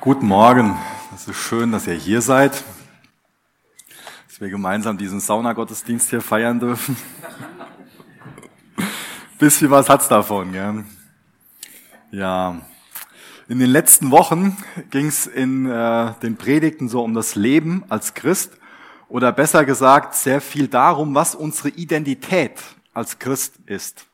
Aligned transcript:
Guten 0.00 0.26
Morgen. 0.26 0.76
Es 1.14 1.26
ist 1.26 1.36
schön, 1.36 1.72
dass 1.72 1.86
ihr 1.86 1.94
hier 1.94 2.20
seid, 2.20 2.62
dass 4.28 4.40
wir 4.40 4.50
gemeinsam 4.50 4.98
diesen 4.98 5.20
Saunagottesdienst 5.20 6.10
hier 6.10 6.20
feiern 6.20 6.60
dürfen. 6.60 6.96
Bisschen 9.38 9.70
was 9.70 9.88
hat's 9.88 10.06
davon, 10.06 10.52
gell? 10.52 10.84
Ja. 12.12 12.60
In 13.48 13.58
den 13.58 13.70
letzten 13.70 14.10
Wochen 14.10 14.56
ging 14.90 15.06
es 15.06 15.26
in 15.26 15.66
äh, 15.66 16.12
den 16.22 16.36
Predigten 16.36 16.88
so 16.88 17.02
um 17.02 17.14
das 17.14 17.34
Leben 17.34 17.84
als 17.88 18.14
Christ 18.14 18.52
oder 19.08 19.32
besser 19.32 19.64
gesagt 19.64 20.14
sehr 20.14 20.40
viel 20.40 20.68
darum, 20.68 21.14
was 21.14 21.34
unsere 21.34 21.70
Identität 21.70 22.62
als 22.92 23.18
Christ 23.18 23.54
ist. 23.66 24.06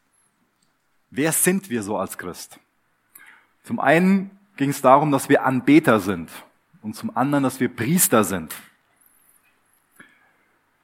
Wer 1.11 1.33
sind 1.33 1.69
wir 1.71 1.83
so 1.83 1.99
als 1.99 2.17
Christ? 2.17 2.59
Zum 3.64 3.79
einen 3.79 4.30
ging 4.63 4.71
es 4.71 4.81
darum, 4.81 5.11
dass 5.11 5.29
wir 5.29 5.45
Anbeter 5.45 5.99
sind 5.99 6.31
und 6.83 6.95
zum 6.95 7.17
anderen, 7.17 7.43
dass 7.43 7.59
wir 7.59 7.69
Priester 7.69 8.23
sind. 8.23 8.55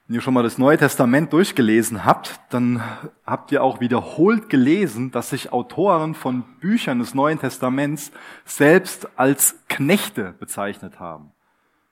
Wenn 0.09 0.17
ihr 0.17 0.21
schon 0.21 0.35
mal 0.35 0.43
das 0.43 0.59
Neue 0.59 0.77
Testament 0.77 1.33
durchgelesen 1.33 2.05
habt, 2.05 2.41
dann 2.51 2.83
habt 3.25 3.53
ihr 3.53 3.63
auch 3.63 3.79
wiederholt 3.79 4.51
gelesen, 4.51 5.13
dass 5.13 5.31
sich 5.31 5.53
Autoren 5.53 6.17
von 6.17 6.43
Büchern 6.59 6.99
des 6.99 7.15
Neuen 7.15 7.39
Testaments 7.39 8.11
selbst 8.45 9.17
als 9.17 9.55
Knechte 9.69 10.35
bezeichnet 10.41 10.99
haben. 10.99 11.31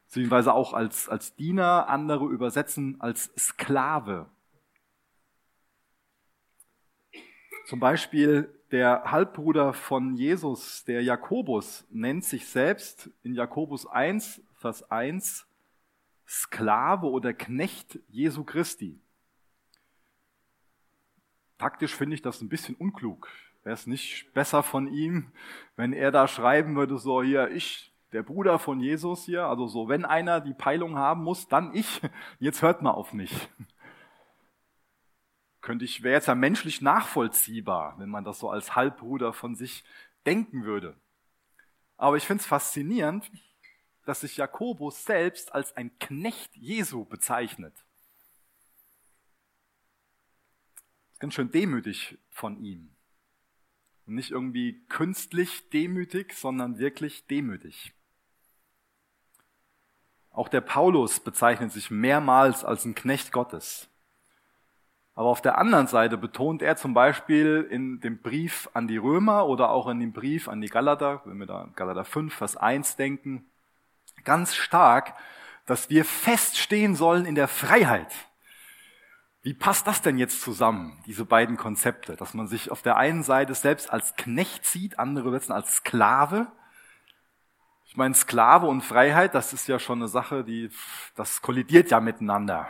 Beziehungsweise 0.06 0.54
auch 0.54 0.72
als, 0.72 1.08
als 1.08 1.36
Diener, 1.36 1.88
andere 1.88 2.24
übersetzen 2.24 2.96
als 2.98 3.30
Sklave. 3.38 4.26
Zum 7.66 7.78
Beispiel 7.78 8.55
der 8.70 9.04
Halbbruder 9.10 9.72
von 9.72 10.16
Jesus, 10.16 10.84
der 10.84 11.02
Jakobus, 11.02 11.86
nennt 11.90 12.24
sich 12.24 12.46
selbst 12.46 13.10
in 13.22 13.34
Jakobus 13.34 13.86
1, 13.86 14.42
Vers 14.56 14.90
1 14.90 15.46
Sklave 16.26 17.06
oder 17.06 17.32
Knecht 17.32 18.00
Jesu 18.08 18.42
Christi. 18.42 18.98
Taktisch 21.58 21.94
finde 21.94 22.14
ich 22.14 22.22
das 22.22 22.40
ein 22.40 22.48
bisschen 22.48 22.74
unklug. 22.74 23.28
Wäre 23.62 23.74
es 23.74 23.86
nicht 23.86 24.32
besser 24.34 24.62
von 24.62 24.88
ihm, 24.88 25.30
wenn 25.76 25.92
er 25.92 26.10
da 26.10 26.26
schreiben 26.28 26.76
würde, 26.76 26.98
so 26.98 27.22
hier, 27.22 27.50
ich, 27.50 27.92
der 28.12 28.22
Bruder 28.22 28.58
von 28.58 28.80
Jesus 28.80 29.24
hier, 29.24 29.46
also 29.46 29.66
so, 29.66 29.88
wenn 29.88 30.04
einer 30.04 30.40
die 30.40 30.54
Peilung 30.54 30.96
haben 30.96 31.22
muss, 31.22 31.48
dann 31.48 31.74
ich, 31.74 32.00
jetzt 32.40 32.62
hört 32.62 32.82
mal 32.82 32.90
auf 32.90 33.12
mich 33.12 33.48
könnte 35.66 35.84
ich, 35.84 36.04
wäre 36.04 36.14
jetzt 36.14 36.28
ja 36.28 36.36
menschlich 36.36 36.80
nachvollziehbar, 36.80 37.98
wenn 37.98 38.08
man 38.08 38.22
das 38.22 38.38
so 38.38 38.48
als 38.48 38.76
Halbbruder 38.76 39.32
von 39.32 39.56
sich 39.56 39.82
denken 40.24 40.64
würde. 40.64 40.96
Aber 41.96 42.16
ich 42.16 42.24
finde 42.24 42.40
es 42.40 42.46
faszinierend, 42.46 43.28
dass 44.04 44.20
sich 44.20 44.36
Jakobus 44.36 45.04
selbst 45.04 45.52
als 45.52 45.76
ein 45.76 45.98
Knecht 45.98 46.54
Jesu 46.54 47.04
bezeichnet. 47.04 47.74
Ganz 51.18 51.34
schön 51.34 51.50
demütig 51.50 52.16
von 52.30 52.62
ihm. 52.64 52.94
Und 54.06 54.14
nicht 54.14 54.30
irgendwie 54.30 54.84
künstlich 54.88 55.68
demütig, 55.70 56.34
sondern 56.34 56.78
wirklich 56.78 57.26
demütig. 57.26 57.92
Auch 60.30 60.48
der 60.48 60.60
Paulus 60.60 61.18
bezeichnet 61.18 61.72
sich 61.72 61.90
mehrmals 61.90 62.64
als 62.64 62.84
ein 62.84 62.94
Knecht 62.94 63.32
Gottes. 63.32 63.88
Aber 65.16 65.30
auf 65.30 65.40
der 65.40 65.56
anderen 65.56 65.86
Seite 65.86 66.18
betont 66.18 66.60
er 66.60 66.76
zum 66.76 66.92
Beispiel 66.92 67.66
in 67.70 68.00
dem 68.00 68.20
Brief 68.20 68.68
an 68.74 68.86
die 68.86 68.98
Römer 68.98 69.46
oder 69.46 69.70
auch 69.70 69.88
in 69.88 69.98
dem 69.98 70.12
Brief 70.12 70.46
an 70.46 70.60
die 70.60 70.68
Galater, 70.68 71.22
wenn 71.24 71.38
wir 71.38 71.46
da 71.46 71.62
an 71.62 71.72
Galater 71.74 72.04
5, 72.04 72.34
Vers 72.34 72.58
1 72.58 72.96
denken, 72.96 73.46
ganz 74.24 74.54
stark, 74.54 75.14
dass 75.64 75.88
wir 75.88 76.04
feststehen 76.04 76.94
sollen 76.94 77.24
in 77.24 77.34
der 77.34 77.48
Freiheit. 77.48 78.14
Wie 79.40 79.54
passt 79.54 79.86
das 79.86 80.02
denn 80.02 80.18
jetzt 80.18 80.42
zusammen, 80.42 81.02
diese 81.06 81.24
beiden 81.24 81.56
Konzepte? 81.56 82.14
Dass 82.16 82.34
man 82.34 82.46
sich 82.46 82.70
auf 82.70 82.82
der 82.82 82.98
einen 82.98 83.22
Seite 83.22 83.54
selbst 83.54 83.90
als 83.90 84.16
Knecht 84.16 84.66
sieht, 84.66 84.98
andere 84.98 85.28
übersetzen 85.28 85.54
als 85.54 85.76
Sklave. 85.76 86.52
Ich 87.86 87.96
meine, 87.96 88.14
Sklave 88.14 88.66
und 88.66 88.82
Freiheit, 88.82 89.34
das 89.34 89.54
ist 89.54 89.66
ja 89.66 89.78
schon 89.78 90.00
eine 90.00 90.08
Sache, 90.08 90.44
die, 90.44 90.68
das 91.14 91.40
kollidiert 91.40 91.90
ja 91.90 92.00
miteinander. 92.00 92.68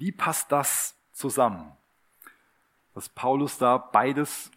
Wie 0.00 0.12
passt 0.12 0.50
das 0.50 0.96
zusammen? 1.12 1.70
Dass 2.94 3.10
Paulus 3.10 3.58
da 3.58 3.76
beides 3.76 4.50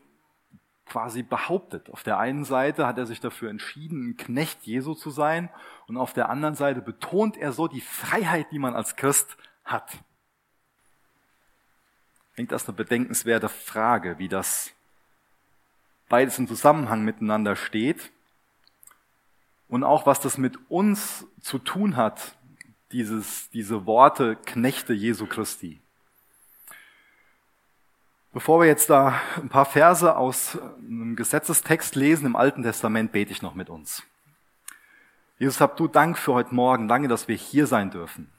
quasi 0.86 1.22
behauptet. 1.22 1.90
Auf 1.90 2.02
der 2.02 2.18
einen 2.18 2.46
Seite 2.46 2.88
hat 2.88 2.98
er 2.98 3.06
sich 3.06 3.20
dafür 3.20 3.50
entschieden, 3.50 4.12
ein 4.12 4.18
Knecht 4.18 4.64
Jesu 4.64 4.94
zu 4.94 5.10
sein 5.10 5.50
und 5.88 5.98
auf 5.98 6.14
der 6.14 6.30
anderen 6.30 6.56
Seite 6.56 6.82
betont 6.82 7.36
er 7.36 7.52
so 7.52 7.68
die 7.68 7.82
Freiheit, 7.82 8.52
die 8.52 8.60
man 8.60 8.74
als 8.74 8.96
Christ 8.96 9.36
hat. 9.66 9.92
Ich 12.30 12.36
denke, 12.38 12.52
das 12.52 12.64
ist 12.64 12.70
eine 12.70 12.78
bedenkenswerte 12.78 13.50
Frage, 13.50 14.20
wie 14.20 14.30
das 14.30 14.72
beides 16.08 16.40
im 16.40 16.48
Zusammenhang 16.48 17.04
miteinander 17.04 17.58
steht 17.58 18.14
und 19.68 19.84
auch 19.84 20.06
was 20.06 20.22
das 20.22 20.38
mit 20.38 20.58
uns 20.70 21.28
zu 21.42 21.60
tun 21.60 21.98
hat, 21.98 22.38
dieses, 22.94 23.50
diese 23.50 23.86
Worte 23.86 24.38
Knechte 24.46 24.94
Jesu 24.94 25.26
Christi. 25.26 25.82
Bevor 28.32 28.62
wir 28.62 28.68
jetzt 28.68 28.90
da 28.90 29.20
ein 29.36 29.50
paar 29.50 29.66
Verse 29.66 30.16
aus 30.16 30.58
einem 30.80 31.16
Gesetzestext 31.16 31.96
lesen 31.96 32.26
im 32.26 32.36
Alten 32.36 32.64
Testament, 32.64 33.12
bete 33.12 33.32
ich 33.32 33.42
noch 33.42 33.54
mit 33.54 33.70
uns. 33.70 34.04
Jesus, 35.38 35.60
hab 35.60 35.78
du 35.78 35.88
Dank 35.88 36.18
für 36.18 36.34
heute 36.34 36.56
Morgen. 36.56 36.88
Danke, 36.88 37.08
dass 37.08 37.28
wir 37.28 37.36
hier 37.36 37.68
sein 37.68 37.92
dürfen. 37.92 38.32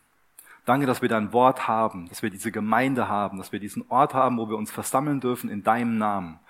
Danke, 0.64 0.86
dass 0.86 1.02
wir 1.02 1.08
dein 1.08 1.32
Wort 1.32 1.68
haben, 1.68 2.08
dass 2.08 2.22
wir 2.22 2.30
diese 2.30 2.50
Gemeinde 2.50 3.08
haben, 3.08 3.38
dass 3.38 3.52
wir 3.52 3.60
diesen 3.60 3.84
Ort 3.90 4.14
haben, 4.14 4.38
wo 4.38 4.48
wir 4.48 4.56
uns 4.56 4.70
versammeln 4.70 5.20
dürfen 5.20 5.50
in 5.50 5.62
deinem 5.62 5.98
Namen. 5.98 6.40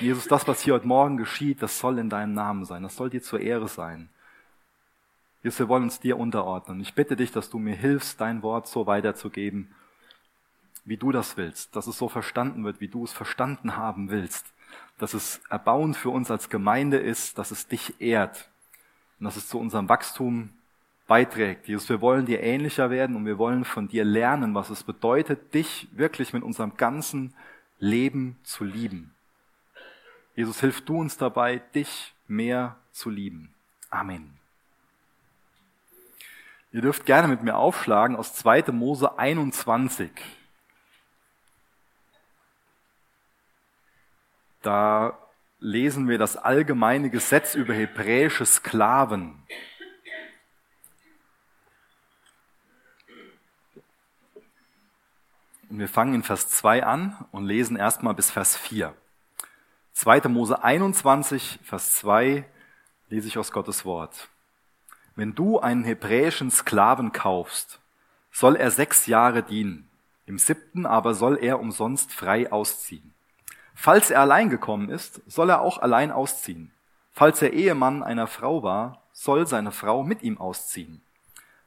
Jesus, 0.00 0.26
das, 0.26 0.46
was 0.46 0.60
hier 0.60 0.74
heute 0.74 0.86
Morgen 0.86 1.16
geschieht, 1.16 1.62
das 1.62 1.78
soll 1.78 1.98
in 1.98 2.10
deinem 2.10 2.34
Namen 2.34 2.64
sein. 2.64 2.82
Das 2.82 2.96
soll 2.96 3.10
dir 3.10 3.22
zur 3.22 3.40
Ehre 3.40 3.68
sein. 3.68 4.10
Jesus, 5.42 5.58
wir 5.58 5.68
wollen 5.68 5.84
uns 5.84 5.98
dir 5.98 6.18
unterordnen. 6.18 6.80
Ich 6.80 6.94
bitte 6.94 7.16
dich, 7.16 7.32
dass 7.32 7.50
du 7.50 7.58
mir 7.58 7.74
hilfst, 7.74 8.20
dein 8.20 8.42
Wort 8.42 8.68
so 8.68 8.86
weiterzugeben, 8.86 9.74
wie 10.84 10.96
du 10.96 11.12
das 11.12 11.36
willst, 11.36 11.74
dass 11.74 11.86
es 11.86 11.98
so 11.98 12.08
verstanden 12.08 12.64
wird, 12.64 12.80
wie 12.80 12.88
du 12.88 13.04
es 13.04 13.12
verstanden 13.12 13.76
haben 13.76 14.10
willst, 14.10 14.46
dass 14.98 15.14
es 15.14 15.40
erbauend 15.50 15.96
für 15.96 16.10
uns 16.10 16.30
als 16.30 16.48
Gemeinde 16.48 16.98
ist, 16.98 17.38
dass 17.38 17.50
es 17.50 17.66
dich 17.66 18.00
ehrt 18.00 18.50
und 19.18 19.24
dass 19.24 19.36
es 19.36 19.48
zu 19.48 19.58
unserem 19.58 19.88
Wachstum 19.88 20.50
beiträgt. 21.06 21.68
Jesus, 21.68 21.88
wir 21.88 22.00
wollen 22.00 22.26
dir 22.26 22.40
ähnlicher 22.42 22.90
werden 22.90 23.16
und 23.16 23.26
wir 23.26 23.38
wollen 23.38 23.64
von 23.64 23.88
dir 23.88 24.04
lernen, 24.04 24.54
was 24.54 24.70
es 24.70 24.82
bedeutet, 24.82 25.54
dich 25.54 25.88
wirklich 25.92 26.32
mit 26.32 26.42
unserem 26.42 26.76
ganzen 26.76 27.34
Leben 27.78 28.38
zu 28.44 28.64
lieben. 28.64 29.12
Jesus, 30.34 30.60
hilf 30.60 30.80
du 30.84 30.98
uns 30.98 31.16
dabei, 31.16 31.60
dich 31.74 32.14
mehr 32.28 32.76
zu 32.92 33.10
lieben. 33.10 33.52
Amen. 33.90 34.41
Ihr 36.72 36.80
dürft 36.80 37.04
gerne 37.04 37.28
mit 37.28 37.42
mir 37.42 37.56
aufschlagen 37.56 38.16
aus 38.16 38.34
2. 38.34 38.72
Mose 38.72 39.18
21. 39.18 40.10
Da 44.62 45.18
lesen 45.60 46.08
wir 46.08 46.16
das 46.16 46.38
allgemeine 46.38 47.10
Gesetz 47.10 47.54
über 47.54 47.74
hebräische 47.74 48.46
Sklaven. 48.46 49.46
Und 55.68 55.78
wir 55.78 55.88
fangen 55.88 56.14
in 56.14 56.22
Vers 56.22 56.48
2 56.48 56.84
an 56.84 57.26
und 57.32 57.44
lesen 57.44 57.76
erstmal 57.76 58.14
bis 58.14 58.30
Vers 58.30 58.56
4. 58.56 58.94
2. 59.92 60.28
Mose 60.28 60.64
21, 60.64 61.58
Vers 61.62 61.94
2 61.96 62.46
lese 63.10 63.28
ich 63.28 63.36
aus 63.36 63.52
Gottes 63.52 63.84
Wort. 63.84 64.31
Wenn 65.14 65.34
du 65.34 65.58
einen 65.58 65.84
hebräischen 65.84 66.50
Sklaven 66.50 67.12
kaufst, 67.12 67.80
soll 68.30 68.56
er 68.56 68.70
sechs 68.70 69.06
Jahre 69.06 69.42
dienen. 69.42 69.88
Im 70.24 70.38
siebten 70.38 70.86
aber 70.86 71.14
soll 71.14 71.36
er 71.36 71.60
umsonst 71.60 72.12
frei 72.12 72.50
ausziehen. 72.50 73.12
Falls 73.74 74.10
er 74.10 74.20
allein 74.20 74.48
gekommen 74.48 74.88
ist, 74.88 75.20
soll 75.26 75.50
er 75.50 75.60
auch 75.60 75.78
allein 75.78 76.12
ausziehen. 76.12 76.70
Falls 77.12 77.42
er 77.42 77.52
Ehemann 77.52 78.02
einer 78.02 78.26
Frau 78.26 78.62
war, 78.62 79.02
soll 79.12 79.46
seine 79.46 79.72
Frau 79.72 80.02
mit 80.02 80.22
ihm 80.22 80.38
ausziehen. 80.38 81.02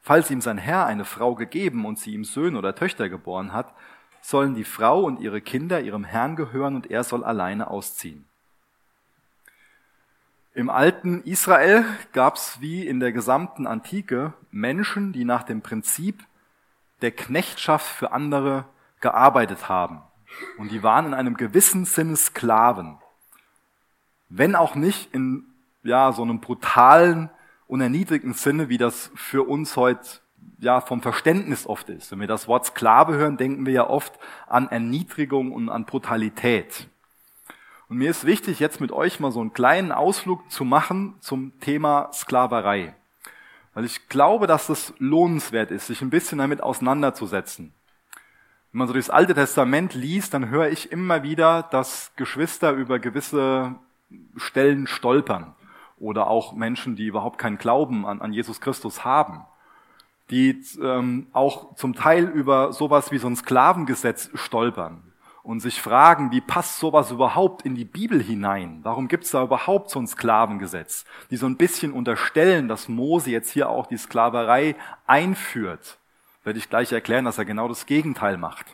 Falls 0.01 0.31
ihm 0.31 0.41
sein 0.41 0.57
Herr 0.57 0.85
eine 0.85 1.05
Frau 1.05 1.35
gegeben 1.35 1.85
und 1.85 1.99
sie 1.99 2.13
ihm 2.13 2.23
Söhne 2.23 2.57
oder 2.57 2.75
Töchter 2.75 3.09
geboren 3.09 3.53
hat, 3.53 3.73
sollen 4.21 4.55
die 4.55 4.63
Frau 4.63 5.03
und 5.03 5.19
ihre 5.19 5.41
Kinder 5.41 5.81
ihrem 5.81 6.03
Herrn 6.03 6.35
gehören 6.35 6.75
und 6.75 6.89
er 6.89 7.03
soll 7.03 7.23
alleine 7.23 7.69
ausziehen. 7.69 8.25
Im 10.55 10.69
alten 10.69 11.21
Israel 11.23 11.83
gab 12.13 12.37
es 12.37 12.61
wie 12.61 12.87
in 12.87 13.01
der 13.01 13.11
gesamten 13.11 13.67
Antike 13.67 14.33
Menschen, 14.51 15.11
die 15.11 15.25
nach 15.25 15.43
dem 15.43 15.61
Prinzip 15.61 16.23
der 17.01 17.11
Knechtschaft 17.11 17.85
für 17.85 18.13
andere 18.13 18.63
gearbeitet 19.01 19.67
haben. 19.67 20.01
Und 20.57 20.71
die 20.71 20.81
waren 20.81 21.07
in 21.07 21.13
einem 21.13 21.35
gewissen 21.35 21.83
Sinne 21.83 22.15
Sklaven. 22.15 22.97
Wenn 24.29 24.55
auch 24.55 24.75
nicht 24.75 25.13
in 25.13 25.43
ja, 25.83 26.13
so 26.13 26.21
einem 26.21 26.39
brutalen 26.39 27.29
und 27.67 27.81
erniedrigten 27.81 28.33
Sinne, 28.33 28.69
wie 28.69 28.77
das 28.77 29.11
für 29.13 29.43
uns 29.43 29.75
heute 29.75 30.21
ja 30.59 30.79
vom 30.79 31.01
Verständnis 31.01 31.67
oft 31.67 31.89
ist. 31.89 32.13
Wenn 32.13 32.21
wir 32.21 32.27
das 32.27 32.47
Wort 32.47 32.65
Sklave 32.65 33.15
hören, 33.15 33.35
denken 33.35 33.65
wir 33.65 33.73
ja 33.73 33.89
oft 33.89 34.17
an 34.47 34.69
Erniedrigung 34.69 35.51
und 35.51 35.67
an 35.67 35.83
Brutalität. 35.83 36.87
Und 37.95 37.99
mir 37.99 38.09
ist 38.09 38.25
wichtig, 38.25 38.59
jetzt 38.59 38.81
mit 38.81 38.91
euch 38.91 39.21
mal 39.21 39.31
so 39.31 39.39
einen 39.39 39.53
kleinen 39.53 39.93
Ausflug 39.93 40.51
zu 40.51 40.65
machen 40.65 41.15
zum 41.21 41.57
Thema 41.61 42.09
Sklaverei. 42.11 42.93
Weil 43.73 43.85
ich 43.85 44.09
glaube, 44.09 44.47
dass 44.47 44.67
es 44.67 44.93
lohnenswert 44.99 45.71
ist, 45.71 45.87
sich 45.87 46.01
ein 46.01 46.09
bisschen 46.09 46.39
damit 46.39 46.59
auseinanderzusetzen. 46.59 47.71
Wenn 48.73 48.79
man 48.79 48.89
so 48.89 48.93
das 48.93 49.09
Alte 49.09 49.33
Testament 49.33 49.93
liest, 49.93 50.33
dann 50.33 50.49
höre 50.49 50.67
ich 50.67 50.91
immer 50.91 51.23
wieder, 51.23 51.63
dass 51.71 52.11
Geschwister 52.17 52.73
über 52.73 52.99
gewisse 52.99 53.75
Stellen 54.35 54.87
stolpern. 54.87 55.55
Oder 55.97 56.27
auch 56.27 56.51
Menschen, 56.51 56.97
die 56.97 57.05
überhaupt 57.05 57.37
keinen 57.37 57.57
Glauben 57.57 58.05
an, 58.05 58.19
an 58.19 58.33
Jesus 58.33 58.59
Christus 58.59 59.05
haben. 59.05 59.45
Die 60.31 60.61
ähm, 60.81 61.27
auch 61.31 61.75
zum 61.75 61.93
Teil 61.93 62.25
über 62.25 62.73
sowas 62.73 63.13
wie 63.13 63.19
so 63.19 63.27
ein 63.27 63.37
Sklavengesetz 63.37 64.31
stolpern 64.33 65.04
und 65.45 65.59
sich 65.59 65.79
fragen, 65.79 66.31
wie 66.31 66.41
passt 66.41 66.79
sowas 66.79 67.11
überhaupt 67.11 67.61
in 67.61 67.75
die 67.75 67.85
Bibel 67.85 68.21
hinein? 68.21 68.79
Warum 68.81 69.07
gibt 69.07 69.25
es 69.25 69.31
da 69.31 69.43
überhaupt 69.43 69.91
so 69.91 69.99
ein 69.99 70.07
Sklavengesetz? 70.07 71.05
Die 71.29 71.37
so 71.37 71.45
ein 71.45 71.55
bisschen 71.55 71.93
unterstellen, 71.93 72.67
dass 72.67 72.89
Mose 72.89 73.29
jetzt 73.29 73.51
hier 73.51 73.69
auch 73.69 73.85
die 73.85 73.97
Sklaverei 73.97 74.75
einführt. 75.05 75.99
Werde 76.43 76.57
ich 76.57 76.69
gleich 76.69 76.91
erklären, 76.91 77.25
dass 77.25 77.37
er 77.37 77.45
genau 77.45 77.67
das 77.67 77.85
Gegenteil 77.85 78.37
macht. 78.37 78.65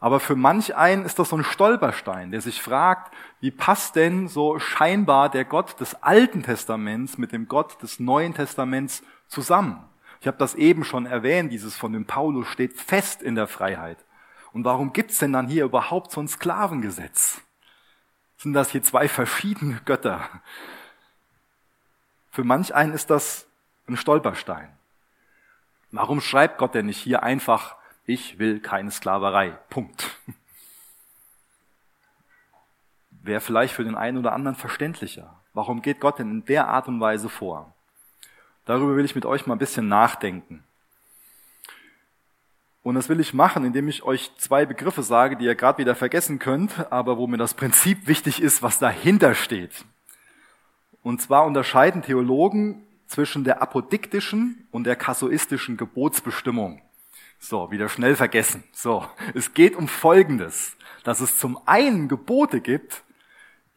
Aber 0.00 0.18
für 0.18 0.34
manch 0.34 0.74
einen 0.74 1.04
ist 1.04 1.20
das 1.20 1.28
so 1.28 1.36
ein 1.36 1.44
Stolperstein, 1.44 2.32
der 2.32 2.40
sich 2.40 2.60
fragt, 2.60 3.14
wie 3.40 3.52
passt 3.52 3.94
denn 3.94 4.26
so 4.26 4.58
scheinbar 4.58 5.28
der 5.28 5.44
Gott 5.44 5.78
des 5.78 6.02
Alten 6.02 6.42
Testaments 6.42 7.16
mit 7.16 7.30
dem 7.30 7.46
Gott 7.46 7.80
des 7.80 8.00
Neuen 8.00 8.34
Testaments 8.34 9.04
zusammen? 9.28 9.84
Ich 10.20 10.26
habe 10.26 10.38
das 10.38 10.56
eben 10.56 10.84
schon 10.84 11.06
erwähnt, 11.06 11.52
dieses 11.52 11.76
von 11.76 11.92
dem 11.92 12.06
Paulus 12.06 12.48
steht 12.48 12.76
fest 12.76 13.22
in 13.22 13.36
der 13.36 13.46
Freiheit. 13.46 13.98
Und 14.52 14.64
warum 14.64 14.92
gibt's 14.92 15.18
denn 15.18 15.32
dann 15.32 15.48
hier 15.48 15.64
überhaupt 15.64 16.10
so 16.10 16.20
ein 16.20 16.28
Sklavengesetz? 16.28 17.40
Sind 18.36 18.52
das 18.52 18.70
hier 18.70 18.82
zwei 18.82 19.08
verschiedene 19.08 19.80
Götter? 19.84 20.28
Für 22.30 22.44
manch 22.44 22.74
einen 22.74 22.92
ist 22.92 23.10
das 23.10 23.46
ein 23.86 23.96
Stolperstein. 23.96 24.72
Warum 25.92 26.20
schreibt 26.20 26.58
Gott 26.58 26.74
denn 26.74 26.86
nicht 26.86 26.98
hier 26.98 27.22
einfach, 27.22 27.76
ich 28.06 28.38
will 28.38 28.60
keine 28.60 28.90
Sklaverei? 28.90 29.50
Punkt. 29.68 30.08
Wäre 33.10 33.40
vielleicht 33.40 33.74
für 33.74 33.84
den 33.84 33.96
einen 33.96 34.18
oder 34.18 34.32
anderen 34.32 34.56
verständlicher. 34.56 35.40
Warum 35.52 35.82
geht 35.82 36.00
Gott 36.00 36.18
denn 36.18 36.30
in 36.30 36.44
der 36.44 36.68
Art 36.68 36.88
und 36.88 37.00
Weise 37.00 37.28
vor? 37.28 37.74
Darüber 38.64 38.96
will 38.96 39.04
ich 39.04 39.14
mit 39.14 39.26
euch 39.26 39.46
mal 39.46 39.56
ein 39.56 39.58
bisschen 39.58 39.88
nachdenken. 39.88 40.64
Und 42.90 42.96
das 42.96 43.08
will 43.08 43.20
ich 43.20 43.34
machen, 43.34 43.64
indem 43.64 43.86
ich 43.86 44.02
euch 44.02 44.32
zwei 44.36 44.66
Begriffe 44.66 45.04
sage, 45.04 45.36
die 45.36 45.44
ihr 45.44 45.54
gerade 45.54 45.78
wieder 45.78 45.94
vergessen 45.94 46.40
könnt, 46.40 46.90
aber 46.90 47.18
wo 47.18 47.28
mir 47.28 47.36
das 47.36 47.54
Prinzip 47.54 48.08
wichtig 48.08 48.42
ist, 48.42 48.64
was 48.64 48.80
dahinter 48.80 49.36
steht. 49.36 49.84
Und 51.00 51.22
zwar 51.22 51.46
unterscheiden 51.46 52.02
Theologen 52.02 52.82
zwischen 53.06 53.44
der 53.44 53.62
apodiktischen 53.62 54.66
und 54.72 54.88
der 54.88 54.96
kasuistischen 54.96 55.76
Gebotsbestimmung. 55.76 56.82
So, 57.38 57.70
wieder 57.70 57.88
schnell 57.88 58.16
vergessen. 58.16 58.64
So, 58.72 59.06
es 59.34 59.54
geht 59.54 59.76
um 59.76 59.86
Folgendes, 59.86 60.76
dass 61.04 61.20
es 61.20 61.38
zum 61.38 61.60
einen 61.66 62.08
Gebote 62.08 62.60
gibt, 62.60 63.04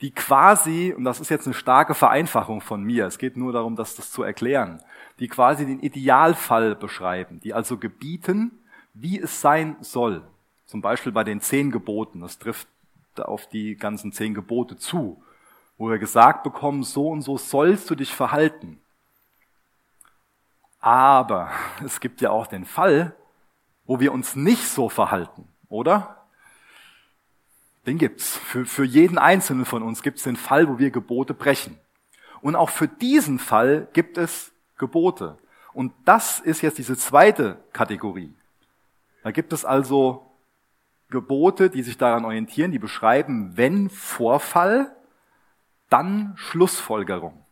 die 0.02 0.10
quasi, 0.10 0.92
und 0.92 1.04
das 1.04 1.20
ist 1.20 1.30
jetzt 1.30 1.46
eine 1.46 1.54
starke 1.54 1.94
Vereinfachung 1.94 2.62
von 2.62 2.82
mir, 2.82 3.06
es 3.06 3.20
geht 3.20 3.38
nur 3.38 3.54
darum, 3.54 3.76
das, 3.76 3.94
das 3.94 4.10
zu 4.10 4.24
erklären, 4.24 4.82
die 5.20 5.28
quasi 5.28 5.68
den 5.68 5.82
Idealfall 5.82 6.74
beschreiben, 6.74 7.42
die 7.42 7.54
also 7.54 7.78
gebieten, 7.78 8.58
wie 8.94 9.20
es 9.20 9.42
sein 9.42 9.78
soll. 9.82 10.24
Zum 10.66 10.82
Beispiel 10.82 11.12
bei 11.12 11.24
den 11.24 11.42
zehn 11.42 11.72
Geboten. 11.72 12.22
Das 12.22 12.40
trifft 12.40 12.68
auf 13.18 13.48
die 13.48 13.76
ganzen 13.76 14.12
zehn 14.12 14.34
Gebote 14.34 14.78
zu, 14.78 15.22
wo 15.78 15.90
wir 15.90 16.00
gesagt 16.00 16.44
bekommen, 16.44 16.84
so 16.84 17.10
und 17.10 17.22
so 17.22 17.38
sollst 17.38 17.90
du 17.90 17.96
dich 17.96 18.14
verhalten. 18.14 18.80
Aber 20.80 21.52
es 21.86 22.00
gibt 22.00 22.22
ja 22.22 22.32
auch 22.32 22.48
den 22.48 22.66
Fall, 22.66 23.16
wo 23.86 24.00
wir 24.00 24.14
uns 24.14 24.36
nicht 24.36 24.68
so 24.68 24.90
verhalten, 24.90 25.48
oder? 25.68 26.26
Den 27.86 27.98
gibt's. 27.98 28.38
Für, 28.38 28.66
für 28.66 28.86
jeden 28.86 29.18
Einzelnen 29.18 29.66
von 29.66 29.84
uns 29.84 30.04
gibt's 30.04 30.24
den 30.24 30.38
Fall, 30.38 30.70
wo 30.70 30.80
wir 30.80 30.90
Gebote 30.90 31.34
brechen. 31.34 31.78
Und 32.42 32.56
auch 32.56 32.70
für 32.70 32.88
diesen 32.88 33.40
Fall 33.40 33.88
gibt 33.94 34.18
es 34.18 34.54
Gebote. 34.78 35.38
Und 35.74 35.94
das 36.06 36.40
ist 36.40 36.62
jetzt 36.62 36.78
diese 36.78 36.98
zweite 36.98 37.62
Kategorie. 37.74 38.34
Da 39.24 39.32
gibt 39.32 39.54
es 39.54 39.66
also 39.66 40.30
Gebote, 41.10 41.70
die 41.70 41.82
sich 41.82 41.98
daran 41.98 42.26
orientieren, 42.26 42.72
die 42.72 42.80
beschreiben, 42.80 43.56
wenn 43.56 43.90
Vorfall, 43.90 44.96
dann 45.90 46.34
Schlussfolgerung. 46.36 47.46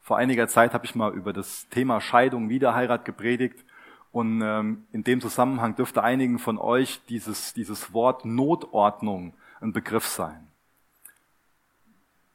Vor 0.00 0.16
einiger 0.16 0.48
Zeit 0.48 0.74
habe 0.74 0.84
ich 0.84 0.94
mal 0.94 1.12
über 1.12 1.32
das 1.32 1.68
Thema 1.68 2.00
Scheidung, 2.00 2.48
Wiederheirat 2.48 3.04
gepredigt 3.04 3.64
und 4.10 4.42
ähm, 4.42 4.86
in 4.92 5.04
dem 5.04 5.20
Zusammenhang 5.20 5.76
dürfte 5.76 6.02
einigen 6.02 6.38
von 6.38 6.58
euch 6.58 7.00
dieses, 7.08 7.54
dieses 7.54 7.92
Wort 7.92 8.24
Notordnung 8.24 9.34
ein 9.60 9.72
Begriff 9.72 10.06
sein. 10.06 10.48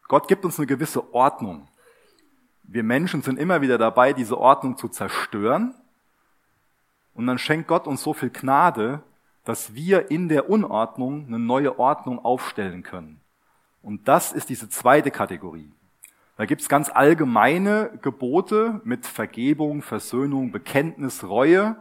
Gott 0.07 0.27
gibt 0.27 0.45
uns 0.45 0.57
eine 0.57 0.67
gewisse 0.67 1.13
Ordnung. 1.13 1.67
Wir 2.63 2.83
Menschen 2.83 3.21
sind 3.21 3.37
immer 3.37 3.61
wieder 3.61 3.77
dabei, 3.77 4.13
diese 4.13 4.37
Ordnung 4.37 4.77
zu 4.77 4.87
zerstören 4.87 5.73
und 7.19 7.27
dann 7.27 7.37
schenkt 7.37 7.67
Gott 7.67 7.85
uns 7.85 8.01
so 8.01 8.13
viel 8.13 8.29
Gnade, 8.29 9.03
dass 9.43 9.73
wir 9.73 10.09
in 10.09 10.29
der 10.29 10.49
Unordnung 10.49 11.27
eine 11.27 11.37
neue 11.37 11.77
Ordnung 11.77 12.23
aufstellen 12.23 12.81
können. 12.81 13.19
Und 13.81 14.07
das 14.07 14.31
ist 14.31 14.47
diese 14.47 14.69
zweite 14.69 15.11
Kategorie. 15.11 15.69
Da 16.37 16.45
gibt's 16.45 16.69
ganz 16.69 16.89
allgemeine 16.89 17.99
Gebote 18.01 18.79
mit 18.85 19.05
Vergebung, 19.05 19.81
Versöhnung, 19.81 20.53
Bekenntnis, 20.53 21.25
Reue. 21.25 21.75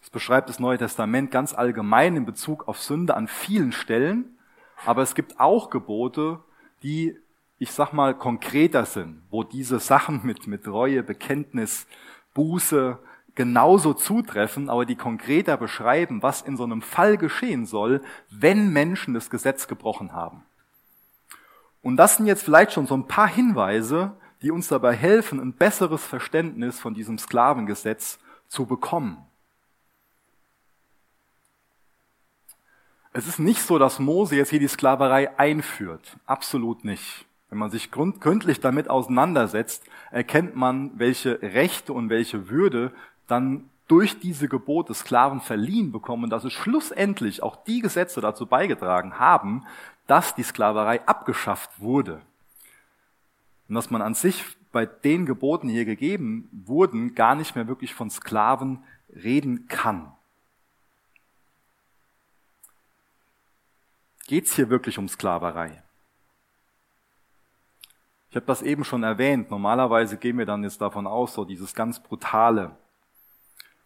Das 0.00 0.10
beschreibt 0.10 0.48
das 0.48 0.58
Neue 0.58 0.78
Testament 0.78 1.30
ganz 1.30 1.54
allgemein 1.54 2.16
in 2.16 2.26
Bezug 2.26 2.66
auf 2.66 2.80
Sünde 2.80 3.14
an 3.14 3.28
vielen 3.28 3.70
Stellen. 3.70 4.38
Aber 4.86 5.02
es 5.02 5.14
gibt 5.14 5.38
auch 5.38 5.70
Gebote, 5.70 6.40
die, 6.82 7.16
ich 7.60 7.70
sag 7.70 7.92
mal, 7.92 8.12
konkreter 8.18 8.86
sind, 8.86 9.22
wo 9.30 9.44
diese 9.44 9.78
Sachen 9.78 10.26
mit, 10.26 10.48
mit 10.48 10.66
Reue, 10.66 11.04
Bekenntnis, 11.04 11.86
Buße, 12.34 12.98
genauso 13.34 13.94
zutreffen, 13.94 14.68
aber 14.68 14.84
die 14.84 14.96
konkreter 14.96 15.56
beschreiben, 15.56 16.22
was 16.22 16.42
in 16.42 16.56
so 16.56 16.64
einem 16.64 16.82
Fall 16.82 17.16
geschehen 17.16 17.66
soll, 17.66 18.02
wenn 18.30 18.72
Menschen 18.72 19.14
das 19.14 19.30
Gesetz 19.30 19.68
gebrochen 19.68 20.12
haben. 20.12 20.44
Und 21.82 21.96
das 21.96 22.16
sind 22.16 22.26
jetzt 22.26 22.44
vielleicht 22.44 22.72
schon 22.72 22.86
so 22.86 22.94
ein 22.94 23.08
paar 23.08 23.28
Hinweise, 23.28 24.12
die 24.42 24.50
uns 24.50 24.68
dabei 24.68 24.94
helfen, 24.94 25.40
ein 25.40 25.52
besseres 25.52 26.04
Verständnis 26.04 26.78
von 26.78 26.94
diesem 26.94 27.18
Sklavengesetz 27.18 28.18
zu 28.48 28.66
bekommen. 28.66 29.18
Es 33.12 33.26
ist 33.26 33.38
nicht 33.38 33.62
so, 33.62 33.78
dass 33.78 33.98
Mose 33.98 34.36
jetzt 34.36 34.50
hier 34.50 34.58
die 34.58 34.68
Sklaverei 34.68 35.38
einführt. 35.38 36.16
Absolut 36.24 36.84
nicht. 36.84 37.26
Wenn 37.50 37.58
man 37.58 37.70
sich 37.70 37.90
gründlich 37.90 38.60
damit 38.60 38.88
auseinandersetzt, 38.88 39.84
erkennt 40.10 40.56
man, 40.56 40.98
welche 40.98 41.42
Rechte 41.42 41.92
und 41.92 42.08
welche 42.08 42.48
Würde 42.48 42.92
dann 43.26 43.68
durch 43.88 44.20
diese 44.20 44.48
Gebote 44.48 44.94
Sklaven 44.94 45.40
verliehen 45.40 45.92
bekommen, 45.92 46.30
dass 46.30 46.44
es 46.44 46.52
schlussendlich 46.52 47.42
auch 47.42 47.64
die 47.64 47.80
Gesetze 47.80 48.20
dazu 48.20 48.46
beigetragen 48.46 49.18
haben, 49.18 49.66
dass 50.06 50.34
die 50.34 50.42
Sklaverei 50.42 51.06
abgeschafft 51.06 51.80
wurde. 51.80 52.22
Und 53.68 53.74
dass 53.74 53.90
man 53.90 54.02
an 54.02 54.14
sich 54.14 54.44
bei 54.72 54.86
den 54.86 55.26
Geboten, 55.26 55.68
hier 55.68 55.84
gegeben 55.84 56.48
wurden, 56.52 57.14
gar 57.14 57.34
nicht 57.34 57.54
mehr 57.54 57.68
wirklich 57.68 57.94
von 57.94 58.10
Sklaven 58.10 58.82
reden 59.14 59.68
kann. 59.68 60.12
Geht 64.26 64.46
es 64.46 64.54
hier 64.54 64.70
wirklich 64.70 64.98
um 64.98 65.08
Sklaverei? 65.08 65.82
Ich 68.30 68.36
habe 68.36 68.46
das 68.46 68.62
eben 68.62 68.84
schon 68.84 69.02
erwähnt. 69.02 69.50
Normalerweise 69.50 70.16
gehen 70.16 70.38
wir 70.38 70.46
dann 70.46 70.62
jetzt 70.62 70.80
davon 70.80 71.06
aus, 71.06 71.34
so 71.34 71.44
dieses 71.44 71.74
ganz 71.74 72.00
brutale, 72.00 72.74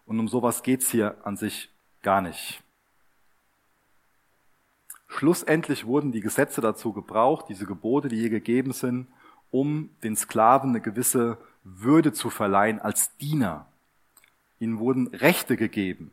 und 0.06 0.18
um 0.18 0.28
sowas 0.28 0.62
geht's 0.62 0.90
hier 0.90 1.16
an 1.24 1.36
sich 1.36 1.70
gar 2.02 2.20
nicht. 2.20 2.62
Schlussendlich 5.08 5.86
wurden 5.86 6.12
die 6.12 6.20
Gesetze 6.20 6.60
dazu 6.60 6.92
gebraucht, 6.92 7.46
diese 7.48 7.66
Gebote, 7.66 8.08
die 8.08 8.16
hier 8.16 8.30
gegeben 8.30 8.72
sind, 8.72 9.08
um 9.50 9.90
den 10.02 10.16
Sklaven 10.16 10.70
eine 10.70 10.80
gewisse 10.80 11.38
Würde 11.64 12.12
zu 12.12 12.30
verleihen 12.30 12.80
als 12.80 13.16
Diener. 13.16 13.66
Ihnen 14.58 14.78
wurden 14.78 15.08
Rechte 15.08 15.56
gegeben. 15.56 16.10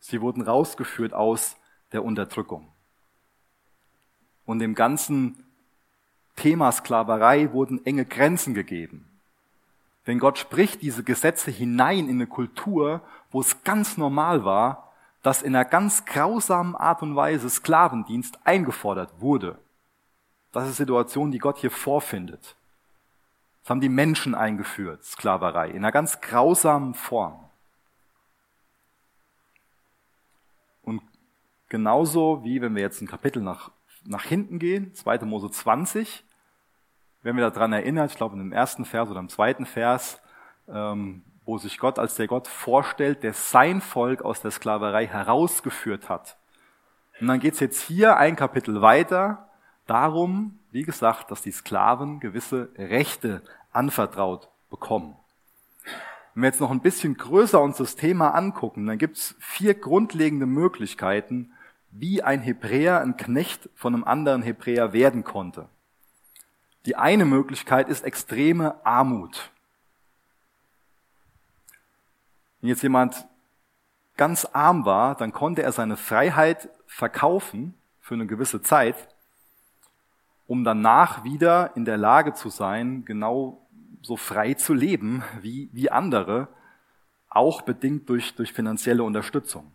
Sie 0.00 0.20
wurden 0.20 0.42
rausgeführt 0.42 1.14
aus 1.14 1.56
der 1.92 2.04
Unterdrückung. 2.04 2.68
Und 4.44 4.58
dem 4.58 4.74
Ganzen 4.74 5.44
Thema 6.36 6.72
Sklaverei 6.72 7.52
wurden 7.52 7.84
enge 7.86 8.04
Grenzen 8.04 8.54
gegeben. 8.54 9.08
Denn 10.06 10.18
Gott 10.18 10.38
spricht 10.38 10.82
diese 10.82 11.02
Gesetze 11.02 11.50
hinein 11.50 12.08
in 12.08 12.16
eine 12.16 12.26
Kultur, 12.26 13.00
wo 13.30 13.40
es 13.40 13.64
ganz 13.64 13.96
normal 13.96 14.44
war, 14.44 14.92
dass 15.22 15.42
in 15.42 15.56
einer 15.56 15.64
ganz 15.64 16.04
grausamen 16.04 16.76
Art 16.76 17.02
und 17.02 17.16
Weise 17.16 17.48
Sklavendienst 17.48 18.38
eingefordert 18.44 19.20
wurde. 19.20 19.58
Das 20.52 20.64
ist 20.64 20.74
die 20.74 20.82
Situation, 20.82 21.32
die 21.32 21.38
Gott 21.38 21.58
hier 21.58 21.70
vorfindet. 21.70 22.56
Das 23.62 23.70
haben 23.70 23.80
die 23.80 23.88
Menschen 23.88 24.34
eingeführt, 24.34 25.02
Sklaverei, 25.04 25.70
in 25.70 25.78
einer 25.78 25.92
ganz 25.92 26.20
grausamen 26.20 26.92
Form. 26.92 27.48
Und 30.82 31.00
genauso 31.70 32.44
wie 32.44 32.60
wenn 32.60 32.74
wir 32.74 32.82
jetzt 32.82 33.00
ein 33.00 33.08
Kapitel 33.08 33.42
nach, 33.42 33.70
nach 34.04 34.24
hinten 34.24 34.58
gehen, 34.58 34.94
2. 34.94 35.20
Mose 35.20 35.50
20, 35.50 36.23
wenn 37.24 37.36
wir 37.36 37.50
daran 37.50 37.72
erinnert, 37.72 38.10
ich 38.10 38.16
glaube 38.16 38.34
in 38.34 38.38
dem 38.38 38.52
ersten 38.52 38.84
Vers 38.84 39.10
oder 39.10 39.18
im 39.18 39.30
zweiten 39.30 39.64
Vers, 39.64 40.20
ähm, 40.68 41.22
wo 41.46 41.58
sich 41.58 41.78
Gott 41.78 41.98
als 41.98 42.14
der 42.16 42.26
Gott 42.26 42.46
vorstellt, 42.46 43.22
der 43.22 43.32
sein 43.32 43.80
Volk 43.80 44.22
aus 44.22 44.42
der 44.42 44.50
Sklaverei 44.50 45.06
herausgeführt 45.06 46.08
hat. 46.08 46.36
Und 47.20 47.26
dann 47.26 47.40
geht's 47.40 47.60
jetzt 47.60 47.80
hier 47.80 48.18
ein 48.18 48.36
Kapitel 48.36 48.82
weiter 48.82 49.48
darum, 49.86 50.58
wie 50.70 50.82
gesagt, 50.82 51.30
dass 51.30 51.40
die 51.40 51.52
Sklaven 51.52 52.20
gewisse 52.20 52.68
Rechte 52.76 53.42
anvertraut 53.72 54.50
bekommen. 54.68 55.16
Wenn 56.34 56.42
wir 56.42 56.48
jetzt 56.48 56.60
noch 56.60 56.70
ein 56.70 56.80
bisschen 56.80 57.16
größer 57.16 57.60
uns 57.60 57.78
das 57.78 57.96
Thema 57.96 58.34
angucken, 58.34 58.86
dann 58.86 58.98
gibt's 58.98 59.34
vier 59.38 59.72
grundlegende 59.74 60.46
Möglichkeiten, 60.46 61.52
wie 61.90 62.22
ein 62.22 62.40
Hebräer 62.40 63.00
ein 63.00 63.16
Knecht 63.16 63.70
von 63.74 63.94
einem 63.94 64.04
anderen 64.04 64.42
Hebräer 64.42 64.92
werden 64.92 65.24
konnte. 65.24 65.68
Die 66.86 66.96
eine 66.96 67.24
Möglichkeit 67.24 67.88
ist 67.88 68.04
extreme 68.04 68.84
Armut. 68.84 69.50
Wenn 72.60 72.68
jetzt 72.68 72.82
jemand 72.82 73.26
ganz 74.16 74.44
arm 74.44 74.84
war, 74.84 75.16
dann 75.16 75.32
konnte 75.32 75.62
er 75.62 75.72
seine 75.72 75.96
Freiheit 75.96 76.68
verkaufen 76.86 77.74
für 78.00 78.14
eine 78.14 78.26
gewisse 78.26 78.62
Zeit, 78.62 79.08
um 80.46 80.62
danach 80.62 81.24
wieder 81.24 81.74
in 81.74 81.84
der 81.84 81.96
Lage 81.96 82.34
zu 82.34 82.50
sein, 82.50 83.04
genau 83.04 83.66
so 84.02 84.16
frei 84.16 84.54
zu 84.54 84.74
leben 84.74 85.22
wie, 85.40 85.70
wie 85.72 85.90
andere, 85.90 86.48
auch 87.30 87.62
bedingt 87.62 88.08
durch, 88.08 88.34
durch 88.34 88.52
finanzielle 88.52 89.02
Unterstützung. 89.02 89.72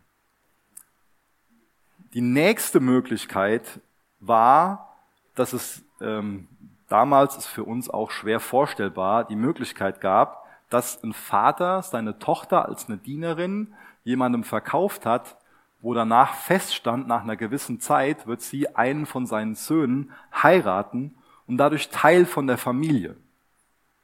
Die 2.13 2.21
nächste 2.21 2.79
Möglichkeit 2.79 3.81
war, 4.19 4.95
dass 5.35 5.53
es 5.53 5.83
ähm, 6.01 6.47
damals 6.89 7.38
ist 7.38 7.48
für 7.48 7.63
uns 7.63 7.89
auch 7.89 8.12
schwer 8.12 8.39
vorstellbar, 8.39 9.24
die 9.24 9.36
Möglichkeit 9.36 10.01
gab, 10.01 10.46
dass 10.69 11.01
ein 11.03 11.13
Vater 11.13 11.81
seine 11.81 12.19
Tochter 12.19 12.67
als 12.67 12.88
eine 12.88 12.98
Dienerin 12.98 13.74
jemandem 14.03 14.43
verkauft 14.43 15.05
hat, 15.05 15.38
wo 15.81 15.93
danach 15.93 16.34
feststand, 16.34 17.08
nach 17.08 17.24
einer 17.24 17.38
gewissen 17.38 17.79
Zeit 17.79 18.27
wird 18.27 18.41
sie 18.41 18.75
einen 18.75 19.05
von 19.05 19.25
seinen 19.25 19.55
Söhnen 19.55 20.12
heiraten 20.34 21.15
und 21.48 21.58
dadurch 21.58 21.89
Teil 21.89 22.25
von 22.25 22.48
der 22.48 22.58
Familie. 22.58 23.15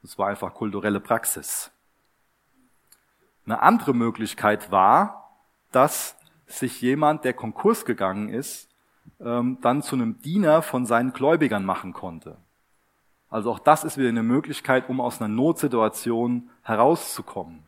Das 0.02 0.18
war 0.18 0.28
einfach 0.28 0.54
kulturelle 0.54 1.00
Praxis. 1.00 1.70
Eine 3.44 3.62
andere 3.62 3.94
Möglichkeit 3.94 4.70
war, 4.70 5.30
dass 5.70 6.16
sich 6.46 6.80
jemand, 6.80 7.24
der 7.24 7.34
Konkurs 7.34 7.84
gegangen 7.84 8.28
ist, 8.28 8.68
ähm, 9.20 9.58
dann 9.60 9.82
zu 9.82 9.94
einem 9.96 10.20
Diener 10.22 10.62
von 10.62 10.86
seinen 10.86 11.12
Gläubigern 11.12 11.64
machen 11.64 11.92
konnte. 11.92 12.38
Also 13.28 13.50
auch 13.50 13.58
das 13.58 13.84
ist 13.84 13.98
wieder 13.98 14.08
eine 14.08 14.22
Möglichkeit, 14.22 14.88
um 14.88 15.00
aus 15.00 15.20
einer 15.20 15.28
Notsituation 15.28 16.50
herauszukommen. 16.62 17.64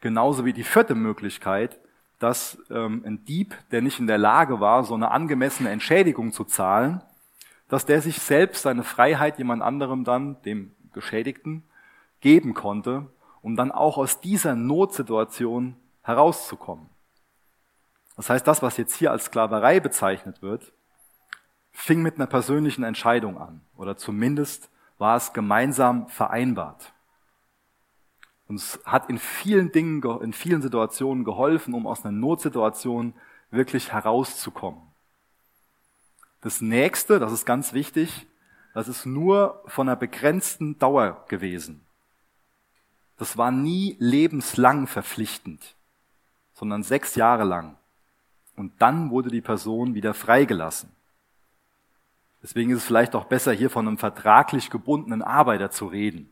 Genauso 0.00 0.44
wie 0.44 0.52
die 0.52 0.64
vierte 0.64 0.94
Möglichkeit, 0.94 1.78
dass 2.18 2.58
ähm, 2.70 3.02
ein 3.06 3.24
Dieb, 3.24 3.56
der 3.70 3.80
nicht 3.80 4.00
in 4.00 4.06
der 4.06 4.18
Lage 4.18 4.60
war, 4.60 4.84
so 4.84 4.94
eine 4.94 5.10
angemessene 5.10 5.70
Entschädigung 5.70 6.32
zu 6.32 6.44
zahlen, 6.44 7.02
dass 7.68 7.86
der 7.86 8.02
sich 8.02 8.18
selbst 8.20 8.62
seine 8.62 8.82
Freiheit 8.82 9.38
jemand 9.38 9.62
anderem 9.62 10.04
dann, 10.04 10.40
dem 10.42 10.74
Geschädigten, 10.92 11.62
geben 12.20 12.54
konnte, 12.54 13.06
um 13.42 13.56
dann 13.56 13.70
auch 13.70 13.98
aus 13.98 14.20
dieser 14.20 14.56
Notsituation 14.56 15.76
herauszukommen. 16.02 16.86
Das 18.16 18.30
heißt, 18.30 18.46
das, 18.46 18.62
was 18.62 18.76
jetzt 18.78 18.94
hier 18.94 19.12
als 19.12 19.26
Sklaverei 19.26 19.78
bezeichnet 19.78 20.42
wird, 20.42 20.72
fing 21.70 22.02
mit 22.02 22.16
einer 22.16 22.26
persönlichen 22.26 22.82
Entscheidung 22.82 23.38
an 23.38 23.60
oder 23.76 23.96
zumindest 23.96 24.70
war 24.98 25.16
es 25.16 25.32
gemeinsam 25.32 26.08
vereinbart. 26.08 26.92
Und 28.48 28.56
es 28.56 28.80
hat 28.84 29.08
in 29.10 29.18
vielen 29.18 29.72
Dingen, 29.72 30.02
in 30.20 30.32
vielen 30.32 30.62
Situationen 30.62 31.24
geholfen, 31.24 31.74
um 31.74 31.86
aus 31.86 32.04
einer 32.04 32.16
Notsituation 32.16 33.14
wirklich 33.50 33.92
herauszukommen. 33.92 34.82
Das 36.40 36.60
nächste, 36.60 37.18
das 37.18 37.32
ist 37.32 37.44
ganz 37.44 37.72
wichtig, 37.72 38.26
das 38.74 38.88
ist 38.88 39.06
nur 39.06 39.62
von 39.66 39.88
einer 39.88 39.96
begrenzten 39.96 40.78
Dauer 40.78 41.24
gewesen. 41.28 41.84
Das 43.16 43.36
war 43.36 43.50
nie 43.50 43.96
lebenslang 43.98 44.86
verpflichtend, 44.86 45.74
sondern 46.54 46.82
sechs 46.82 47.16
Jahre 47.16 47.44
lang. 47.44 47.76
Und 48.56 48.80
dann 48.80 49.10
wurde 49.10 49.30
die 49.30 49.40
Person 49.40 49.94
wieder 49.94 50.14
freigelassen. 50.14 50.90
Deswegen 52.42 52.70
ist 52.70 52.78
es 52.78 52.84
vielleicht 52.84 53.14
auch 53.14 53.24
besser, 53.24 53.52
hier 53.52 53.70
von 53.70 53.88
einem 53.88 53.98
vertraglich 53.98 54.70
gebundenen 54.70 55.22
Arbeiter 55.22 55.70
zu 55.70 55.86
reden. 55.86 56.30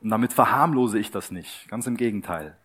Und 0.00 0.10
damit 0.10 0.32
verharmlose 0.32 0.98
ich 0.98 1.10
das 1.10 1.30
nicht. 1.30 1.66
Ganz 1.68 1.86
im 1.86 1.96
Gegenteil. 1.96 2.56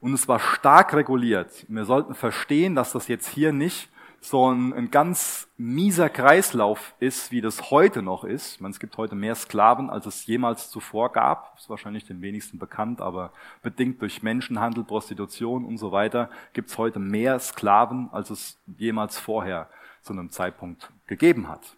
Und 0.00 0.14
es 0.14 0.28
war 0.28 0.38
stark 0.38 0.94
reguliert. 0.94 1.66
Wir 1.68 1.84
sollten 1.84 2.14
verstehen, 2.14 2.74
dass 2.74 2.92
das 2.92 3.08
jetzt 3.08 3.28
hier 3.28 3.52
nicht 3.52 3.90
so 4.20 4.50
ein, 4.50 4.72
ein 4.72 4.90
ganz 4.90 5.48
mieser 5.56 6.08
Kreislauf 6.08 6.94
ist, 6.98 7.30
wie 7.30 7.40
das 7.40 7.70
heute 7.70 8.02
noch 8.02 8.24
ist. 8.24 8.60
meine, 8.60 8.72
es 8.72 8.80
gibt 8.80 8.96
heute 8.96 9.14
mehr 9.14 9.34
Sklaven, 9.34 9.90
als 9.90 10.06
es 10.06 10.26
jemals 10.26 10.70
zuvor 10.70 11.12
gab. 11.12 11.56
Ist 11.58 11.70
wahrscheinlich 11.70 12.04
den 12.04 12.22
wenigsten 12.22 12.58
bekannt, 12.58 13.00
aber 13.00 13.32
bedingt 13.62 14.00
durch 14.02 14.22
Menschenhandel, 14.22 14.84
Prostitution 14.84 15.64
und 15.64 15.78
so 15.78 15.92
weiter 15.92 16.30
gibt 16.54 16.70
es 16.70 16.78
heute 16.78 16.98
mehr 16.98 17.38
Sklaven, 17.38 18.08
als 18.12 18.30
es 18.30 18.58
jemals 18.78 19.18
vorher 19.18 19.68
zu 20.06 20.12
einem 20.12 20.30
Zeitpunkt 20.30 20.90
gegeben 21.06 21.48
hat. 21.48 21.76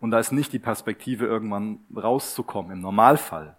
Und 0.00 0.10
da 0.10 0.18
ist 0.18 0.32
nicht 0.32 0.52
die 0.52 0.58
Perspektive, 0.58 1.26
irgendwann 1.26 1.80
rauszukommen, 1.94 2.72
im 2.72 2.80
Normalfall. 2.80 3.56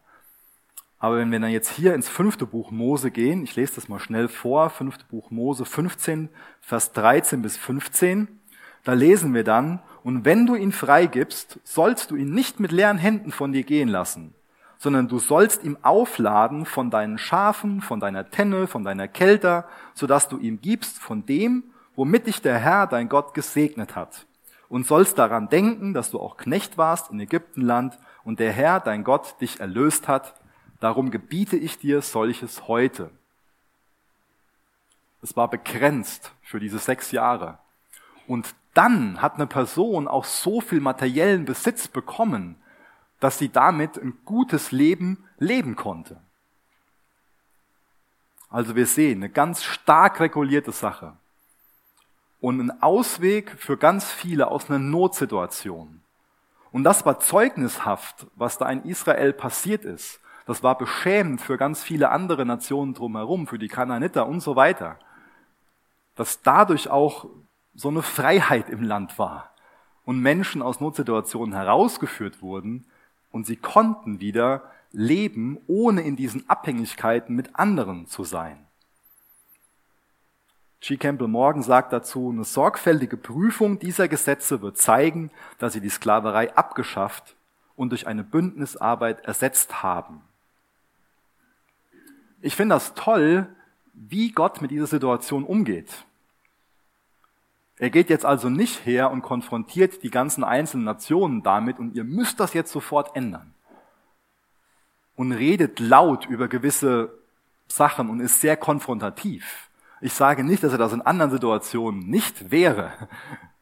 Aber 0.98 1.18
wenn 1.18 1.32
wir 1.32 1.40
dann 1.40 1.52
jetzt 1.52 1.70
hier 1.70 1.94
ins 1.94 2.10
fünfte 2.10 2.46
Buch 2.46 2.72
Mose 2.72 3.12
gehen, 3.12 3.44
ich 3.44 3.56
lese 3.56 3.76
das 3.76 3.88
mal 3.88 4.00
schnell 4.00 4.28
vor, 4.28 4.70
fünfte 4.70 5.06
Buch 5.06 5.32
Mose 5.32 5.64
15, 5.64 6.30
Vers 6.60 6.92
13 6.94 7.42
bis 7.42 7.56
15, 7.56 8.28
da 8.84 8.94
lesen 8.94 9.34
wir 9.34 9.44
dann, 9.44 9.80
und 10.04 10.26
wenn 10.26 10.46
du 10.46 10.56
ihn 10.56 10.72
freigibst, 10.72 11.60
sollst 11.64 12.12
du 12.12 12.16
ihn 12.16 12.34
nicht 12.34 12.60
mit 12.60 12.72
leeren 12.72 12.98
Händen 12.98 13.32
von 13.32 13.54
dir 13.54 13.64
gehen 13.64 13.90
lassen, 13.90 14.34
sondern 14.78 15.08
du 15.08 15.20
sollst 15.20 15.64
ihm 15.64 15.78
aufladen 15.82 16.66
von 16.66 16.90
deinen 16.90 17.18
Schafen, 17.18 17.82
von 17.82 18.00
deiner 18.00 18.30
Tenne, 18.32 18.68
von 18.68 18.84
deiner 18.84 19.08
Kelter, 19.08 19.66
sodass 19.94 20.28
du 20.28 20.40
ihm 20.40 20.62
gibst 20.62 21.00
von 21.00 21.26
dem, 21.26 21.64
womit 21.96 22.28
dich 22.28 22.42
der 22.42 22.58
Herr, 22.60 22.88
dein 22.88 23.10
Gott, 23.10 23.34
gesegnet 23.34 23.96
hat. 23.96 24.26
Und 24.70 24.88
sollst 24.88 25.20
daran 25.20 25.50
denken, 25.50 25.94
dass 25.94 26.10
du 26.10 26.20
auch 26.20 26.38
Knecht 26.38 26.78
warst 26.78 27.12
in 27.12 27.20
Ägyptenland 27.20 28.00
und 28.24 28.40
der 28.40 28.52
Herr, 28.52 28.80
dein 28.80 29.04
Gott, 29.04 29.40
dich 29.40 29.60
erlöst 29.60 30.08
hat. 30.08 30.34
Darum 30.80 31.12
gebiete 31.12 31.58
ich 31.58 31.78
dir 31.78 32.02
solches 32.02 32.68
heute. 32.68 33.12
Es 35.22 35.38
war 35.38 35.50
begrenzt 35.50 36.32
für 36.42 36.60
diese 36.60 36.80
sechs 36.80 37.12
Jahre. 37.12 37.60
Und 38.28 38.56
dann 38.74 39.22
hat 39.22 39.36
eine 39.36 39.48
Person 39.48 40.08
auch 40.08 40.26
so 40.26 40.60
viel 40.60 40.82
materiellen 40.82 41.46
Besitz 41.46 41.88
bekommen, 41.88 42.56
dass 43.20 43.38
sie 43.38 43.50
damit 43.50 43.98
ein 43.98 44.18
gutes 44.26 44.72
Leben 44.72 45.24
leben 45.38 45.76
konnte. 45.76 46.20
Also 48.50 48.76
wir 48.76 48.88
sehen 48.88 49.20
eine 49.20 49.30
ganz 49.30 49.64
stark 49.64 50.20
regulierte 50.20 50.72
Sache 50.72 51.16
und 52.44 52.60
ein 52.60 52.84
Ausweg 52.84 53.56
für 53.58 53.78
ganz 53.78 54.12
viele 54.12 54.52
aus 54.52 54.70
einer 54.70 54.78
Notsituation. 54.78 56.02
Und 56.74 56.84
das 56.84 57.06
war 57.06 57.22
zeugnishaft, 57.22 58.28
was 58.36 58.58
da 58.58 58.70
in 58.70 58.84
Israel 58.84 59.32
passiert 59.32 59.86
ist. 59.86 60.20
Das 60.46 60.62
war 60.62 60.78
beschämend 60.78 61.40
für 61.40 61.58
ganz 61.58 61.84
viele 61.84 62.10
andere 62.10 62.46
Nationen 62.46 62.96
drumherum, 62.96 63.48
für 63.48 63.58
die 63.58 63.70
Kanaaniter 63.70 64.28
und 64.28 64.42
so 64.42 64.58
weiter. 64.58 65.00
Dass 66.16 66.42
dadurch 66.42 66.90
auch 66.90 67.28
so 67.76 67.88
eine 67.88 68.02
Freiheit 68.02 68.70
im 68.70 68.84
Land 68.84 69.18
war 69.18 69.54
und 70.04 70.20
Menschen 70.20 70.62
aus 70.62 70.82
Notsituationen 70.82 71.56
herausgeführt 71.56 72.42
wurden 72.42 72.84
und 73.32 73.46
sie 73.46 73.56
konnten 73.56 74.20
wieder 74.20 74.64
leben, 74.92 75.60
ohne 75.68 76.02
in 76.02 76.18
diesen 76.18 76.50
Abhängigkeiten 76.50 77.38
mit 77.38 77.56
anderen 77.56 78.08
zu 78.08 78.26
sein. 78.26 78.68
G. 80.84 80.98
Campbell 80.98 81.30
Morgan 81.30 81.64
sagt 81.64 81.94
dazu, 81.94 82.30
eine 82.30 82.44
sorgfältige 82.44 83.16
Prüfung 83.16 83.80
dieser 83.80 84.10
Gesetze 84.10 84.62
wird 84.62 84.78
zeigen, 84.78 85.32
dass 85.58 85.72
sie 85.72 85.80
die 85.80 85.88
Sklaverei 85.88 86.54
abgeschafft 86.58 87.38
und 87.78 87.92
durch 87.92 88.06
eine 88.06 88.26
Bündnisarbeit 88.26 89.24
ersetzt 89.24 89.82
haben. 89.82 90.22
Ich 92.42 92.58
finde 92.58 92.76
das 92.76 92.94
toll, 92.96 93.48
wie 93.94 94.34
Gott 94.34 94.62
mit 94.62 94.72
dieser 94.72 94.88
Situation 94.88 95.46
umgeht. 95.46 96.04
Er 97.78 97.90
geht 97.90 98.10
jetzt 98.10 98.26
also 98.26 98.50
nicht 98.50 98.86
her 98.86 99.10
und 99.10 99.22
konfrontiert 99.22 100.04
die 100.04 100.12
ganzen 100.12 100.44
einzelnen 100.44 100.84
Nationen 100.84 101.44
damit 101.44 101.80
und 101.80 101.96
ihr 101.96 102.04
müsst 102.04 102.42
das 102.42 102.54
jetzt 102.54 102.74
sofort 102.74 103.16
ändern. 103.16 103.54
Und 105.16 105.32
redet 105.32 105.80
laut 105.80 106.26
über 106.26 106.50
gewisse 106.50 107.18
Sachen 107.70 108.10
und 108.10 108.20
ist 108.20 108.42
sehr 108.42 108.58
konfrontativ. 108.58 109.70
Ich 110.04 110.12
sage 110.12 110.44
nicht, 110.44 110.62
dass 110.62 110.74
er 110.74 110.78
das 110.78 110.92
in 110.92 111.02
anderen 111.02 111.32
Situationen 111.32 112.10
nicht 112.10 112.52
wäre. 112.52 112.92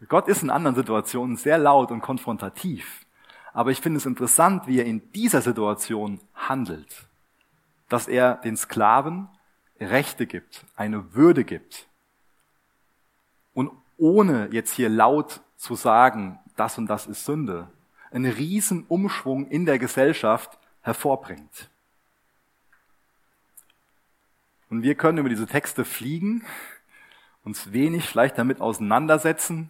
Gott 0.09 0.27
ist 0.27 0.41
in 0.41 0.49
anderen 0.49 0.75
Situationen 0.75 1.37
sehr 1.37 1.59
laut 1.59 1.91
und 1.91 2.01
konfrontativ. 2.01 3.05
Aber 3.53 3.69
ich 3.69 3.79
finde 3.79 3.99
es 3.99 4.07
interessant, 4.07 4.65
wie 4.65 4.79
er 4.79 4.85
in 4.85 5.11
dieser 5.11 5.43
Situation 5.43 6.19
handelt. 6.33 7.05
Dass 7.89 8.07
er 8.07 8.37
den 8.37 8.57
Sklaven 8.57 9.29
Rechte 9.79 10.25
gibt, 10.25 10.65
eine 10.75 11.13
Würde 11.13 11.43
gibt. 11.43 11.87
Und 13.53 13.69
ohne 13.97 14.49
jetzt 14.51 14.73
hier 14.73 14.89
laut 14.89 15.41
zu 15.57 15.75
sagen, 15.75 16.39
das 16.55 16.75
und 16.79 16.87
das 16.87 17.05
ist 17.05 17.23
Sünde, 17.23 17.67
einen 18.09 18.31
riesen 18.31 18.87
Umschwung 18.87 19.45
in 19.45 19.67
der 19.67 19.77
Gesellschaft 19.77 20.57
hervorbringt. 20.81 21.69
Und 24.71 24.83
wir 24.83 24.95
können 24.95 25.17
über 25.17 25.27
diese 25.27 25.47
Texte 25.47 25.83
fliegen, 25.83 26.45
uns 27.43 27.73
wenig 27.73 28.07
vielleicht 28.07 28.37
damit 28.37 28.61
auseinandersetzen 28.61 29.69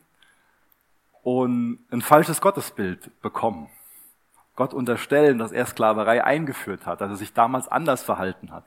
und 1.24 1.80
ein 1.92 2.04
falsches 2.04 2.40
Gottesbild 2.40 3.20
bekommen. 3.20 3.68
Gott 4.56 4.76
unterstellen, 4.76 5.40
dass 5.40 5.52
er 5.52 5.66
Sklaverei 5.66 6.24
eingeführt 6.24 6.86
hat, 6.86 7.02
dass 7.02 7.10
er 7.10 7.16
sich 7.18 7.34
damals 7.34 7.68
anders 7.68 8.04
verhalten 8.04 8.52
hat. 8.52 8.66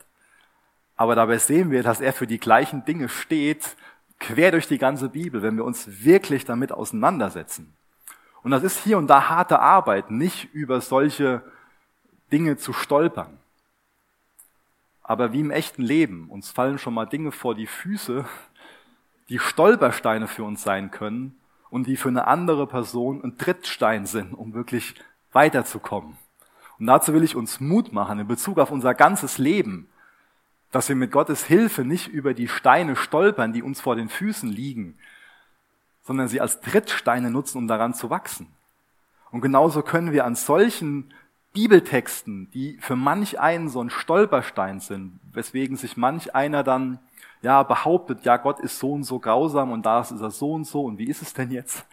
Aber 0.97 1.14
dabei 1.14 1.38
sehen 1.38 1.71
wir, 1.71 1.85
dass 1.85 2.00
er 2.00 2.12
für 2.12 2.26
die 2.26 2.41
gleichen 2.41 2.85
Dinge 2.85 3.09
steht, 3.09 3.76
quer 4.19 4.50
durch 4.50 4.67
die 4.67 4.79
ganze 4.79 5.11
Bibel, 5.11 5.41
wenn 5.41 5.57
wir 5.57 5.64
uns 5.64 6.05
wirklich 6.05 6.45
damit 6.45 6.73
auseinandersetzen. 6.73 7.76
Und 8.43 8.50
das 8.50 8.64
ist 8.64 8.83
hier 8.83 8.99
und 8.99 9.07
da 9.07 9.29
harte 9.29 9.61
Arbeit, 9.61 10.11
nicht 10.11 10.53
über 10.53 10.81
solche 10.81 11.43
Dinge 12.33 12.57
zu 12.57 12.73
stolpern. 12.73 13.38
Aber 15.04 15.32
wie 15.32 15.40
im 15.40 15.50
echten 15.50 15.82
Leben, 15.82 16.28
uns 16.30 16.50
fallen 16.50 16.78
schon 16.78 16.94
mal 16.94 17.04
Dinge 17.04 17.30
vor 17.30 17.54
die 17.54 17.66
Füße, 17.66 18.25
die 19.28 19.38
Stolpersteine 19.38 20.26
für 20.26 20.44
uns 20.44 20.62
sein 20.62 20.90
können 20.90 21.37
und 21.70 21.87
die 21.87 21.96
für 21.96 22.08
eine 22.08 22.26
andere 22.26 22.66
Person 22.66 23.23
ein 23.23 23.38
Trittstein 23.38 24.06
sind, 24.06 24.32
um 24.32 24.54
wirklich 24.54 24.94
weiterzukommen. 25.32 26.16
Und 26.78 26.87
dazu 26.87 27.12
will 27.12 27.23
ich 27.23 27.37
uns 27.37 27.61
Mut 27.61 27.92
machen 27.92 28.18
in 28.18 28.26
Bezug 28.26 28.58
auf 28.58 28.70
unser 28.70 28.94
ganzes 28.94 29.38
Leben, 29.38 29.88
dass 30.70 30.88
wir 30.88 30.96
mit 30.96 31.12
Gottes 31.12 31.44
Hilfe 31.44 31.84
nicht 31.84 32.08
über 32.08 32.34
die 32.34 32.49
Steine 32.49 32.96
stolpern, 32.96 33.52
die 33.52 33.62
uns 33.62 33.80
vor 33.80 33.96
den 33.96 34.08
Füßen 34.08 34.49
liegen, 34.49 34.99
sondern 36.02 36.28
sie 36.28 36.40
als 36.40 36.61
Trittsteine 36.61 37.30
nutzen, 37.30 37.58
um 37.58 37.68
daran 37.68 37.94
zu 37.94 38.11
wachsen. 38.11 38.49
Und 39.30 39.40
genauso 39.40 39.82
können 39.82 40.12
wir 40.12 40.25
an 40.25 40.34
solchen 40.34 41.12
Bibeltexten, 41.54 42.50
die 42.50 42.76
für 42.80 42.96
manch 42.96 43.38
einen 43.40 43.68
so 43.68 43.80
ein 43.80 43.88
Stolperstein 43.88 44.80
sind, 44.80 45.20
weswegen 45.32 45.76
sich 45.76 45.96
manch 45.96 46.34
einer 46.34 46.64
dann 46.64 46.99
ja 47.42 47.62
behauptet, 47.62 48.25
ja 48.25 48.37
Gott 48.37 48.58
ist 48.58 48.80
so 48.80 48.92
und 48.92 49.04
so 49.04 49.20
grausam 49.20 49.70
und 49.70 49.87
da 49.87 50.00
ist 50.00 50.11
er 50.11 50.30
so 50.30 50.52
und 50.52 50.66
so 50.66 50.84
und 50.84 50.99
wie 50.99 51.08
ist 51.08 51.23
es 51.23 51.32
denn 51.32 51.52
jetzt? 51.52 51.87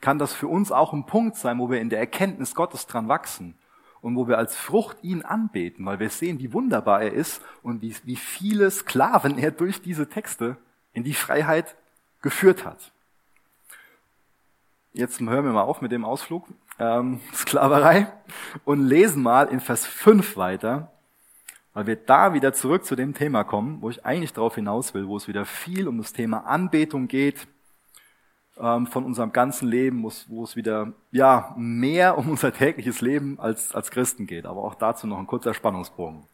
Kann 0.00 0.18
das 0.18 0.32
für 0.32 0.46
uns 0.46 0.70
auch 0.70 0.92
ein 0.92 1.06
Punkt 1.06 1.36
sein, 1.36 1.58
wo 1.58 1.68
wir 1.70 1.80
in 1.80 1.90
der 1.90 1.98
Erkenntnis 1.98 2.54
Gottes 2.54 2.86
dran 2.86 3.08
wachsen 3.08 3.54
und 4.00 4.14
wo 4.14 4.28
wir 4.28 4.38
als 4.38 4.56
Frucht 4.56 4.98
ihn 5.02 5.22
anbeten, 5.22 5.84
weil 5.84 5.98
wir 5.98 6.08
sehen, 6.08 6.38
wie 6.38 6.52
wunderbar 6.52 7.02
er 7.02 7.12
ist 7.12 7.42
und 7.64 7.82
wie, 7.82 7.94
wie 8.04 8.16
viele 8.16 8.70
Sklaven 8.70 9.38
er 9.38 9.50
durch 9.50 9.82
diese 9.82 10.08
Texte 10.08 10.56
in 10.92 11.02
die 11.02 11.14
Freiheit 11.14 11.74
geführt 12.22 12.64
hat. 12.64 12.92
Jetzt 14.92 15.20
hören 15.20 15.44
wir 15.44 15.52
mal 15.52 15.62
auf 15.62 15.80
mit 15.82 15.92
dem 15.92 16.04
Ausflug 16.04 16.46
ähm, 16.80 17.20
Sklaverei 17.34 18.08
und 18.64 18.84
lesen 18.84 19.22
mal 19.22 19.46
in 19.48 19.60
Vers 19.60 19.86
5 19.86 20.36
weiter, 20.36 20.90
weil 21.74 21.86
wir 21.86 21.96
da 21.96 22.34
wieder 22.34 22.52
zurück 22.52 22.84
zu 22.84 22.96
dem 22.96 23.14
Thema 23.14 23.44
kommen, 23.44 23.80
wo 23.80 23.90
ich 23.90 24.04
eigentlich 24.04 24.32
darauf 24.32 24.56
hinaus 24.56 24.94
will, 24.94 25.06
wo 25.06 25.16
es 25.16 25.28
wieder 25.28 25.44
viel 25.44 25.86
um 25.86 25.98
das 25.98 26.12
Thema 26.12 26.46
Anbetung 26.46 27.06
geht 27.06 27.46
ähm, 28.58 28.86
von 28.86 29.04
unserem 29.04 29.32
ganzen 29.32 29.68
Leben, 29.68 30.02
wo 30.02 30.44
es, 30.44 30.56
wieder 30.56 30.92
ja 31.10 31.54
mehr 31.56 32.18
um 32.18 32.28
unser 32.30 32.52
tägliches 32.52 33.00
Leben 33.00 33.38
als, 33.38 33.74
als 33.74 33.90
Christen 33.90 34.26
geht. 34.26 34.46
Aber 34.46 34.62
auch 34.64 34.74
dazu 34.74 35.06
noch 35.06 35.18
ein 35.18 35.26
kurzer 35.26 35.54
Spannungsbogen. 35.54 36.24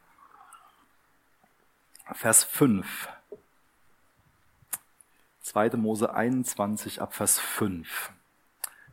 Vers 2.13 2.45
5. 2.45 3.09
2. 5.41 5.71
Mose 5.77 6.13
21 6.13 7.01
ab 7.01 7.15
Vers 7.15 7.39
5. 7.39 8.13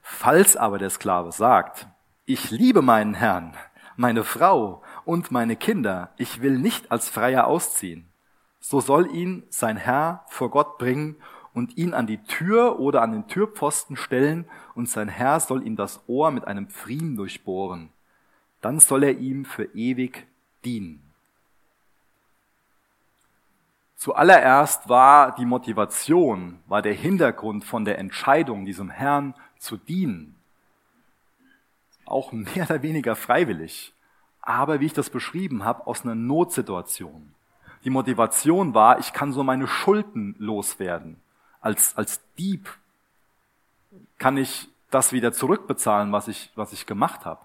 Falls 0.06 0.58
aber 0.58 0.78
der 0.78 0.90
Sklave 0.90 1.32
sagt, 1.32 1.88
ich 2.26 2.52
liebe 2.52 2.82
meinen 2.82 3.14
Herrn, 3.14 3.56
meine 3.96 4.26
Frau 4.26 4.84
und 5.06 5.32
meine 5.32 5.56
Kinder, 5.56 6.12
ich 6.18 6.42
will 6.42 6.60
nicht 6.60 6.92
als 6.92 7.10
Freier 7.10 7.48
ausziehen, 7.48 8.10
so 8.60 8.82
soll 8.82 9.16
ihn 9.16 9.44
sein 9.50 9.78
Herr 9.78 10.26
vor 10.28 10.52
Gott 10.52 10.78
bringen 10.78 11.16
und 11.54 11.78
ihn 11.78 11.94
an 11.94 12.06
die 12.06 12.22
Tür 12.24 12.80
oder 12.80 13.02
an 13.02 13.14
den 13.14 13.28
Türpfosten 13.28 13.96
stellen, 13.96 14.46
und 14.76 14.90
sein 14.90 15.08
Herr 15.08 15.40
soll 15.40 15.66
ihm 15.66 15.78
das 15.78 16.02
Ohr 16.08 16.32
mit 16.32 16.48
einem 16.48 16.68
Pfriem 16.68 17.16
durchbohren. 17.16 17.90
Dann 18.62 18.80
soll 18.80 19.04
er 19.04 19.18
ihm 19.18 19.46
für 19.46 19.66
ewig 19.76 20.28
dienen. 20.66 21.14
Zuallererst 23.96 24.90
war 24.90 25.34
die 25.36 25.46
Motivation, 25.46 26.60
war 26.68 26.82
der 26.82 26.94
Hintergrund 26.94 27.64
von 27.64 27.86
der 27.86 28.00
Entscheidung, 28.00 28.66
diesem 28.66 28.90
Herrn 28.90 29.34
zu 29.64 29.78
dienen. 29.78 30.36
Auch 32.06 32.32
mehr 32.32 32.66
oder 32.66 32.82
weniger 32.84 33.16
freiwillig. 33.16 33.94
Aber 34.42 34.80
wie 34.80 34.86
ich 34.88 34.94
das 34.94 35.10
beschrieben 35.10 35.64
habe, 35.64 35.88
aus 35.88 36.04
einer 36.04 36.16
Notsituation. 36.16 37.34
Die 37.86 37.90
Motivation 37.90 38.74
war, 38.74 39.00
ich 39.00 39.14
kann 39.14 39.34
so 39.34 39.44
meine 39.44 39.68
Schulden 39.68 40.36
loswerden. 40.38 41.18
Als, 41.62 41.96
als 41.98 42.22
Dieb 42.38 42.78
kann 44.18 44.38
ich 44.38 44.70
das 44.92 45.12
wieder 45.12 45.34
zurückbezahlen, 45.34 46.12
was 46.12 46.28
ich, 46.28 46.52
was 46.56 46.74
ich 46.74 46.86
gemacht 46.86 47.26
habe. 47.26 47.42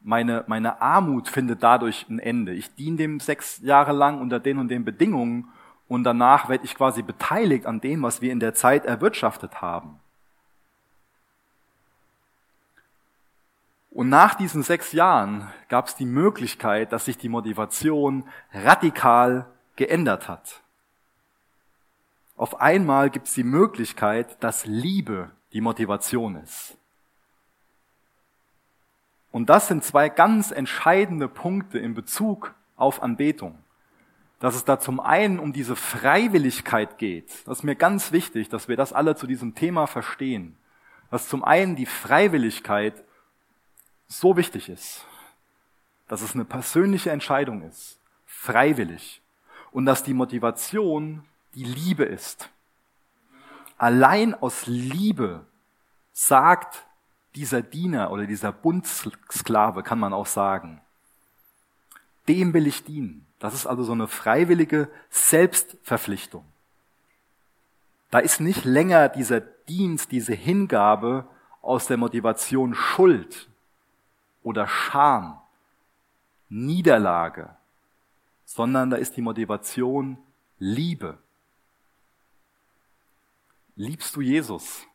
Meine, 0.00 0.44
meine 0.46 0.80
Armut 0.80 1.28
findet 1.28 1.62
dadurch 1.62 2.06
ein 2.08 2.18
Ende. 2.18 2.52
Ich 2.52 2.74
diene 2.74 2.96
dem 2.96 3.20
sechs 3.20 3.60
Jahre 3.62 3.92
lang 3.92 4.20
unter 4.20 4.40
den 4.40 4.58
und 4.58 4.68
den 4.68 4.84
Bedingungen 4.84 5.48
und 5.88 6.04
danach 6.04 6.48
werde 6.48 6.64
ich 6.64 6.74
quasi 6.74 7.02
beteiligt 7.02 7.66
an 7.66 7.80
dem, 7.80 8.02
was 8.02 8.20
wir 8.22 8.32
in 8.32 8.40
der 8.40 8.54
Zeit 8.54 8.86
erwirtschaftet 8.86 9.60
haben. 9.60 9.98
Und 13.90 14.08
nach 14.08 14.34
diesen 14.34 14.62
sechs 14.62 14.92
Jahren 14.92 15.50
gab 15.68 15.86
es 15.86 15.96
die 15.96 16.06
Möglichkeit, 16.06 16.92
dass 16.92 17.06
sich 17.06 17.16
die 17.18 17.28
Motivation 17.28 18.28
radikal 18.52 19.46
geändert 19.76 20.28
hat. 20.28 20.60
Auf 22.36 22.60
einmal 22.60 23.10
gibt 23.10 23.26
es 23.26 23.34
die 23.34 23.44
Möglichkeit, 23.44 24.42
dass 24.42 24.66
Liebe 24.66 25.30
die 25.52 25.60
Motivation 25.60 26.36
ist. 26.36 26.76
Und 29.32 29.50
das 29.50 29.68
sind 29.68 29.84
zwei 29.84 30.08
ganz 30.08 30.50
entscheidende 30.50 31.28
Punkte 31.28 31.78
in 31.78 31.94
Bezug 31.94 32.54
auf 32.76 33.02
Anbetung. 33.02 33.58
Dass 34.40 34.54
es 34.54 34.64
da 34.64 34.78
zum 34.78 35.00
einen 35.00 35.40
um 35.40 35.52
diese 35.52 35.74
Freiwilligkeit 35.74 36.98
geht. 36.98 37.46
Das 37.46 37.58
ist 37.58 37.64
mir 37.64 37.74
ganz 37.74 38.12
wichtig, 38.12 38.48
dass 38.48 38.68
wir 38.68 38.76
das 38.76 38.92
alle 38.92 39.16
zu 39.16 39.26
diesem 39.26 39.54
Thema 39.54 39.86
verstehen. 39.86 40.56
Dass 41.10 41.28
zum 41.28 41.42
einen 41.42 41.74
die 41.74 41.86
Freiwilligkeit 41.86 43.04
so 44.08 44.36
wichtig 44.36 44.68
ist, 44.68 45.04
dass 46.08 46.22
es 46.22 46.34
eine 46.34 46.44
persönliche 46.44 47.10
Entscheidung 47.10 47.62
ist, 47.62 47.98
freiwillig, 48.26 49.22
und 49.70 49.86
dass 49.86 50.02
die 50.02 50.14
Motivation 50.14 51.24
die 51.54 51.64
Liebe 51.64 52.04
ist. 52.04 52.48
Allein 53.76 54.34
aus 54.34 54.66
Liebe 54.66 55.44
sagt 56.12 56.84
dieser 57.34 57.62
Diener 57.62 58.10
oder 58.10 58.26
dieser 58.26 58.50
Bundsklave, 58.50 59.82
kann 59.82 60.00
man 60.00 60.12
auch 60.12 60.26
sagen, 60.26 60.80
dem 62.26 62.54
will 62.54 62.66
ich 62.66 62.84
dienen. 62.84 63.26
Das 63.38 63.54
ist 63.54 63.66
also 63.66 63.84
so 63.84 63.92
eine 63.92 64.08
freiwillige 64.08 64.90
Selbstverpflichtung. 65.10 66.44
Da 68.10 68.18
ist 68.18 68.40
nicht 68.40 68.64
länger 68.64 69.08
dieser 69.08 69.40
Dienst, 69.40 70.10
diese 70.10 70.34
Hingabe 70.34 71.28
aus 71.60 71.86
der 71.86 71.98
Motivation 71.98 72.74
Schuld, 72.74 73.48
oder 74.48 74.66
Scham, 74.66 75.38
Niederlage, 76.48 77.54
sondern 78.46 78.88
da 78.88 78.96
ist 78.96 79.14
die 79.18 79.22
Motivation 79.22 80.16
Liebe. 80.58 81.18
Liebst 83.76 84.16
du 84.16 84.22
Jesus? 84.22 84.86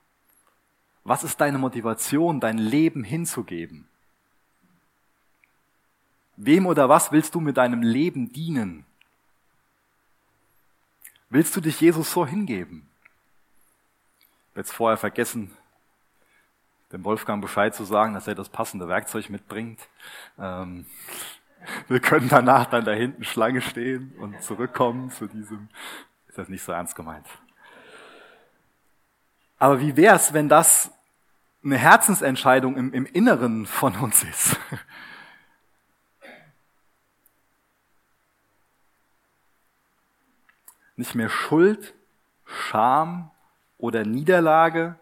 Was 1.03 1.23
ist 1.23 1.39
deine 1.39 1.59
Motivation, 1.59 2.39
dein 2.39 2.57
Leben 2.57 3.03
hinzugeben? 3.03 3.87
Wem 6.35 6.65
oder 6.65 6.89
was 6.89 7.11
willst 7.11 7.35
du 7.35 7.39
mit 7.39 7.57
deinem 7.57 7.83
Leben 7.83 8.33
dienen? 8.33 8.85
Willst 11.29 11.55
du 11.55 11.61
dich 11.61 11.79
Jesus 11.79 12.11
so 12.11 12.25
hingeben? 12.25 12.89
Ich 14.19 14.49
habe 14.53 14.61
jetzt 14.61 14.73
vorher 14.73 14.97
vergessen, 14.97 15.55
dem 16.93 17.03
Wolfgang 17.03 17.41
Bescheid 17.41 17.75
zu 17.75 17.83
sagen, 17.83 18.13
dass 18.13 18.27
er 18.27 18.35
das 18.35 18.47
passende 18.49 18.87
Werkzeug 18.87 19.31
mitbringt. 19.31 19.79
Ähm, 20.37 20.85
wir 21.87 21.99
können 21.99 22.29
danach 22.29 22.65
dann 22.65 22.85
da 22.85 22.91
hinten 22.91 23.23
Schlange 23.23 23.61
stehen 23.61 24.13
und 24.19 24.41
zurückkommen 24.43 25.09
zu 25.09 25.27
diesem. 25.27 25.69
Ist 26.27 26.37
das 26.37 26.49
nicht 26.49 26.61
so 26.63 26.71
ernst 26.71 26.95
gemeint? 26.95 27.25
Aber 29.57 29.79
wie 29.79 29.97
wär's, 29.97 30.33
wenn 30.33 30.49
das 30.49 30.91
eine 31.63 31.77
Herzensentscheidung 31.77 32.75
im, 32.75 32.93
im 32.93 33.05
Inneren 33.05 33.65
von 33.65 33.95
uns 33.95 34.23
ist? 34.23 34.57
Nicht 40.95 41.15
mehr 41.15 41.29
Schuld, 41.29 41.95
Scham 42.45 43.31
oder 43.79 44.05
Niederlage, 44.05 44.95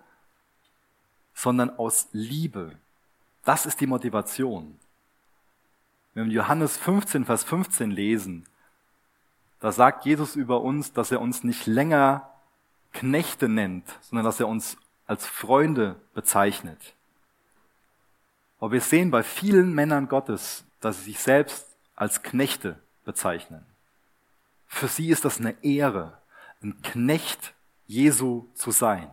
sondern 1.42 1.72
aus 1.72 2.08
Liebe. 2.12 2.78
Das 3.44 3.66
ist 3.66 3.82
die 3.82 3.88
Motivation. 3.88 4.78
Wenn 6.14 6.28
wir 6.28 6.34
Johannes 6.34 6.78
15, 6.78 7.26
Vers 7.26 7.44
15 7.44 7.90
lesen, 7.90 8.46
da 9.60 9.72
sagt 9.72 10.06
Jesus 10.06 10.36
über 10.36 10.62
uns, 10.62 10.94
dass 10.94 11.12
er 11.12 11.20
uns 11.20 11.44
nicht 11.44 11.66
länger 11.66 12.30
Knechte 12.94 13.50
nennt, 13.50 13.86
sondern 14.02 14.26
dass 14.26 14.40
er 14.40 14.48
uns 14.48 14.78
als 15.08 15.26
Freunde 15.26 15.96
bezeichnet. 16.14 16.94
Aber 18.60 18.74
wir 18.74 18.82
sehen 18.82 19.10
bei 19.10 19.24
vielen 19.24 19.74
Männern 19.74 20.10
Gottes, 20.10 20.64
dass 20.80 21.00
sie 21.00 21.06
sich 21.06 21.20
selbst 21.20 21.66
als 21.96 22.22
Knechte 22.22 22.78
bezeichnen. 23.04 23.66
Für 24.68 24.88
sie 24.88 25.10
ist 25.10 25.26
das 25.26 25.40
eine 25.40 25.56
Ehre, 25.64 26.20
ein 26.62 26.80
Knecht 26.84 27.56
Jesu 27.88 28.46
zu 28.54 28.70
sein. 28.70 29.10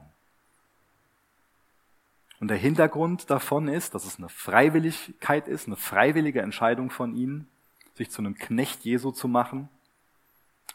Und 2.40 2.48
der 2.48 2.57
Hintergrund 2.57 3.31
davon 3.31 3.68
ist, 3.68 3.94
dass 3.94 4.05
es 4.05 4.18
eine 4.18 4.29
Freiwilligkeit 4.29 5.48
ist, 5.48 5.66
eine 5.66 5.77
freiwillige 5.77 6.40
Entscheidung 6.40 6.90
von 6.90 7.16
ihnen, 7.16 7.48
sich 7.94 8.11
zu 8.11 8.22
einem 8.22 8.37
Knecht 8.37 8.85
Jesu 8.85 9.11
zu 9.11 9.27
machen. 9.27 9.68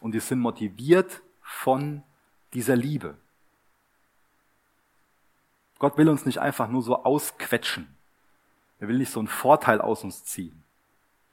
Und 0.02 0.14
die 0.14 0.20
sind 0.20 0.40
motiviert 0.40 1.22
von 1.42 2.04
dieser 2.54 2.76
Liebe. 2.76 3.16
Gott 5.80 5.98
will 5.98 6.10
uns 6.10 6.26
nicht 6.26 6.40
einfach 6.40 6.68
nur 6.68 6.84
so 6.84 7.04
ausquetschen. 7.04 7.88
Er 8.80 8.90
will 8.90 8.98
nicht 8.98 9.12
so 9.12 9.20
einen 9.20 9.30
Vorteil 9.30 9.80
aus 9.80 10.04
uns 10.04 10.26
ziehen. 10.26 10.64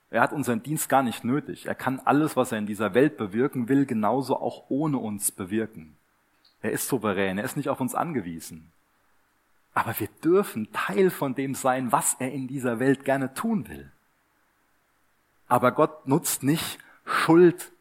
Er 0.09 0.21
hat 0.21 0.33
unseren 0.33 0.63
Dienst 0.63 0.89
gar 0.89 1.03
nicht 1.03 1.23
nötig. 1.23 1.65
Er 1.65 1.75
kann 1.75 1.99
alles, 1.99 2.35
was 2.35 2.51
er 2.51 2.57
in 2.57 2.65
dieser 2.65 2.93
Welt 2.93 3.17
bewirken 3.17 3.69
will, 3.69 3.85
genauso 3.85 4.37
auch 4.37 4.65
ohne 4.69 4.97
uns 4.97 5.31
bewirken. 5.31 5.95
Er 6.61 6.71
ist 6.71 6.87
souverän, 6.87 7.37
er 7.37 7.45
ist 7.45 7.57
nicht 7.57 7.69
auf 7.69 7.79
uns 7.79 7.95
angewiesen. 7.95 8.71
Aber 9.73 9.99
wir 9.99 10.09
dürfen 10.23 10.71
Teil 10.73 11.09
von 11.09 11.35
dem 11.35 11.55
sein, 11.55 11.91
was 11.91 12.15
er 12.19 12.31
in 12.31 12.47
dieser 12.47 12.79
Welt 12.79 13.05
gerne 13.05 13.33
tun 13.33 13.67
will. 13.69 13.91
Aber 15.47 15.71
Gott 15.71 16.07
nutzt 16.07 16.43
nicht 16.43 16.79
Schuld, 17.05 17.71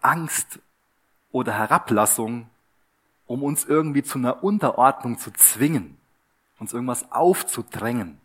Angst 0.00 0.60
oder 1.30 1.52
Herablassung, 1.52 2.48
um 3.26 3.42
uns 3.42 3.64
irgendwie 3.64 4.02
zu 4.02 4.18
einer 4.18 4.42
Unterordnung 4.42 5.18
zu 5.18 5.30
zwingen, 5.32 5.96
uns 6.58 6.72
irgendwas 6.72 7.12
aufzudrängen, 7.12 8.20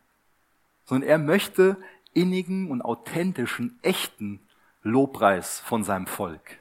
sondern 0.86 1.10
er 1.10 1.18
möchte 1.18 1.78
innigen 2.14 2.72
und 2.72 2.82
authentischen, 2.82 3.78
echten 3.82 4.40
Lobpreis 4.82 5.60
von 5.60 5.84
seinem 5.84 6.08
Volk. 6.08 6.60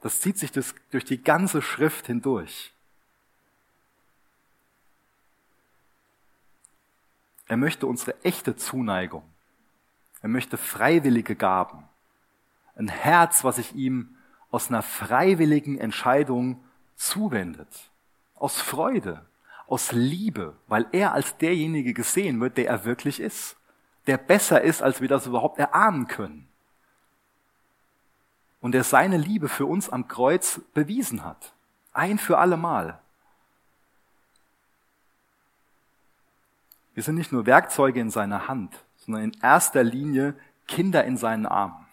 Das 0.00 0.20
zieht 0.20 0.38
sich 0.38 0.52
durch 0.52 1.04
die 1.04 1.22
ganze 1.22 1.60
Schrift 1.60 2.06
hindurch. 2.06 2.72
Er 7.48 7.56
möchte 7.56 7.86
unsere 7.86 8.22
echte 8.24 8.56
Zuneigung. 8.56 9.24
Er 10.22 10.28
möchte 10.28 10.56
freiwillige 10.56 11.34
Gaben. 11.34 11.84
Ein 12.76 12.88
Herz, 12.88 13.42
was 13.42 13.56
sich 13.56 13.74
ihm 13.74 14.16
aus 14.50 14.68
einer 14.68 14.82
freiwilligen 14.82 15.78
Entscheidung 15.78 16.62
zuwendet. 16.94 17.90
Aus 18.34 18.60
Freude, 18.60 19.26
aus 19.66 19.92
Liebe, 19.92 20.56
weil 20.68 20.86
er 20.92 21.12
als 21.12 21.36
derjenige 21.38 21.92
gesehen 21.92 22.40
wird, 22.40 22.56
der 22.56 22.68
er 22.68 22.84
wirklich 22.84 23.20
ist 23.20 23.58
der 24.08 24.16
besser 24.16 24.62
ist, 24.62 24.82
als 24.82 25.00
wir 25.02 25.08
das 25.08 25.26
überhaupt 25.26 25.58
erahnen 25.58 26.08
können. 26.08 26.48
Und 28.60 28.72
der 28.72 28.82
seine 28.82 29.18
Liebe 29.18 29.48
für 29.48 29.66
uns 29.66 29.90
am 29.90 30.08
Kreuz 30.08 30.60
bewiesen 30.72 31.24
hat. 31.24 31.52
Ein 31.92 32.18
für 32.18 32.38
alle 32.38 32.56
Mal. 32.56 33.00
Wir 36.98 37.04
sind 37.04 37.14
nicht 37.14 37.30
nur 37.30 37.46
Werkzeuge 37.46 38.00
in 38.00 38.10
seiner 38.10 38.48
Hand, 38.48 38.84
sondern 38.96 39.22
in 39.22 39.36
erster 39.40 39.84
Linie 39.84 40.34
Kinder 40.66 41.04
in 41.04 41.16
seinen 41.16 41.46
Armen. 41.46 41.86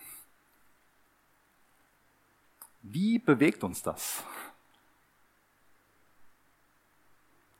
Wie 2.81 3.19
bewegt 3.19 3.63
uns 3.63 3.83
das? 3.83 4.23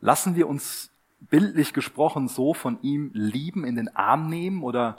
Lassen 0.02 0.36
wir 0.36 0.48
uns 0.48 0.90
bildlich 1.20 1.72
gesprochen 1.72 2.28
so 2.30 2.56
von 2.56 2.82
ihm 2.82 3.12
lieben, 3.14 3.64
in 3.64 3.76
den 3.76 3.96
Arm 3.96 4.28
nehmen 4.28 4.64
oder 4.64 4.98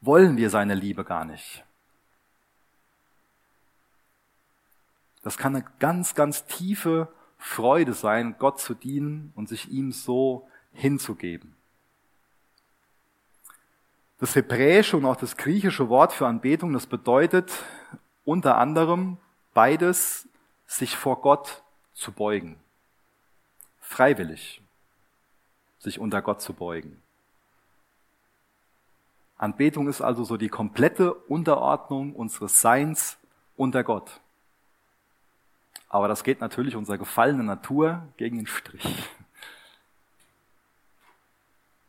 wollen 0.00 0.36
wir 0.36 0.50
seine 0.50 0.74
Liebe 0.74 1.04
gar 1.04 1.24
nicht? 1.24 1.64
Das 5.22 5.38
kann 5.38 5.54
eine 5.54 5.64
ganz, 5.78 6.16
ganz 6.16 6.46
tiefe 6.46 7.12
Freude 7.38 7.94
sein, 7.94 8.34
Gott 8.40 8.58
zu 8.58 8.74
dienen 8.74 9.32
und 9.36 9.48
sich 9.48 9.70
ihm 9.70 9.92
so 9.92 10.48
hinzugeben. 10.74 11.56
Das 14.18 14.34
hebräische 14.36 14.96
und 14.96 15.06
auch 15.06 15.16
das 15.16 15.36
griechische 15.36 15.88
Wort 15.88 16.12
für 16.12 16.26
Anbetung, 16.26 16.72
das 16.72 16.86
bedeutet 16.86 17.52
unter 18.24 18.58
anderem 18.58 19.18
beides, 19.52 20.28
sich 20.66 20.96
vor 20.96 21.20
Gott 21.20 21.62
zu 21.94 22.12
beugen. 22.12 22.56
Freiwillig 23.80 24.60
sich 25.78 26.00
unter 26.00 26.22
Gott 26.22 26.40
zu 26.40 26.54
beugen. 26.54 27.00
Anbetung 29.36 29.88
ist 29.88 30.00
also 30.00 30.24
so 30.24 30.36
die 30.36 30.48
komplette 30.48 31.12
Unterordnung 31.12 32.14
unseres 32.14 32.60
Seins 32.60 33.18
unter 33.56 33.84
Gott. 33.84 34.20
Aber 35.88 36.08
das 36.08 36.24
geht 36.24 36.40
natürlich 36.40 36.74
unserer 36.74 36.98
gefallenen 36.98 37.46
Natur 37.46 38.08
gegen 38.16 38.38
den 38.38 38.46
Strich. 38.46 38.84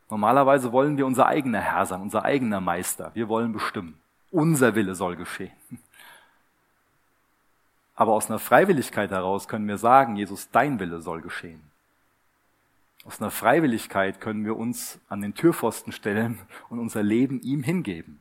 Normalerweise 0.09 0.71
wollen 0.71 0.97
wir 0.97 1.05
unser 1.05 1.25
eigener 1.25 1.61
Herr 1.61 1.85
sein, 1.85 2.01
unser 2.01 2.23
eigener 2.23 2.61
Meister. 2.61 3.11
Wir 3.13 3.27
wollen 3.27 3.53
bestimmen. 3.53 3.99
Unser 4.31 4.75
Wille 4.75 4.95
soll 4.95 5.15
geschehen. 5.15 5.51
Aber 7.95 8.11
aus 8.13 8.29
einer 8.29 8.39
Freiwilligkeit 8.39 9.11
heraus 9.11 9.47
können 9.47 9.67
wir 9.67 9.77
sagen, 9.77 10.15
Jesus, 10.17 10.49
dein 10.51 10.79
Wille 10.79 11.01
soll 11.01 11.21
geschehen. 11.21 11.61
Aus 13.05 13.21
einer 13.21 13.31
Freiwilligkeit 13.31 14.19
können 14.19 14.45
wir 14.45 14.57
uns 14.57 14.99
an 15.09 15.21
den 15.21 15.33
Türpfosten 15.33 15.93
stellen 15.93 16.39
und 16.69 16.79
unser 16.79 17.03
Leben 17.03 17.39
ihm 17.41 17.63
hingeben. 17.63 18.19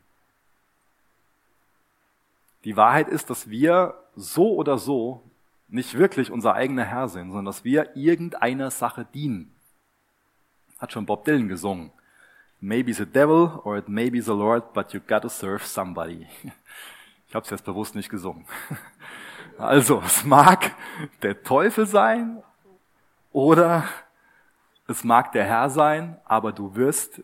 Die 2.64 2.76
Wahrheit 2.76 3.08
ist, 3.08 3.30
dass 3.30 3.50
wir 3.50 3.94
so 4.14 4.54
oder 4.54 4.78
so 4.78 5.22
nicht 5.68 5.94
wirklich 5.94 6.30
unser 6.30 6.54
eigener 6.54 6.84
Herr 6.84 7.08
sind, 7.08 7.28
sondern 7.28 7.46
dass 7.46 7.64
wir 7.64 7.96
irgendeiner 7.96 8.70
Sache 8.70 9.06
dienen. 9.12 9.53
Hat 10.84 10.92
schon 10.92 11.06
Bob 11.06 11.24
Dylan 11.24 11.48
gesungen. 11.48 11.92
Maybe 12.60 12.92
the 12.92 13.06
devil 13.06 13.58
or 13.64 13.78
it 13.78 13.88
may 13.88 14.10
be 14.10 14.20
the 14.20 14.32
Lord, 14.32 14.74
but 14.74 14.92
you 14.92 15.00
gotta 15.00 15.30
serve 15.30 15.64
somebody. 15.64 16.26
Ich 17.26 17.34
habe 17.34 17.42
es 17.42 17.50
jetzt 17.50 17.64
bewusst 17.64 17.94
nicht 17.94 18.10
gesungen. 18.10 18.44
Also, 19.56 20.02
es 20.04 20.24
mag 20.24 20.74
der 21.22 21.42
Teufel 21.42 21.86
sein 21.86 22.42
oder 23.32 23.88
es 24.86 25.04
mag 25.04 25.32
der 25.32 25.46
Herr 25.46 25.70
sein, 25.70 26.20
aber 26.26 26.52
du 26.52 26.74
wirst 26.74 27.22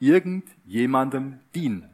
irgendjemandem 0.00 1.40
dienen. 1.54 1.90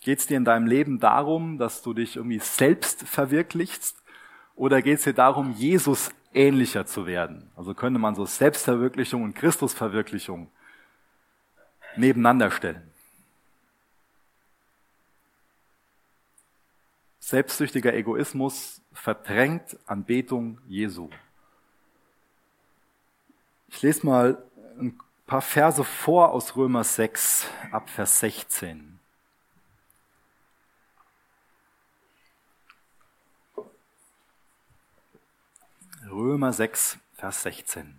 Geht 0.00 0.18
es 0.18 0.26
dir 0.26 0.36
in 0.36 0.44
deinem 0.44 0.66
Leben 0.66 0.98
darum, 0.98 1.58
dass 1.58 1.80
du 1.80 1.94
dich 1.94 2.16
irgendwie 2.16 2.40
selbst 2.40 3.06
verwirklichst? 3.06 4.02
Oder 4.56 4.82
geht 4.82 4.98
es 4.98 5.04
dir 5.04 5.14
darum, 5.14 5.52
Jesus 5.52 6.10
ähnlicher 6.34 6.86
zu 6.86 7.06
werden? 7.06 7.50
Also 7.56 7.74
könnte 7.74 7.98
man 7.98 8.14
so 8.14 8.26
Selbstverwirklichung 8.26 9.22
und 9.22 9.34
Christusverwirklichung 9.34 10.50
nebeneinander 11.96 12.50
stellen. 12.50 12.90
Selbstsüchtiger 17.20 17.94
Egoismus 17.94 18.82
verdrängt 18.92 19.78
Anbetung 19.86 20.60
Jesu. 20.68 21.08
Ich 23.68 23.80
lese 23.80 24.04
mal 24.04 24.42
ein 24.78 24.98
paar 25.26 25.40
Verse 25.40 25.82
vor 25.82 26.32
aus 26.32 26.54
Römer 26.54 26.84
6 26.84 27.46
ab 27.70 27.88
Vers 27.88 28.20
16. 28.20 28.93
Römer 36.10 36.52
6, 36.52 36.98
Vers 37.14 37.42
16. 37.42 37.98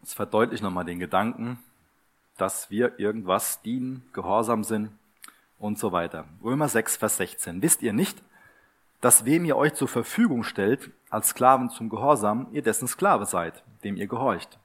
Das 0.00 0.14
verdeutlicht 0.14 0.62
nochmal 0.62 0.86
den 0.86 0.98
Gedanken, 0.98 1.58
dass 2.38 2.70
wir 2.70 2.98
irgendwas 2.98 3.60
dienen, 3.60 4.08
gehorsam 4.14 4.64
sind 4.64 4.90
und 5.58 5.78
so 5.78 5.92
weiter. 5.92 6.24
Römer 6.42 6.68
6, 6.68 6.96
Vers 6.96 7.18
16. 7.18 7.60
Wisst 7.60 7.82
ihr 7.82 7.92
nicht, 7.92 8.22
dass 9.02 9.26
wem 9.26 9.44
ihr 9.44 9.56
euch 9.56 9.74
zur 9.74 9.88
Verfügung 9.88 10.42
stellt, 10.42 10.90
als 11.10 11.30
Sklaven 11.30 11.68
zum 11.68 11.90
Gehorsam, 11.90 12.48
ihr 12.52 12.62
dessen 12.62 12.88
Sklave 12.88 13.26
seid, 13.26 13.62
dem 13.84 13.96
ihr 13.96 14.06
gehorcht? 14.06 14.58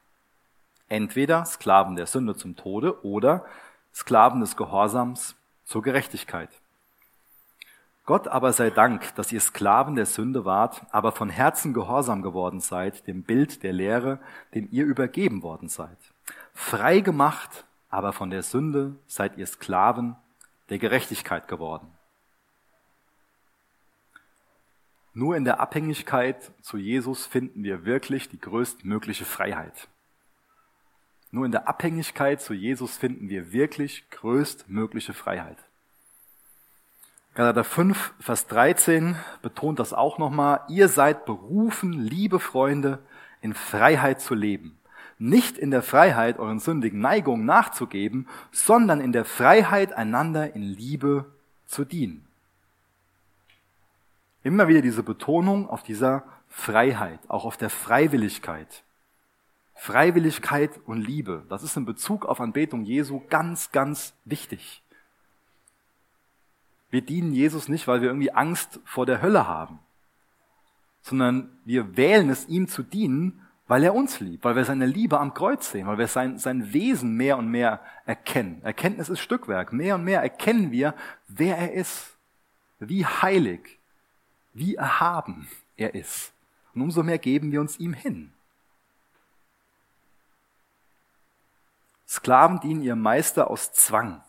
Entweder 0.88 1.46
Sklaven 1.46 1.96
der 1.98 2.08
Sünde 2.08 2.36
zum 2.36 2.56
Tode 2.56 3.04
oder 3.04 3.46
Sklaven 3.94 4.40
des 4.40 4.56
Gehorsams 4.56 5.36
zur 5.66 5.82
Gerechtigkeit. 5.82 6.50
Gott 8.06 8.28
aber 8.28 8.52
sei 8.52 8.70
Dank, 8.70 9.16
dass 9.16 9.32
ihr 9.32 9.40
Sklaven 9.40 9.96
der 9.96 10.06
Sünde 10.06 10.44
wart, 10.44 10.86
aber 10.92 11.14
von 11.14 11.30
Herzen 11.30 11.74
gehorsam 11.74 12.22
geworden 12.22 12.60
seid, 12.60 13.08
dem 13.08 13.24
Bild 13.24 13.64
der 13.64 13.72
Lehre, 13.72 14.20
dem 14.54 14.68
ihr 14.72 14.86
übergeben 14.86 15.42
worden 15.42 15.70
seid. 15.70 15.98
Frei 16.54 17.00
gemacht, 17.00 17.64
aber 17.90 18.12
von 18.12 18.30
der 18.30 18.44
Sünde 18.44 18.98
seid 19.08 19.38
ihr 19.38 19.48
Sklaven 19.48 20.18
der 20.70 20.80
Gerechtigkeit 20.80 21.48
geworden. 21.48 21.88
Nur 25.14 25.38
in 25.38 25.46
der 25.46 25.60
Abhängigkeit 25.60 26.52
zu 26.62 26.78
Jesus 26.78 27.26
finden 27.26 27.64
wir 27.64 27.86
wirklich 27.86 28.30
die 28.30 28.40
größtmögliche 28.40 29.26
Freiheit. 29.26 29.88
Nur 31.34 31.48
in 31.48 31.52
der 31.52 31.68
Abhängigkeit 31.68 32.44
zu 32.44 32.54
Jesus 32.54 32.96
finden 32.96 33.28
wir 33.28 33.52
wirklich 33.52 34.08
größtmögliche 34.12 35.14
Freiheit. 35.14 35.58
Galater 37.34 37.64
5, 37.64 38.14
Vers 38.20 38.46
13 38.46 39.16
betont 39.42 39.80
das 39.80 39.94
auch 39.94 40.20
nochmal. 40.20 40.60
Ihr 40.70 40.90
seid 40.90 41.26
berufen, 41.26 41.92
liebe 41.92 42.40
Freunde, 42.40 43.00
in 43.42 43.56
Freiheit 43.56 44.22
zu 44.22 44.36
leben. 44.36 44.78
Nicht 45.18 45.58
in 45.58 45.72
der 45.72 45.82
Freiheit, 45.82 46.38
euren 46.38 46.60
sündigen 46.60 47.00
Neigungen 47.00 47.46
nachzugeben, 47.46 48.28
sondern 48.52 49.02
in 49.02 49.12
der 49.12 49.26
Freiheit, 49.26 49.92
einander 49.92 50.56
in 50.56 50.62
Liebe 50.62 51.26
zu 51.66 51.84
dienen. 51.84 52.28
Immer 54.44 54.68
wieder 54.68 54.84
diese 54.84 55.02
Betonung 55.02 55.68
auf 55.68 55.82
dieser 55.82 56.26
Freiheit, 56.48 57.22
auch 57.28 57.46
auf 57.46 57.58
der 57.58 57.72
Freiwilligkeit. 57.72 58.84
Freiwilligkeit 59.84 60.80
und 60.86 61.02
Liebe, 61.02 61.44
das 61.50 61.62
ist 61.62 61.76
in 61.76 61.84
Bezug 61.84 62.26
auf 62.26 62.40
Anbetung 62.40 62.86
Jesu 62.86 63.22
ganz, 63.30 63.74
ganz 63.74 64.14
wichtig. 64.24 64.82
Wir 66.90 67.02
dienen 67.02 67.34
Jesus 67.34 67.68
nicht, 67.68 67.86
weil 67.86 68.00
wir 68.00 68.08
irgendwie 68.08 68.32
Angst 68.32 68.80
vor 68.86 69.06
der 69.06 69.22
Hölle 69.22 69.46
haben, 69.46 69.80
sondern 71.02 71.50
wir 71.66 71.98
wählen 71.98 72.30
es, 72.30 72.48
ihm 72.48 72.70
zu 72.70 72.82
dienen, 72.82 73.42
weil 73.68 73.84
er 73.84 73.94
uns 73.94 74.22
liebt, 74.22 74.46
weil 74.46 74.56
wir 74.56 74.64
seine 74.64 74.86
Liebe 74.86 75.20
am 75.20 75.34
Kreuz 75.34 75.70
sehen, 75.70 75.86
weil 75.86 75.98
wir 75.98 76.08
sein, 76.08 76.38
sein 76.38 76.72
Wesen 76.72 77.18
mehr 77.18 77.38
und 77.38 77.50
mehr 77.50 77.82
erkennen. 78.06 78.62
Erkenntnis 78.64 79.10
ist 79.10 79.20
Stückwerk. 79.20 79.74
Mehr 79.74 79.96
und 79.96 80.06
mehr 80.06 80.22
erkennen 80.22 80.72
wir, 80.72 80.96
wer 81.28 81.58
er 81.58 81.74
ist, 81.74 82.16
wie 82.80 83.06
heilig, 83.06 83.80
wie 84.54 84.76
erhaben 84.76 85.50
er 85.76 85.94
ist. 85.94 86.32
Und 86.74 86.84
umso 86.84 87.04
mehr 87.04 87.18
geben 87.18 87.52
wir 87.52 87.60
uns 87.60 87.78
ihm 87.82 87.92
hin. 87.92 88.32
Sklaven 92.14 92.60
dienen 92.60 92.84
ihrem 92.84 93.02
Meister 93.02 93.50
aus 93.50 93.74
Zwang. 93.74 94.22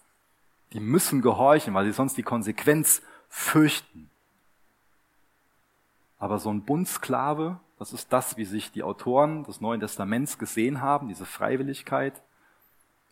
Die 0.72 0.80
müssen 0.80 1.20
gehorchen, 1.20 1.74
weil 1.74 1.84
sie 1.84 1.92
sonst 1.92 2.16
die 2.16 2.22
Konsequenz 2.22 3.02
fürchten. 3.28 4.08
Aber 6.18 6.38
so 6.38 6.50
ein 6.50 6.64
Bundsklave, 6.64 7.60
das 7.78 7.92
ist 7.92 8.10
das, 8.10 8.38
wie 8.38 8.46
sich 8.46 8.72
die 8.72 8.82
Autoren 8.82 9.44
des 9.44 9.60
Neuen 9.60 9.80
Testaments 9.80 10.38
gesehen 10.38 10.80
haben, 10.80 11.08
diese 11.08 11.26
Freiwilligkeit. 11.26 12.22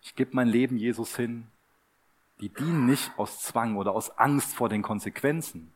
Ich 0.00 0.16
gebe 0.16 0.34
mein 0.34 0.48
Leben 0.48 0.78
Jesus 0.78 1.16
hin. 1.16 1.48
Die 2.40 2.48
dienen 2.48 2.86
nicht 2.86 3.12
aus 3.18 3.42
Zwang 3.42 3.76
oder 3.76 3.92
aus 3.92 4.16
Angst 4.16 4.54
vor 4.54 4.70
den 4.70 4.80
Konsequenzen, 4.80 5.70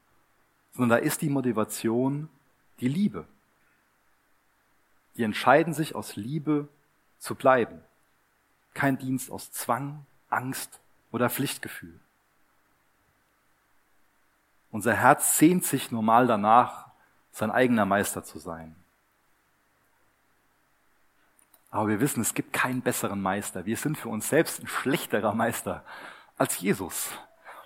sondern 0.72 1.00
da 1.00 1.04
ist 1.04 1.20
die 1.20 1.28
Motivation 1.28 2.30
die 2.80 2.88
Liebe. 2.88 3.26
Die 5.18 5.22
entscheiden 5.22 5.74
sich 5.74 5.94
aus 5.94 6.16
Liebe 6.16 6.66
zu 7.18 7.34
bleiben. 7.34 7.82
Kein 8.76 8.98
Dienst 8.98 9.30
aus 9.30 9.50
Zwang, 9.50 10.04
Angst 10.28 10.80
oder 11.10 11.30
Pflichtgefühl. 11.30 11.98
Unser 14.70 14.92
Herz 14.92 15.38
sehnt 15.38 15.64
sich 15.64 15.90
normal 15.90 16.26
danach, 16.26 16.90
sein 17.32 17.50
eigener 17.50 17.86
Meister 17.86 18.22
zu 18.22 18.38
sein. 18.38 18.76
Aber 21.70 21.88
wir 21.88 22.00
wissen, 22.00 22.20
es 22.20 22.34
gibt 22.34 22.52
keinen 22.52 22.82
besseren 22.82 23.22
Meister. 23.22 23.64
Wir 23.64 23.78
sind 23.78 23.96
für 23.96 24.10
uns 24.10 24.28
selbst 24.28 24.62
ein 24.62 24.66
schlechterer 24.66 25.34
Meister 25.34 25.82
als 26.36 26.60
Jesus. 26.60 27.08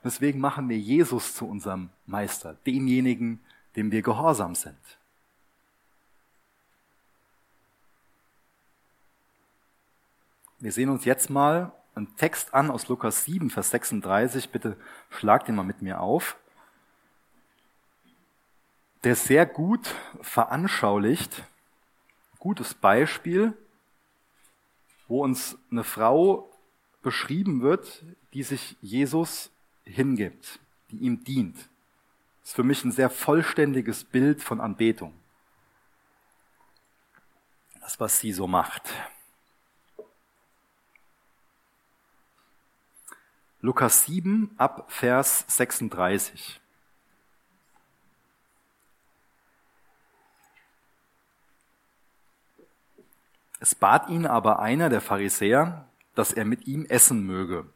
Deswegen 0.05 0.39
machen 0.39 0.69
wir 0.69 0.79
Jesus 0.79 1.35
zu 1.35 1.45
unserem 1.45 1.91
Meister, 2.07 2.55
demjenigen, 2.67 3.41
dem 3.75 3.91
wir 3.91 4.03
gehorsam 4.03 4.55
sind. 4.55 5.00
Wir 10.61 10.73
sehen 10.73 10.91
uns 10.91 11.07
jetzt 11.07 11.31
mal 11.31 11.73
einen 11.95 12.15
Text 12.17 12.53
an 12.53 12.71
aus 12.71 12.89
Lukas 12.89 13.25
7, 13.25 13.49
Vers 13.49 13.71
36. 13.71 14.51
Bitte 14.51 14.77
schlag 15.09 15.47
den 15.47 15.55
mal 15.55 15.63
mit 15.63 15.81
mir 15.81 16.01
auf. 16.01 16.37
Der 19.03 19.17
sehr 19.17 19.47
gut 19.47 19.95
veranschaulicht, 20.21 21.45
gutes 22.39 22.75
Beispiel, 22.75 23.57
wo 25.09 25.25
uns 25.25 25.57
eine 25.71 25.83
Frau 25.83 26.53
beschrieben 27.01 27.63
wird, 27.63 28.05
die 28.35 28.43
sich 28.43 28.77
Jesus 28.83 29.51
hingibt, 29.85 30.61
die 30.91 30.99
ihm 30.99 31.25
dient. 31.25 31.57
Das 32.41 32.51
ist 32.51 32.55
für 32.55 32.65
mich 32.65 32.85
ein 32.85 32.93
sehr 32.93 33.09
vollständiges 33.09 34.05
Bild 34.05 34.43
von 34.43 34.61
Anbetung. 34.61 35.15
Das, 37.81 37.99
was 37.99 38.21
sie 38.21 38.35
so 38.35 38.47
macht. 38.47 38.93
Lukas 43.63 44.07
7 44.07 44.51
ab 44.57 44.87
Vers 44.89 45.45
36. 45.49 46.63
Es 53.61 53.75
bat 53.75 54.09
ihn 54.09 54.25
aber 54.25 54.61
einer 54.61 54.89
der 54.89 55.03
Pharisäer, 55.03 55.85
dass 56.15 56.33
er 56.33 56.47
mit 56.47 56.67
ihm 56.67 56.87
essen 56.87 57.27
möge. 57.27 57.67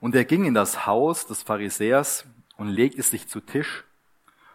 Und 0.00 0.14
er 0.14 0.24
ging 0.24 0.46
in 0.46 0.54
das 0.54 0.86
Haus 0.86 1.26
des 1.26 1.42
Pharisäers 1.42 2.24
und 2.56 2.68
legte 2.68 3.02
sich 3.02 3.28
zu 3.28 3.40
Tisch. 3.40 3.84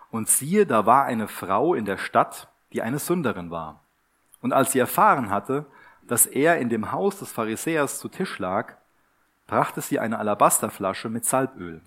Und 0.09 0.27
siehe, 0.27 0.65
da 0.65 0.87
war 0.87 1.05
eine 1.05 1.27
Frau 1.27 1.75
in 1.75 1.85
der 1.85 1.99
Stadt, 1.99 2.47
die 2.73 2.81
eine 2.81 2.97
Sünderin 2.97 3.51
war. 3.51 3.83
Und 4.41 4.53
als 4.53 4.71
sie 4.71 4.79
erfahren 4.79 5.29
hatte, 5.29 5.67
dass 6.07 6.25
er 6.25 6.57
in 6.57 6.69
dem 6.69 6.91
Haus 6.91 7.19
des 7.19 7.31
Pharisäers 7.31 7.99
zu 7.99 8.07
Tisch 8.09 8.39
lag, 8.39 8.77
brachte 9.47 9.81
sie 9.81 9.99
eine 9.99 10.19
Alabasterflasche 10.19 11.09
mit 11.09 11.25
Salböl, 11.25 11.81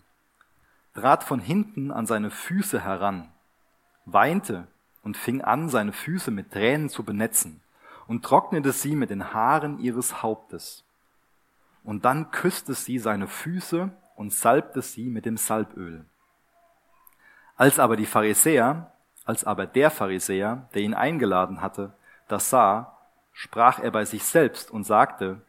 trat 0.95 1.23
von 1.23 1.39
hinten 1.39 1.91
an 1.91 2.07
seine 2.07 2.31
Füße 2.31 2.81
heran, 2.81 3.31
weinte 4.07 4.67
und 5.03 5.17
fing 5.17 5.43
an, 5.43 5.69
seine 5.69 5.93
Füße 5.93 6.31
mit 6.31 6.53
Tränen 6.53 6.89
zu 6.89 7.05
benetzen 7.05 7.61
und 8.07 8.25
trocknete 8.25 8.73
sie 8.73 8.97
mit 8.97 9.11
den 9.11 9.33
Haaren 9.33 9.79
ihres 9.79 10.23
Hauptes. 10.23 10.85
Und 11.85 12.05
dann 12.05 12.31
küsste 12.31 12.75
sie 12.75 12.99
seine 12.99 13.29
Füße 13.29 13.91
und 14.17 14.33
salbte 14.33 14.83
sie 14.83 15.09
mit 15.09 15.27
dem 15.27 15.37
Salböl. 15.37 16.05
Als 17.57 17.79
aber 17.79 17.97
die 17.97 18.07
Pharisäer, 18.07 18.93
als 19.25 19.45
aber 19.45 19.67
der 19.67 19.91
Pharisäer, 19.91 20.69
der 20.75 20.83
ihn 20.83 20.95
eingeladen 20.95 21.61
hatte, 21.61 21.93
das 22.27 22.51
sah, 22.51 22.97
sprach 23.33 23.79
er 23.79 23.91
bei 23.91 24.05
sich 24.05 24.25
selbst 24.25 24.71
und 24.71 24.85
sagte, 24.85 25.43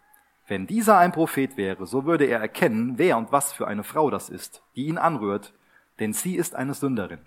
wenn 0.47 0.67
dieser 0.67 0.97
ein 0.97 1.11
Prophet 1.11 1.57
wäre, 1.57 1.85
so 1.85 2.05
würde 2.05 2.25
er 2.25 2.39
erkennen, 2.39 2.97
wer 2.97 3.17
und 3.17 3.31
was 3.31 3.53
für 3.53 3.67
eine 3.67 3.83
Frau 3.83 4.09
das 4.09 4.29
ist, 4.29 4.61
die 4.75 4.87
ihn 4.87 4.97
anrührt, 4.97 5.53
denn 5.99 6.13
sie 6.13 6.35
ist 6.35 6.55
eine 6.55 6.73
Sünderin. 6.73 7.21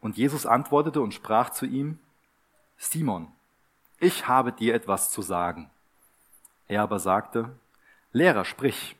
Und 0.00 0.16
Jesus 0.16 0.46
antwortete 0.46 1.00
und 1.02 1.12
sprach 1.12 1.50
zu 1.50 1.66
ihm, 1.66 1.98
Simon, 2.78 3.28
ich 3.98 4.26
habe 4.26 4.52
dir 4.52 4.74
etwas 4.74 5.10
zu 5.10 5.20
sagen. 5.20 5.70
Er 6.68 6.82
aber 6.82 6.98
sagte, 6.98 7.50
Lehrer, 8.12 8.44
sprich. 8.44 8.96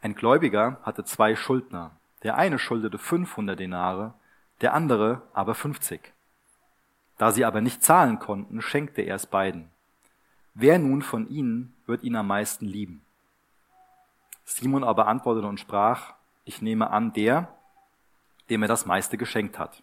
Ein 0.00 0.14
Gläubiger 0.14 0.78
hatte 0.82 1.04
zwei 1.04 1.34
Schuldner. 1.34 1.92
Der 2.22 2.36
eine 2.36 2.58
schuldete 2.58 2.98
500 2.98 3.58
Denare, 3.58 4.14
der 4.60 4.74
andere 4.74 5.22
aber 5.32 5.54
50. 5.54 6.12
Da 7.18 7.32
sie 7.32 7.44
aber 7.44 7.60
nicht 7.60 7.82
zahlen 7.82 8.18
konnten, 8.18 8.62
schenkte 8.62 9.02
er 9.02 9.16
es 9.16 9.26
beiden. 9.26 9.70
Wer 10.54 10.78
nun 10.78 11.02
von 11.02 11.28
ihnen 11.28 11.74
wird 11.84 12.04
ihn 12.04 12.14
am 12.14 12.28
meisten 12.28 12.66
lieben? 12.66 13.02
Simon 14.44 14.84
aber 14.84 15.08
antwortete 15.08 15.48
und 15.48 15.58
sprach, 15.58 16.14
ich 16.44 16.62
nehme 16.62 16.90
an, 16.90 17.12
der, 17.12 17.52
dem 18.50 18.62
er 18.62 18.68
das 18.68 18.86
meiste 18.86 19.18
geschenkt 19.18 19.58
hat. 19.58 19.82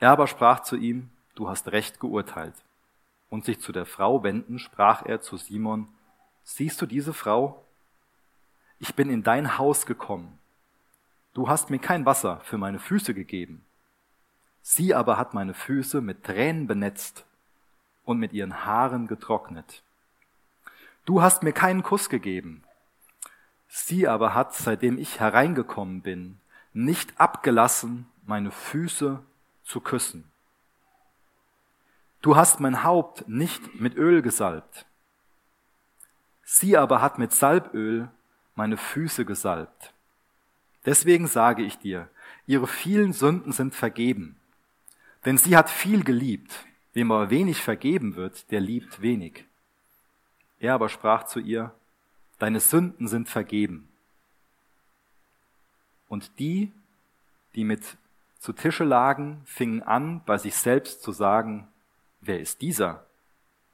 Er 0.00 0.10
aber 0.10 0.26
sprach 0.26 0.60
zu 0.60 0.76
ihm, 0.76 1.10
du 1.36 1.48
hast 1.48 1.70
recht 1.70 2.00
geurteilt. 2.00 2.54
Und 3.30 3.44
sich 3.44 3.60
zu 3.60 3.70
der 3.70 3.86
Frau 3.86 4.24
wenden, 4.24 4.58
sprach 4.58 5.06
er 5.06 5.20
zu 5.20 5.36
Simon, 5.36 5.86
siehst 6.42 6.82
du 6.82 6.86
diese 6.86 7.14
Frau? 7.14 7.64
Ich 8.80 8.96
bin 8.96 9.10
in 9.10 9.22
dein 9.22 9.58
Haus 9.58 9.86
gekommen. 9.86 10.40
Du 11.34 11.48
hast 11.48 11.70
mir 11.70 11.78
kein 11.78 12.04
Wasser 12.04 12.40
für 12.40 12.58
meine 12.58 12.80
Füße 12.80 13.14
gegeben. 13.14 13.64
Sie 14.60 14.92
aber 14.92 15.18
hat 15.18 15.34
meine 15.34 15.54
Füße 15.54 16.00
mit 16.00 16.24
Tränen 16.24 16.66
benetzt 16.66 17.24
und 18.04 18.18
mit 18.18 18.32
ihren 18.32 18.64
Haaren 18.64 19.06
getrocknet. 19.06 19.82
Du 21.04 21.22
hast 21.22 21.42
mir 21.42 21.52
keinen 21.52 21.82
Kuss 21.82 22.08
gegeben. 22.08 22.62
Sie 23.68 24.06
aber 24.06 24.34
hat, 24.34 24.54
seitdem 24.54 24.98
ich 24.98 25.18
hereingekommen 25.18 26.02
bin, 26.02 26.38
nicht 26.72 27.18
abgelassen, 27.20 28.06
meine 28.24 28.50
Füße 28.50 29.22
zu 29.64 29.80
küssen. 29.80 30.24
Du 32.20 32.36
hast 32.36 32.60
mein 32.60 32.84
Haupt 32.84 33.28
nicht 33.28 33.80
mit 33.80 33.96
Öl 33.96 34.22
gesalbt. 34.22 34.86
Sie 36.44 36.76
aber 36.76 37.00
hat 37.00 37.18
mit 37.18 37.32
Salböl 37.32 38.08
meine 38.54 38.76
Füße 38.76 39.24
gesalbt. 39.24 39.92
Deswegen 40.84 41.26
sage 41.26 41.62
ich 41.62 41.78
dir, 41.78 42.08
ihre 42.46 42.66
vielen 42.66 43.12
Sünden 43.12 43.52
sind 43.52 43.74
vergeben. 43.74 44.36
Denn 45.24 45.38
sie 45.38 45.56
hat 45.56 45.70
viel 45.70 46.04
geliebt. 46.04 46.66
Wem 46.92 47.10
aber 47.10 47.30
wenig 47.30 47.62
vergeben 47.62 48.16
wird, 48.16 48.50
der 48.50 48.60
liebt 48.60 49.00
wenig. 49.00 49.44
Er 50.58 50.74
aber 50.74 50.88
sprach 50.88 51.24
zu 51.24 51.40
ihr, 51.40 51.74
deine 52.38 52.60
Sünden 52.60 53.08
sind 53.08 53.28
vergeben. 53.28 53.88
Und 56.08 56.38
die, 56.38 56.70
die 57.54 57.64
mit 57.64 57.96
zu 58.38 58.52
Tische 58.52 58.84
lagen, 58.84 59.40
fingen 59.44 59.82
an, 59.82 60.22
bei 60.24 60.36
sich 60.36 60.56
selbst 60.56 61.02
zu 61.02 61.12
sagen, 61.12 61.68
wer 62.20 62.40
ist 62.40 62.60
dieser, 62.60 63.06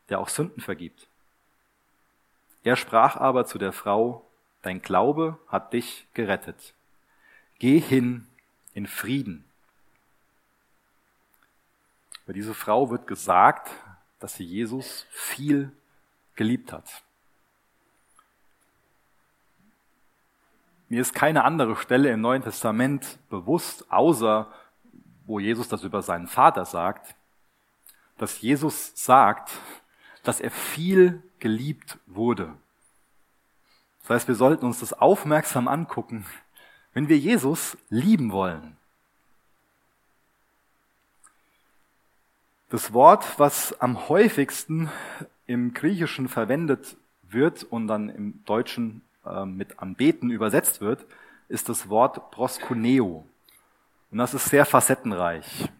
der 0.08 0.20
auch 0.20 0.28
Sünden 0.28 0.62
vergibt? 0.62 1.08
Er 2.64 2.76
sprach 2.76 3.16
aber 3.16 3.46
zu 3.46 3.58
der 3.58 3.72
Frau, 3.72 4.28
dein 4.62 4.82
Glaube 4.82 5.38
hat 5.48 5.72
dich 5.72 6.06
gerettet. 6.12 6.74
Geh 7.58 7.80
hin 7.80 8.26
in 8.74 8.86
Frieden. 8.86 9.47
Über 12.28 12.34
diese 12.34 12.52
Frau 12.52 12.90
wird 12.90 13.06
gesagt, 13.06 13.70
dass 14.18 14.34
sie 14.34 14.44
Jesus 14.44 15.06
viel 15.08 15.72
geliebt 16.34 16.74
hat. 16.74 17.02
Mir 20.90 21.00
ist 21.00 21.14
keine 21.14 21.44
andere 21.44 21.74
Stelle 21.74 22.10
im 22.10 22.20
Neuen 22.20 22.42
Testament 22.42 23.18
bewusst, 23.30 23.90
außer 23.90 24.52
wo 25.24 25.38
Jesus 25.40 25.68
das 25.68 25.84
über 25.84 26.02
seinen 26.02 26.26
Vater 26.26 26.66
sagt, 26.66 27.14
dass 28.18 28.42
Jesus 28.42 28.92
sagt, 28.94 29.50
dass 30.22 30.42
er 30.42 30.50
viel 30.50 31.22
geliebt 31.38 31.98
wurde. 32.04 32.54
Das 34.02 34.10
heißt, 34.10 34.28
wir 34.28 34.34
sollten 34.34 34.66
uns 34.66 34.80
das 34.80 34.92
aufmerksam 34.92 35.66
angucken, 35.66 36.26
wenn 36.92 37.08
wir 37.08 37.16
Jesus 37.16 37.78
lieben 37.88 38.32
wollen. 38.32 38.77
Das 42.70 42.92
Wort, 42.92 43.38
was 43.38 43.80
am 43.80 44.08
häufigsten 44.10 44.90
im 45.46 45.72
Griechischen 45.72 46.28
verwendet 46.28 46.96
wird 47.22 47.64
und 47.64 47.88
dann 47.88 48.10
im 48.10 48.44
Deutschen 48.44 49.02
äh, 49.24 49.46
mit 49.46 49.78
anbeten 49.78 50.30
übersetzt 50.30 50.82
wird, 50.82 51.06
ist 51.48 51.70
das 51.70 51.88
Wort 51.88 52.30
proskuneo. 52.30 53.24
Und 54.10 54.18
das 54.18 54.34
ist 54.34 54.50
sehr 54.50 54.66
facettenreich. 54.66 55.70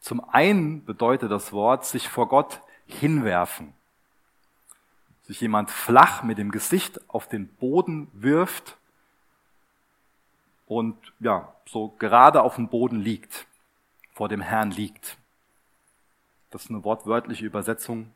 Zum 0.00 0.24
einen 0.30 0.82
bedeutet 0.84 1.30
das 1.30 1.52
Wort 1.52 1.84
sich 1.84 2.08
vor 2.08 2.28
Gott 2.28 2.60
hinwerfen. 2.86 3.74
Sich 5.24 5.42
jemand 5.42 5.70
flach 5.70 6.22
mit 6.22 6.38
dem 6.38 6.50
Gesicht 6.50 7.00
auf 7.08 7.28
den 7.28 7.48
Boden 7.48 8.08
wirft 8.14 8.78
und 10.66 10.96
ja, 11.18 11.52
so 11.66 11.88
gerade 11.98 12.42
auf 12.42 12.54
dem 12.54 12.68
Boden 12.68 13.00
liegt, 13.00 13.46
vor 14.12 14.28
dem 14.28 14.40
Herrn 14.40 14.70
liegt. 14.70 15.18
Das 16.50 16.64
ist 16.64 16.70
eine 16.70 16.84
wortwörtliche 16.84 17.46
Übersetzung 17.46 18.10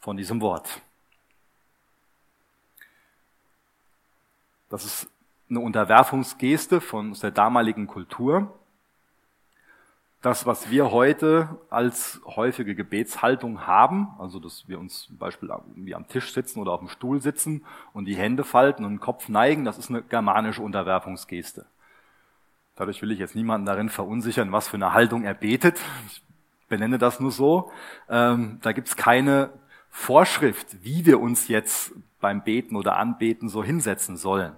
von 0.00 0.16
diesem 0.16 0.40
Wort. 0.40 0.82
Das 4.68 4.84
ist 4.84 5.10
eine 5.48 5.60
Unterwerfungsgeste 5.60 6.80
von 6.80 7.12
der 7.14 7.30
damaligen 7.30 7.86
Kultur. 7.86 8.56
Das, 10.22 10.46
was 10.46 10.70
wir 10.70 10.90
heute 10.90 11.58
als 11.70 12.20
häufige 12.24 12.74
Gebetshaltung 12.74 13.66
haben, 13.66 14.08
also 14.18 14.38
dass 14.38 14.68
wir 14.68 14.78
uns 14.78 15.06
zum 15.06 15.16
Beispiel 15.16 15.50
wie 15.76 15.94
am 15.94 16.06
Tisch 16.08 16.32
sitzen 16.32 16.60
oder 16.60 16.72
auf 16.72 16.80
dem 16.80 16.88
Stuhl 16.88 17.22
sitzen 17.22 17.64
und 17.94 18.04
die 18.04 18.16
Hände 18.16 18.44
falten 18.44 18.84
und 18.84 18.92
den 18.92 19.00
Kopf 19.00 19.28
neigen, 19.28 19.64
das 19.64 19.78
ist 19.78 19.88
eine 19.88 20.02
germanische 20.02 20.60
Unterwerfungsgeste. 20.60 21.66
Dadurch 22.76 23.00
will 23.00 23.12
ich 23.12 23.18
jetzt 23.18 23.34
niemanden 23.34 23.66
darin 23.66 23.88
verunsichern, 23.88 24.52
was 24.52 24.68
für 24.68 24.76
eine 24.76 24.92
Haltung 24.92 25.24
er 25.24 25.34
betet. 25.34 25.80
Ich 26.06 26.22
benenne 26.70 26.96
das 26.96 27.20
nur 27.20 27.30
so. 27.30 27.70
Ähm, 28.08 28.58
da 28.62 28.72
gibt's 28.72 28.96
keine 28.96 29.50
Vorschrift, 29.90 30.82
wie 30.82 31.04
wir 31.04 31.20
uns 31.20 31.48
jetzt 31.48 31.92
beim 32.20 32.42
Beten 32.42 32.76
oder 32.76 32.96
Anbeten 32.96 33.50
so 33.50 33.62
hinsetzen 33.62 34.16
sollen. 34.16 34.54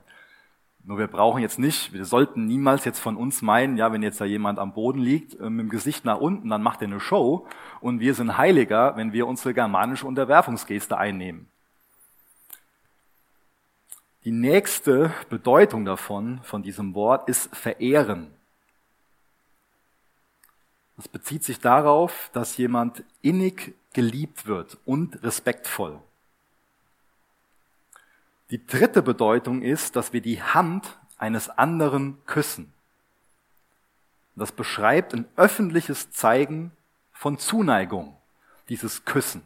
Nur 0.85 0.99
wir 0.99 1.07
brauchen 1.07 1.43
jetzt 1.43 1.59
nicht, 1.61 1.93
wir 1.93 2.05
sollten 2.05 2.47
niemals 2.47 2.85
jetzt 2.85 2.99
von 2.99 3.17
uns 3.17 3.41
meinen, 3.41 3.77
ja, 3.77 3.93
wenn 3.93 4.03
jetzt 4.03 4.21
da 4.21 4.25
jemand 4.25 4.59
am 4.59 4.75
Boden 4.75 4.99
liegt, 5.01 5.39
äh, 5.41 5.49
mit 5.49 5.67
dem 5.67 5.69
Gesicht 5.69 6.05
nach 6.05 6.19
unten, 6.19 6.49
dann 6.49 6.63
macht 6.63 6.83
er 6.83 6.89
eine 6.89 7.01
Show 7.01 7.47
und 7.81 8.01
wir 8.01 8.15
sind 8.15 8.37
heiliger, 8.37 8.97
wenn 8.97 9.13
wir 9.13 9.27
unsere 9.27 9.55
germanische 9.55 10.07
Unterwerfungsgeste 10.07 10.97
einnehmen. 10.97 11.49
Die 14.25 14.33
nächste 14.33 15.13
Bedeutung 15.31 15.85
davon, 15.85 16.41
von 16.43 16.63
diesem 16.63 16.95
Wort, 16.95 17.29
ist 17.29 17.55
verehren. 17.57 18.33
Das 21.03 21.09
bezieht 21.09 21.43
sich 21.43 21.59
darauf, 21.59 22.31
dass 22.33 22.57
jemand 22.59 23.03
innig 23.23 23.75
geliebt 23.93 24.47
wird 24.47 24.79
und 24.85 25.21
respektvoll. 25.25 25.99
Die 28.51 28.65
dritte 28.65 29.03
Bedeutung 29.03 29.63
ist, 29.63 29.97
dass 29.97 30.13
wir 30.13 30.21
die 30.21 30.41
Hand 30.41 30.97
eines 31.19 31.49
anderen 31.49 32.25
küssen. 32.27 32.73
Das 34.37 34.53
beschreibt 34.53 35.13
ein 35.13 35.27
öffentliches 35.35 36.13
Zeigen 36.13 36.71
von 37.13 37.37
Zuneigung, 37.37 38.17
dieses 38.69 39.05
Küssen. 39.05 39.43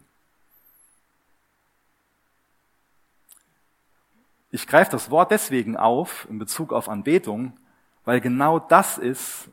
Ich 4.51 4.67
greife 4.67 4.91
das 4.91 5.11
Wort 5.11 5.31
deswegen 5.31 5.79
auf 5.79 6.27
in 6.29 6.39
Bezug 6.39 6.75
auf 6.75 6.91
Anbetung, 6.91 7.57
weil 8.05 8.21
genau 8.21 8.59
das 8.59 8.99
ist, 8.99 9.49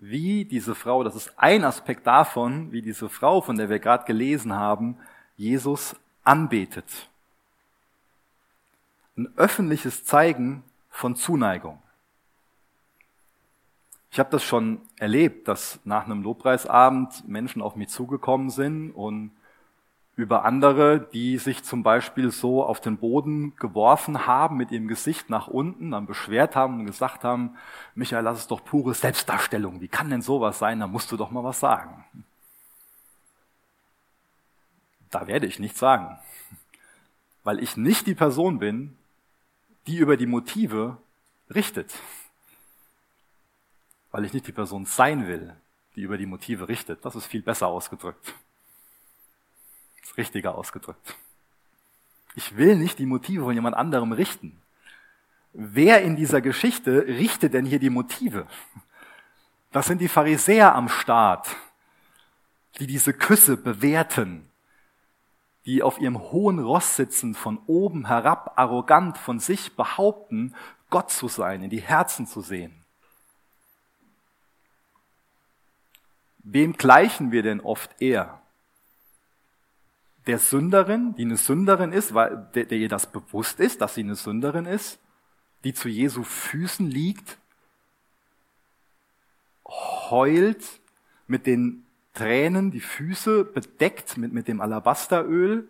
wie 0.00 0.44
diese 0.44 0.74
Frau, 0.74 1.04
das 1.04 1.14
ist 1.14 1.32
ein 1.36 1.64
Aspekt 1.64 2.06
davon, 2.06 2.72
wie 2.72 2.82
diese 2.82 3.08
Frau, 3.08 3.40
von 3.40 3.56
der 3.56 3.68
wir 3.68 3.78
gerade 3.78 4.04
gelesen 4.04 4.54
haben, 4.54 4.96
Jesus 5.36 5.94
anbetet 6.24 7.10
ein 9.20 9.32
öffentliches 9.36 10.04
Zeigen 10.04 10.64
von 10.88 11.14
Zuneigung. 11.14 11.80
Ich 14.10 14.18
habe 14.18 14.30
das 14.30 14.42
schon 14.42 14.80
erlebt, 14.98 15.46
dass 15.46 15.78
nach 15.84 16.04
einem 16.04 16.22
Lobpreisabend 16.22 17.28
Menschen 17.28 17.62
auf 17.62 17.76
mich 17.76 17.90
zugekommen 17.90 18.50
sind 18.50 18.90
und 18.90 19.30
über 20.16 20.44
andere, 20.44 21.00
die 21.00 21.38
sich 21.38 21.62
zum 21.62 21.82
Beispiel 21.82 22.30
so 22.30 22.64
auf 22.64 22.80
den 22.80 22.98
Boden 22.98 23.56
geworfen 23.56 24.26
haben, 24.26 24.56
mit 24.56 24.70
ihrem 24.70 24.88
Gesicht 24.88 25.30
nach 25.30 25.46
unten, 25.46 25.92
dann 25.92 26.06
beschwert 26.06 26.56
haben 26.56 26.80
und 26.80 26.86
gesagt 26.86 27.24
haben, 27.24 27.56
Michael, 27.94 28.24
das 28.24 28.40
ist 28.40 28.50
doch 28.50 28.64
pure 28.64 28.94
Selbstdarstellung. 28.94 29.80
Wie 29.80 29.88
kann 29.88 30.10
denn 30.10 30.22
sowas 30.22 30.58
sein? 30.58 30.80
Da 30.80 30.86
musst 30.86 31.10
du 31.10 31.16
doch 31.16 31.30
mal 31.30 31.44
was 31.44 31.60
sagen. 31.60 32.04
Da 35.10 35.26
werde 35.26 35.46
ich 35.46 35.58
nichts 35.58 35.78
sagen, 35.78 36.18
weil 37.42 37.60
ich 37.60 37.76
nicht 37.76 38.06
die 38.06 38.14
Person 38.14 38.58
bin, 38.58 38.96
die 39.86 39.96
über 39.96 40.16
die 40.16 40.26
Motive 40.26 40.98
richtet. 41.52 41.94
Weil 44.10 44.24
ich 44.24 44.32
nicht 44.32 44.46
die 44.46 44.52
Person 44.52 44.84
sein 44.84 45.26
will, 45.26 45.56
die 45.96 46.02
über 46.02 46.18
die 46.18 46.26
Motive 46.26 46.68
richtet. 46.68 47.04
Das 47.04 47.16
ist 47.16 47.26
viel 47.26 47.42
besser 47.42 47.68
ausgedrückt. 47.68 48.34
Richtiger 50.16 50.54
ausgedrückt. 50.54 51.16
Ich 52.34 52.56
will 52.56 52.76
nicht 52.76 52.98
die 52.98 53.06
Motive 53.06 53.44
von 53.44 53.54
jemand 53.54 53.76
anderem 53.76 54.12
richten. 54.12 54.60
Wer 55.52 56.02
in 56.02 56.16
dieser 56.16 56.40
Geschichte 56.40 57.06
richtet 57.06 57.54
denn 57.54 57.66
hier 57.66 57.80
die 57.80 57.90
Motive? 57.90 58.46
Das 59.72 59.86
sind 59.86 60.00
die 60.00 60.08
Pharisäer 60.08 60.74
am 60.74 60.88
Start, 60.88 61.48
die 62.78 62.86
diese 62.86 63.12
Küsse 63.12 63.56
bewerten, 63.56 64.48
die 65.66 65.82
auf 65.82 66.00
ihrem 66.00 66.20
hohen 66.20 66.58
Ross 66.58 66.96
sitzen, 66.96 67.34
von 67.34 67.58
oben 67.66 68.06
herab 68.06 68.54
arrogant 68.56 69.18
von 69.18 69.38
sich 69.38 69.76
behaupten, 69.76 70.54
Gott 70.88 71.10
zu 71.10 71.28
sein, 71.28 71.62
in 71.62 71.70
die 71.70 71.82
Herzen 71.82 72.26
zu 72.26 72.40
sehen. 72.40 72.84
Wem 76.38 76.72
gleichen 76.72 77.32
wir 77.32 77.42
denn 77.42 77.60
oft 77.60 78.00
eher? 78.00 78.39
Der 80.26 80.38
Sünderin, 80.38 81.14
die 81.14 81.24
eine 81.24 81.36
Sünderin 81.36 81.92
ist, 81.92 82.14
weil 82.14 82.48
der, 82.54 82.66
der 82.66 82.78
ihr 82.78 82.88
das 82.88 83.10
bewusst 83.10 83.60
ist, 83.60 83.80
dass 83.80 83.94
sie 83.94 84.02
eine 84.02 84.16
Sünderin 84.16 84.66
ist, 84.66 84.98
die 85.64 85.74
zu 85.74 85.88
Jesu 85.88 86.22
Füßen 86.22 86.86
liegt, 86.86 87.38
heult, 90.10 90.80
mit 91.26 91.46
den 91.46 91.86
Tränen 92.14 92.70
die 92.70 92.80
Füße 92.80 93.44
bedeckt 93.44 94.16
mit, 94.16 94.32
mit 94.32 94.48
dem 94.48 94.60
Alabasteröl, 94.60 95.68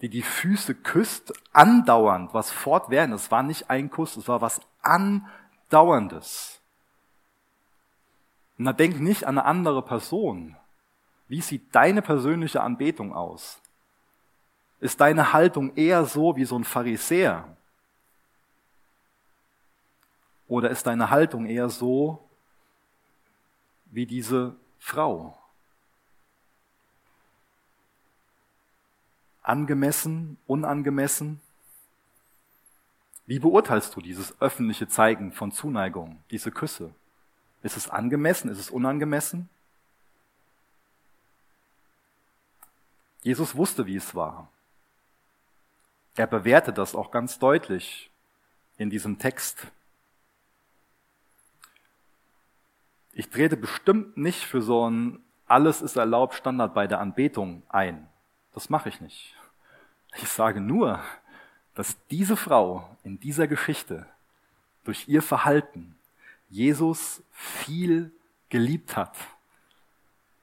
die 0.00 0.08
die 0.08 0.22
Füße 0.22 0.74
küsst, 0.74 1.32
andauernd, 1.52 2.34
was 2.34 2.50
fortwährend, 2.50 3.14
es 3.14 3.30
war 3.30 3.42
nicht 3.42 3.70
ein 3.70 3.90
Kuss, 3.90 4.16
es 4.16 4.28
war 4.28 4.40
was 4.40 4.60
andauerndes. 4.82 6.60
Da 8.58 8.72
denk 8.72 9.00
nicht 9.00 9.24
an 9.24 9.38
eine 9.38 9.46
andere 9.46 9.82
Person. 9.82 10.56
Wie 11.28 11.40
sieht 11.40 11.74
deine 11.74 12.02
persönliche 12.02 12.62
Anbetung 12.62 13.14
aus? 13.14 13.61
Ist 14.82 15.00
deine 15.00 15.32
Haltung 15.32 15.76
eher 15.76 16.04
so 16.06 16.34
wie 16.34 16.44
so 16.44 16.58
ein 16.58 16.64
Pharisäer? 16.64 17.56
Oder 20.48 20.70
ist 20.70 20.88
deine 20.88 21.08
Haltung 21.08 21.46
eher 21.46 21.68
so 21.68 22.28
wie 23.92 24.06
diese 24.06 24.56
Frau? 24.80 25.38
Angemessen, 29.44 30.36
unangemessen? 30.48 31.40
Wie 33.26 33.38
beurteilst 33.38 33.94
du 33.94 34.00
dieses 34.00 34.34
öffentliche 34.40 34.88
Zeigen 34.88 35.30
von 35.30 35.52
Zuneigung, 35.52 36.24
diese 36.32 36.50
Küsse? 36.50 36.92
Ist 37.62 37.76
es 37.76 37.88
angemessen? 37.88 38.50
Ist 38.50 38.58
es 38.58 38.68
unangemessen? 38.68 39.48
Jesus 43.22 43.54
wusste, 43.54 43.86
wie 43.86 43.94
es 43.94 44.12
war. 44.16 44.51
Er 46.14 46.26
bewertet 46.26 46.78
das 46.78 46.94
auch 46.94 47.10
ganz 47.10 47.38
deutlich 47.38 48.10
in 48.76 48.90
diesem 48.90 49.18
Text. 49.18 49.66
Ich 53.12 53.28
trete 53.28 53.56
bestimmt 53.56 54.16
nicht 54.16 54.44
für 54.44 54.62
so 54.62 54.88
ein 54.88 55.22
alles 55.52 55.82
ist 55.82 55.96
erlaubt 55.96 56.34
Standard 56.34 56.72
bei 56.72 56.86
der 56.86 56.98
Anbetung 56.98 57.62
ein. 57.68 58.08
Das 58.54 58.70
mache 58.70 58.88
ich 58.88 59.02
nicht. 59.02 59.36
Ich 60.16 60.26
sage 60.28 60.62
nur, 60.62 60.98
dass 61.74 61.98
diese 62.08 62.38
Frau 62.38 62.88
in 63.02 63.20
dieser 63.20 63.46
Geschichte 63.46 64.06
durch 64.84 65.08
ihr 65.08 65.20
Verhalten 65.20 65.94
Jesus 66.48 67.22
viel 67.30 68.12
geliebt 68.48 68.96
hat. 68.96 69.14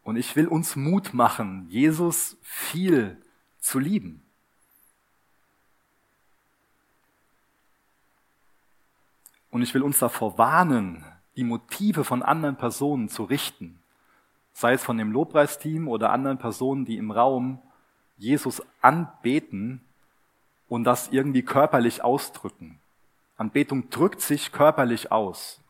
Und 0.03 0.15
ich 0.15 0.35
will 0.35 0.47
uns 0.47 0.75
Mut 0.75 1.13
machen, 1.15 1.67
Jesus 1.69 2.37
viel 2.43 3.17
zu 3.59 3.79
lieben. 3.79 4.23
Und 9.51 9.61
ich 9.61 9.73
will 9.73 9.81
uns 9.81 9.99
davor 9.99 10.37
warnen, 10.37 11.05
die 11.35 11.43
Motive 11.43 12.03
von 12.03 12.21
anderen 12.21 12.57
Personen 12.57 13.09
zu 13.09 13.23
richten, 13.23 13.79
sei 14.53 14.73
es 14.73 14.83
von 14.83 14.97
dem 14.97 15.11
Lobpreisteam 15.11 15.87
oder 15.87 16.11
anderen 16.11 16.37
Personen, 16.37 16.85
die 16.85 16.97
im 16.97 17.11
Raum 17.11 17.61
Jesus 18.17 18.61
anbeten 18.81 19.81
und 20.67 20.83
das 20.83 21.09
irgendwie 21.09 21.43
körperlich 21.43 22.03
ausdrücken. 22.03 22.79
Anbetung 23.37 23.89
drückt 23.89 24.21
sich 24.21 24.51
körperlich 24.51 25.11
aus. 25.11 25.61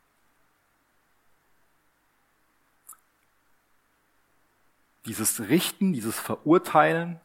Dieses 5.06 5.40
Richten, 5.50 5.94
dieses 5.94 6.20
Verurteilen, 6.20 7.20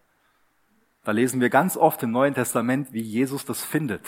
da 1.02 1.12
lesen 1.12 1.40
wir 1.40 1.50
ganz 1.50 1.76
oft 1.76 2.02
im 2.02 2.10
Neuen 2.10 2.34
Testament, 2.34 2.92
wie 2.92 3.00
Jesus 3.00 3.44
das 3.44 3.64
findet. 3.64 4.02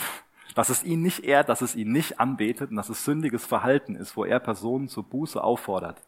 Dass 0.55 0.69
es 0.69 0.85
ihn 0.85 1.03
nicht 1.03 1.25
ehrt, 1.25 1.49
dass 1.49 1.61
es 1.61 1.75
ihn 1.75 1.93
nicht 1.93 2.21
anbetet 2.21 2.71
und 2.71 2.77
dass 2.77 2.89
es 2.89 3.05
sündiges 3.05 3.45
Verhalten 3.45 3.95
ist, 3.95 4.17
wo 4.17 4.25
er 4.25 4.41
Personen 4.41 4.89
zur 4.89 5.03
Buße 5.03 5.43
auffordert. 5.43 6.01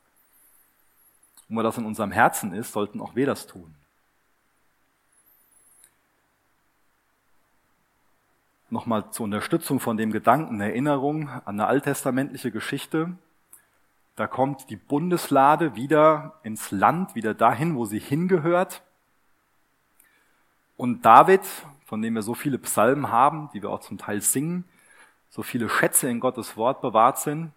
Und 1.49 1.57
wo 1.57 1.62
das 1.62 1.78
in 1.78 1.86
unserem 1.86 2.12
Herzen 2.12 2.53
ist, 2.53 2.72
sollten 2.72 3.01
auch 3.01 3.14
wir 3.14 3.26
das 3.26 3.47
tun. 3.47 3.74
Nochmal 8.70 9.11
zur 9.11 9.24
Unterstützung 9.24 9.80
von 9.80 9.97
dem 9.97 10.12
Gedanken, 10.12 10.61
Erinnerung 10.61 11.30
an 11.30 11.43
eine 11.47 11.66
alttestamentliche 11.66 12.51
Geschichte. 12.51 13.12
Da 14.14 14.26
kommt 14.26 14.68
die 14.68 14.76
Bundeslade 14.76 15.74
wieder 15.74 16.34
ins 16.43 16.70
Land, 16.70 17.14
wieder 17.14 17.32
dahin, 17.32 17.76
wo 17.76 17.86
sie 17.86 17.99
hingehört. 17.99 18.82
Und 20.76 21.03
David, 21.07 21.41
von 21.89 22.03
dem 22.03 22.14
wir 22.14 22.20
so 22.20 22.34
viele 22.34 22.59
Psalmen 22.59 23.11
haben, 23.11 23.49
die 23.55 23.62
wir 23.62 23.70
auch 23.70 23.80
zum 23.80 23.97
Teil 23.97 24.20
singen, 24.20 24.64
so 25.30 25.43
viele 25.43 25.70
Schätze 25.70 26.07
in 26.11 26.20
Gottes 26.20 26.55
Wort 26.59 26.82
bewahrt 26.82 27.18
sind, 27.18 27.51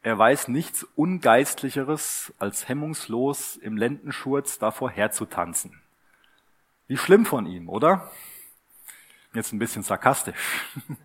er 0.00 0.18
weiß 0.18 0.48
nichts 0.48 0.84
Ungeistlicheres, 0.96 2.32
als 2.38 2.66
hemmungslos 2.66 3.56
im 3.56 3.76
Lendenschurz 3.76 4.58
davor 4.58 4.90
herzutanzen. 4.90 5.78
Wie 6.86 6.96
schlimm 6.96 7.26
von 7.26 7.44
ihm, 7.44 7.68
oder? 7.68 8.10
Jetzt 9.34 9.52
ein 9.52 9.58
bisschen 9.58 9.82
sarkastisch. 9.82 10.64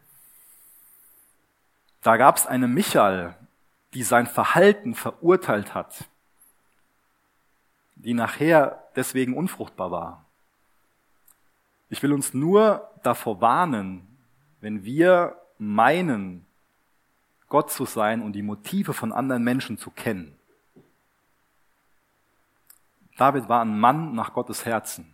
Da 2.02 2.18
gab 2.18 2.36
es 2.36 2.46
eine 2.46 2.68
Michael, 2.68 3.34
die 3.94 4.04
sein 4.04 4.28
Verhalten 4.28 4.94
verurteilt 4.94 5.74
hat, 5.74 6.04
die 7.96 8.14
nachher 8.14 8.84
deswegen 8.98 9.38
unfruchtbar 9.38 9.90
war. 9.90 10.26
Ich 11.94 12.02
will 12.02 12.12
uns 12.12 12.34
nur 12.34 12.90
davor 13.04 13.40
warnen, 13.40 14.08
wenn 14.62 14.84
wir 14.84 15.38
meinen, 15.60 16.44
Gott 17.50 17.70
zu 17.70 17.86
sein 17.86 18.24
und 18.24 18.34
die 18.34 18.42
Motive 18.42 18.96
von 18.96 19.12
anderen 19.12 19.44
Menschen 19.44 19.78
zu 19.78 19.92
kennen. 19.92 20.36
David 23.16 23.48
war 23.48 23.62
ein 23.62 23.80
Mann 23.80 24.16
nach 24.16 24.34
Gottes 24.34 24.66
Herzen. 24.66 25.14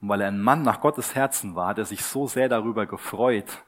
Und 0.00 0.10
weil 0.10 0.20
er 0.20 0.28
ein 0.28 0.40
Mann 0.40 0.62
nach 0.62 0.80
Gottes 0.80 1.16
Herzen 1.16 1.56
war, 1.56 1.70
hat 1.70 1.78
er 1.78 1.86
sich 1.86 2.04
so 2.04 2.28
sehr 2.28 2.48
darüber 2.48 2.86
gefreut, 2.86 3.64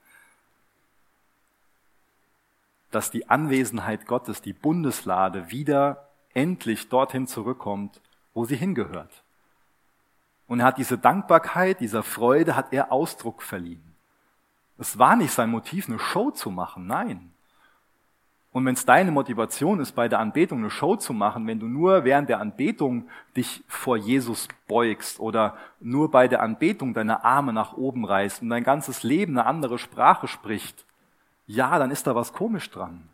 dass 2.93 3.11
die 3.11 3.29
Anwesenheit 3.29 4.07
Gottes, 4.07 4.41
die 4.41 4.53
Bundeslade, 4.53 5.51
wieder 5.51 6.09
endlich 6.35 6.89
dorthin 6.89 7.27
zurückkommt, 7.27 8.01
wo 8.33 8.45
sie 8.45 8.55
hingehört. 8.55 9.25
Und 10.47 10.61
er 10.61 10.67
hat 10.67 10.79
diese 10.79 10.99
Dankbarkeit, 10.99 11.81
dieser 11.81 12.03
Freude, 12.03 12.57
hat 12.57 12.73
er 12.73 12.93
Ausdruck 12.93 13.43
verliehen. 13.43 13.83
Es 14.79 14.99
war 14.99 15.17
nicht 15.17 15.33
sein 15.33 15.51
Motiv, 15.51 15.89
eine 15.89 15.99
Show 15.99 16.31
zu 16.31 16.51
machen, 16.51 16.87
nein. 16.87 17.33
Und 18.53 18.65
wenn 18.65 18.75
es 18.75 18.87
deine 18.87 19.11
Motivation 19.11 19.81
ist, 19.81 19.93
bei 19.93 20.09
der 20.09 20.19
Anbetung 20.19 20.61
eine 20.61 20.71
Show 20.71 20.97
zu 20.97 21.13
machen, 21.13 21.47
wenn 21.47 21.61
du 21.61 21.67
nur 21.67 22.05
während 22.05 22.31
der 22.31 22.41
Anbetung 22.41 23.07
dich 23.37 23.63
vor 23.69 23.99
Jesus 23.99 24.49
beugst 24.67 25.21
oder 25.21 25.59
nur 25.79 26.11
bei 26.11 26.27
der 26.27 26.41
Anbetung 26.41 26.95
deine 26.95 27.23
Arme 27.23 27.53
nach 27.53 27.75
oben 27.75 28.07
reißt 28.07 28.41
und 28.41 28.49
dein 28.49 28.65
ganzes 28.65 29.03
Leben 29.03 29.37
eine 29.37 29.47
andere 29.47 29.79
Sprache 29.79 30.27
spricht, 30.27 30.87
ja, 31.47 31.79
dann 31.79 31.91
ist 31.91 32.07
da 32.07 32.15
was 32.15 32.33
komisch 32.33 32.71
dran. 32.71 33.09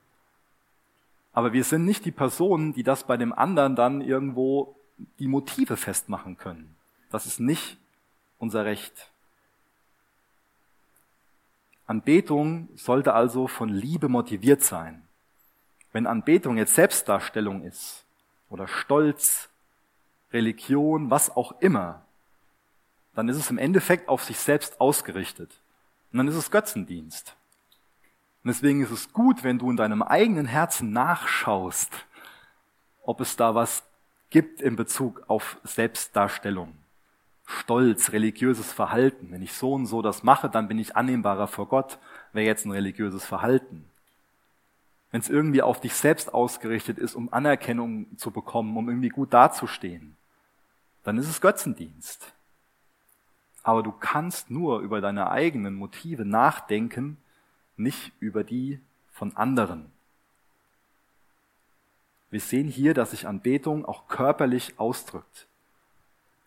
Aber 1.33 1.53
wir 1.53 1.65
sind 1.65 1.87
nicht 1.87 2.05
die 2.05 2.13
Personen, 2.13 2.73
die 2.73 2.85
das 2.85 3.05
bei 3.05 3.17
dem 3.17 3.33
anderen 3.33 3.75
dann 3.75 4.01
irgendwo 4.01 4.77
die 5.19 5.27
Motive 5.27 5.77
festmachen 5.77 6.37
können. 6.37 6.72
Das 7.13 7.27
ist 7.27 7.41
nicht 7.41 7.77
unser 8.39 8.65
Recht. 8.65 9.11
Anbetung 11.87 12.71
sollte 12.75 13.13
also 13.13 13.49
von 13.49 13.69
Liebe 13.69 14.09
motiviert 14.09 14.63
sein. 14.63 15.07
Wenn 15.93 16.07
Anbetung 16.07 16.57
jetzt 16.57 16.75
Selbstdarstellung 16.75 17.65
ist 17.65 18.07
oder 18.49 18.67
Stolz, 18.67 19.51
Religion, 20.33 21.11
was 21.11 21.37
auch 21.37 21.61
immer, 21.61 22.01
dann 23.15 23.29
ist 23.29 23.37
es 23.37 23.51
im 23.51 23.59
Endeffekt 23.59 24.09
auf 24.09 24.25
sich 24.25 24.39
selbst 24.39 24.81
ausgerichtet. 24.81 25.61
Und 26.13 26.19
dann 26.19 26.29
ist 26.29 26.35
es 26.35 26.51
Götzendienst. 26.51 27.37
Und 28.43 28.49
deswegen 28.49 28.83
ist 28.83 28.91
es 28.91 29.13
gut, 29.13 29.45
wenn 29.45 29.59
du 29.59 29.71
in 29.71 29.77
deinem 29.77 30.03
eigenen 30.03 30.47
Herzen 30.47 30.93
nachschaust, 30.93 31.91
ob 33.03 33.21
es 33.21 33.37
da 33.37 33.55
was 33.55 33.83
gibt 34.31 34.63
in 34.63 34.77
Bezug 34.77 35.25
auf 35.29 35.59
Selbstdarstellung. 35.63 36.82
Stolz, 37.47 38.13
religiöses 38.13 38.73
Verhalten. 38.73 39.29
Wenn 39.31 39.43
ich 39.43 39.53
so 39.53 39.73
und 39.73 39.87
so 39.87 40.03
das 40.03 40.23
mache, 40.23 40.49
dann 40.49 40.69
bin 40.69 40.79
ich 40.79 40.97
annehmbarer 40.97 41.49
vor 41.49 41.69
Gott, 41.69 41.99
wäre 42.33 42.47
jetzt 42.47 42.65
ein 42.65 42.73
religiöses 42.73 43.25
Verhalten. 43.25 43.85
Wenn 45.11 45.21
es 45.21 45.29
irgendwie 45.29 45.63
auf 45.63 45.81
dich 45.81 45.95
selbst 45.95 46.33
ausgerichtet 46.33 46.99
ist, 46.99 47.15
um 47.15 47.33
Anerkennung 47.33 48.07
zu 48.17 48.31
bekommen, 48.31 48.77
um 48.77 48.89
irgendwie 48.89 49.11
gut 49.11 49.35
dazustehen, 49.35 50.17
dann 51.05 51.19
ist 51.19 51.29
es 51.29 51.41
Götzendienst. 51.41 52.33
Aber 53.63 53.83
du 53.83 53.93
kannst 53.93 54.51
nur 54.51 54.81
über 54.81 55.01
deine 55.01 55.31
eigenen 55.31 55.75
Motive 55.75 56.25
nachdenken, 56.25 57.19
nicht 57.77 58.13
über 58.21 58.43
die 58.43 58.81
von 59.13 59.37
anderen. 59.37 59.91
Wir 62.31 62.41
sehen 62.41 62.69
hier, 62.69 62.95
dass 62.95 63.11
sich 63.11 63.27
Anbetung 63.27 63.85
auch 63.85 64.09
körperlich 64.09 64.79
ausdrückt. 64.79 65.47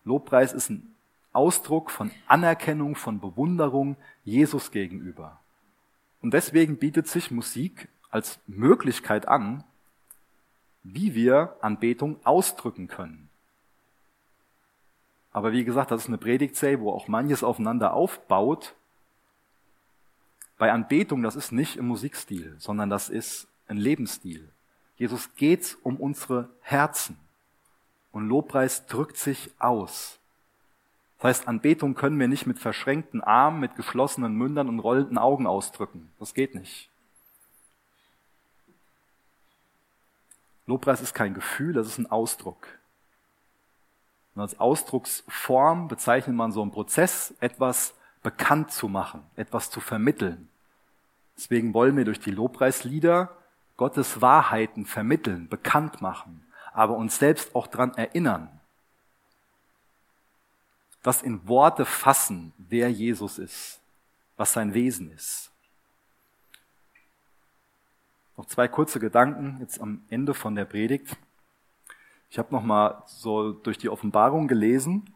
Lobpreis 0.06 0.52
ist 0.52 0.70
ein 0.70 0.94
Ausdruck 1.32 1.90
von 1.90 2.10
Anerkennung, 2.28 2.94
von 2.94 3.20
Bewunderung 3.20 3.96
Jesus 4.24 4.70
gegenüber. 4.70 5.40
Und 6.22 6.32
deswegen 6.32 6.78
bietet 6.78 7.08
sich 7.08 7.30
Musik 7.30 7.88
als 8.10 8.38
Möglichkeit 8.46 9.28
an, 9.28 9.64
wie 10.84 11.14
wir 11.14 11.56
Anbetung 11.60 12.24
ausdrücken 12.24 12.86
können. 12.86 13.28
Aber 15.32 15.52
wie 15.52 15.64
gesagt, 15.64 15.90
das 15.90 16.02
ist 16.02 16.08
eine 16.08 16.18
Predigtserie, 16.18 16.80
wo 16.80 16.92
auch 16.92 17.08
manches 17.08 17.42
aufeinander 17.42 17.92
aufbaut. 17.92 18.74
Bei 20.56 20.72
Anbetung, 20.72 21.22
das 21.22 21.36
ist 21.36 21.52
nicht 21.52 21.76
im 21.76 21.88
Musikstil, 21.88 22.54
sondern 22.58 22.88
das 22.88 23.10
ist 23.10 23.48
ein 23.66 23.76
Lebensstil. 23.76 24.48
Jesus 24.96 25.34
geht's 25.34 25.74
um 25.82 25.96
unsere 25.96 26.48
Herzen. 26.62 27.18
Und 28.16 28.30
Lobpreis 28.30 28.86
drückt 28.86 29.18
sich 29.18 29.50
aus. 29.58 30.18
Das 31.18 31.24
heißt, 31.24 31.48
Anbetung 31.48 31.94
können 31.94 32.18
wir 32.18 32.28
nicht 32.28 32.46
mit 32.46 32.58
verschränkten 32.58 33.22
Armen, 33.22 33.60
mit 33.60 33.76
geschlossenen 33.76 34.34
Mündern 34.34 34.70
und 34.70 34.78
rollenden 34.78 35.18
Augen 35.18 35.46
ausdrücken. 35.46 36.10
Das 36.18 36.32
geht 36.32 36.54
nicht. 36.54 36.88
Lobpreis 40.64 41.02
ist 41.02 41.12
kein 41.12 41.34
Gefühl, 41.34 41.74
das 41.74 41.88
ist 41.88 41.98
ein 41.98 42.10
Ausdruck. 42.10 42.66
Und 44.34 44.40
als 44.40 44.58
Ausdrucksform 44.58 45.86
bezeichnet 45.86 46.34
man 46.34 46.52
so 46.52 46.62
einen 46.62 46.72
Prozess, 46.72 47.34
etwas 47.40 47.92
bekannt 48.22 48.70
zu 48.70 48.88
machen, 48.88 49.24
etwas 49.36 49.70
zu 49.70 49.80
vermitteln. 49.80 50.48
Deswegen 51.36 51.74
wollen 51.74 51.98
wir 51.98 52.06
durch 52.06 52.20
die 52.20 52.30
Lobpreislieder 52.30 53.36
Gottes 53.76 54.22
Wahrheiten 54.22 54.86
vermitteln, 54.86 55.50
bekannt 55.50 56.00
machen 56.00 56.45
aber 56.76 56.94
uns 56.94 57.18
selbst 57.18 57.54
auch 57.54 57.68
dran 57.68 57.94
erinnern, 57.94 58.60
das 61.02 61.22
in 61.22 61.48
Worte 61.48 61.86
fassen, 61.86 62.52
wer 62.58 62.90
Jesus 62.90 63.38
ist, 63.38 63.80
was 64.36 64.52
sein 64.52 64.74
Wesen 64.74 65.10
ist. 65.10 65.50
Noch 68.36 68.44
zwei 68.44 68.68
kurze 68.68 69.00
Gedanken 69.00 69.56
jetzt 69.60 69.80
am 69.80 70.04
Ende 70.10 70.34
von 70.34 70.54
der 70.54 70.66
Predigt. 70.66 71.16
Ich 72.28 72.38
habe 72.38 72.54
noch 72.54 72.62
mal 72.62 73.02
so 73.06 73.52
durch 73.52 73.78
die 73.78 73.88
Offenbarung 73.88 74.46
gelesen 74.46 75.14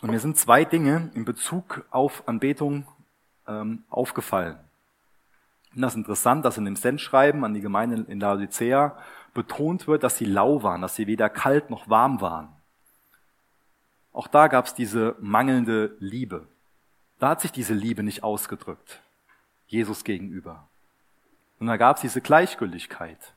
und 0.00 0.12
mir 0.12 0.20
sind 0.20 0.38
zwei 0.38 0.64
Dinge 0.64 1.10
in 1.14 1.26
Bezug 1.26 1.84
auf 1.90 2.26
Anbetung 2.26 2.86
ähm, 3.46 3.84
aufgefallen. 3.90 4.58
Und 5.74 5.82
das 5.82 5.92
ist 5.92 5.98
interessant, 5.98 6.44
dass 6.44 6.58
in 6.58 6.64
dem 6.64 6.76
Sendschreiben 6.76 7.44
an 7.44 7.54
die 7.54 7.60
Gemeinde 7.60 8.04
in 8.08 8.20
Laodicea 8.20 8.96
betont 9.32 9.88
wird, 9.88 10.04
dass 10.04 10.16
sie 10.16 10.24
lau 10.24 10.62
waren, 10.62 10.82
dass 10.82 10.94
sie 10.94 11.06
weder 11.06 11.28
kalt 11.28 11.70
noch 11.70 11.88
warm 11.88 12.20
waren. 12.20 12.48
Auch 14.12 14.28
da 14.28 14.46
gab 14.46 14.66
es 14.66 14.74
diese 14.74 15.16
mangelnde 15.20 15.96
Liebe. 15.98 16.46
Da 17.18 17.30
hat 17.30 17.40
sich 17.40 17.50
diese 17.50 17.74
Liebe 17.74 18.04
nicht 18.04 18.22
ausgedrückt, 18.22 19.00
Jesus 19.66 20.04
gegenüber. 20.04 20.68
Und 21.58 21.66
da 21.66 21.76
gab 21.76 21.96
es 21.96 22.02
diese 22.02 22.20
Gleichgültigkeit. 22.20 23.34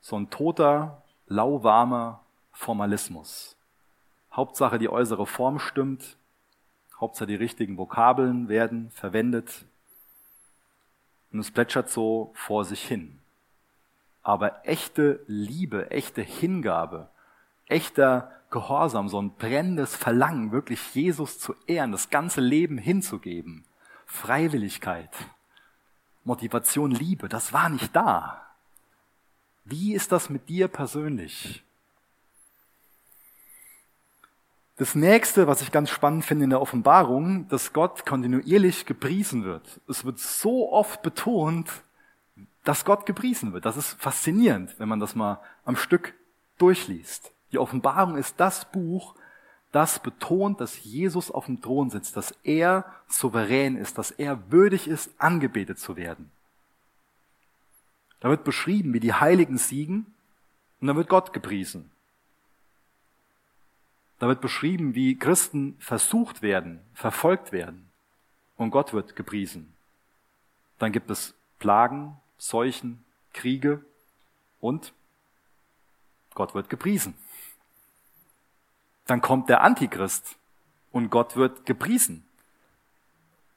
So 0.00 0.16
ein 0.16 0.30
toter, 0.30 1.02
lauwarmer 1.26 2.20
Formalismus. 2.52 3.56
Hauptsache 4.32 4.78
die 4.78 4.88
äußere 4.88 5.26
Form 5.26 5.58
stimmt, 5.58 6.16
Hauptsache 6.98 7.28
die 7.28 7.34
richtigen 7.36 7.76
Vokabeln 7.76 8.48
werden 8.48 8.90
verwendet, 8.90 9.64
und 11.32 11.40
es 11.40 11.50
plätschert 11.50 11.90
so 11.90 12.32
vor 12.34 12.64
sich 12.64 12.86
hin. 12.86 13.18
Aber 14.22 14.66
echte 14.66 15.20
Liebe, 15.26 15.90
echte 15.90 16.22
Hingabe, 16.22 17.08
echter 17.66 18.32
Gehorsam, 18.50 19.08
so 19.08 19.20
ein 19.20 19.34
brennendes 19.36 19.94
Verlangen, 19.94 20.52
wirklich 20.52 20.94
Jesus 20.94 21.38
zu 21.38 21.54
ehren, 21.66 21.92
das 21.92 22.10
ganze 22.10 22.40
Leben 22.40 22.78
hinzugeben, 22.78 23.64
Freiwilligkeit, 24.06 25.10
Motivation, 26.24 26.90
Liebe, 26.90 27.28
das 27.28 27.52
war 27.52 27.68
nicht 27.68 27.94
da. 27.94 28.46
Wie 29.64 29.94
ist 29.94 30.12
das 30.12 30.30
mit 30.30 30.48
dir 30.48 30.68
persönlich? 30.68 31.62
Das 34.78 34.94
nächste, 34.94 35.48
was 35.48 35.60
ich 35.60 35.72
ganz 35.72 35.90
spannend 35.90 36.24
finde 36.24 36.44
in 36.44 36.50
der 36.50 36.60
Offenbarung, 36.60 37.48
dass 37.48 37.72
Gott 37.72 38.06
kontinuierlich 38.06 38.86
gepriesen 38.86 39.42
wird. 39.42 39.80
Es 39.88 40.04
wird 40.04 40.20
so 40.20 40.70
oft 40.72 41.02
betont, 41.02 41.68
dass 42.62 42.84
Gott 42.84 43.04
gepriesen 43.04 43.52
wird. 43.52 43.64
Das 43.64 43.76
ist 43.76 44.00
faszinierend, 44.00 44.78
wenn 44.78 44.88
man 44.88 45.00
das 45.00 45.16
mal 45.16 45.40
am 45.64 45.74
Stück 45.74 46.14
durchliest. 46.58 47.32
Die 47.50 47.58
Offenbarung 47.58 48.16
ist 48.16 48.38
das 48.38 48.70
Buch, 48.70 49.16
das 49.72 49.98
betont, 49.98 50.60
dass 50.60 50.84
Jesus 50.84 51.30
auf 51.30 51.46
dem 51.46 51.60
Thron 51.60 51.90
sitzt, 51.90 52.16
dass 52.16 52.32
er 52.44 52.84
souverän 53.08 53.76
ist, 53.76 53.98
dass 53.98 54.12
er 54.12 54.52
würdig 54.52 54.86
ist, 54.86 55.10
angebetet 55.18 55.80
zu 55.80 55.96
werden. 55.96 56.30
Da 58.20 58.30
wird 58.30 58.44
beschrieben, 58.44 58.92
wie 58.92 59.00
die 59.00 59.14
Heiligen 59.14 59.58
siegen 59.58 60.06
und 60.80 60.86
dann 60.86 60.96
wird 60.96 61.08
Gott 61.08 61.32
gepriesen. 61.32 61.90
Da 64.18 64.26
wird 64.26 64.40
beschrieben, 64.40 64.94
wie 64.94 65.16
Christen 65.16 65.76
versucht 65.78 66.42
werden, 66.42 66.80
verfolgt 66.94 67.52
werden 67.52 67.88
und 68.56 68.70
Gott 68.70 68.92
wird 68.92 69.14
gepriesen. 69.14 69.72
Dann 70.78 70.92
gibt 70.92 71.10
es 71.10 71.34
Plagen, 71.58 72.16
Seuchen, 72.36 73.04
Kriege 73.32 73.84
und 74.60 74.92
Gott 76.34 76.54
wird 76.54 76.68
gepriesen. 76.68 77.14
Dann 79.06 79.20
kommt 79.20 79.48
der 79.48 79.62
Antichrist 79.62 80.36
und 80.90 81.10
Gott 81.10 81.36
wird 81.36 81.64
gepriesen. 81.64 82.24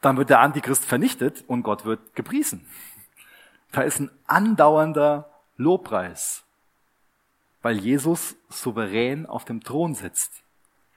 Dann 0.02 0.18
wird 0.18 0.30
der 0.30 0.40
Antichrist 0.40 0.86
vernichtet 0.86 1.44
und 1.48 1.64
Gott 1.64 1.86
wird 1.86 2.16
gepriesen. 2.16 2.66
Da 3.72 3.82
ist 3.82 4.00
ein 4.00 4.12
andauernder 4.28 5.30
Lobpreis, 5.58 6.44
weil 7.62 7.78
Jesus 7.80 8.36
souverän 8.50 9.26
auf 9.26 9.46
dem 9.46 9.64
Thron 9.64 9.96
sitzt 9.96 10.41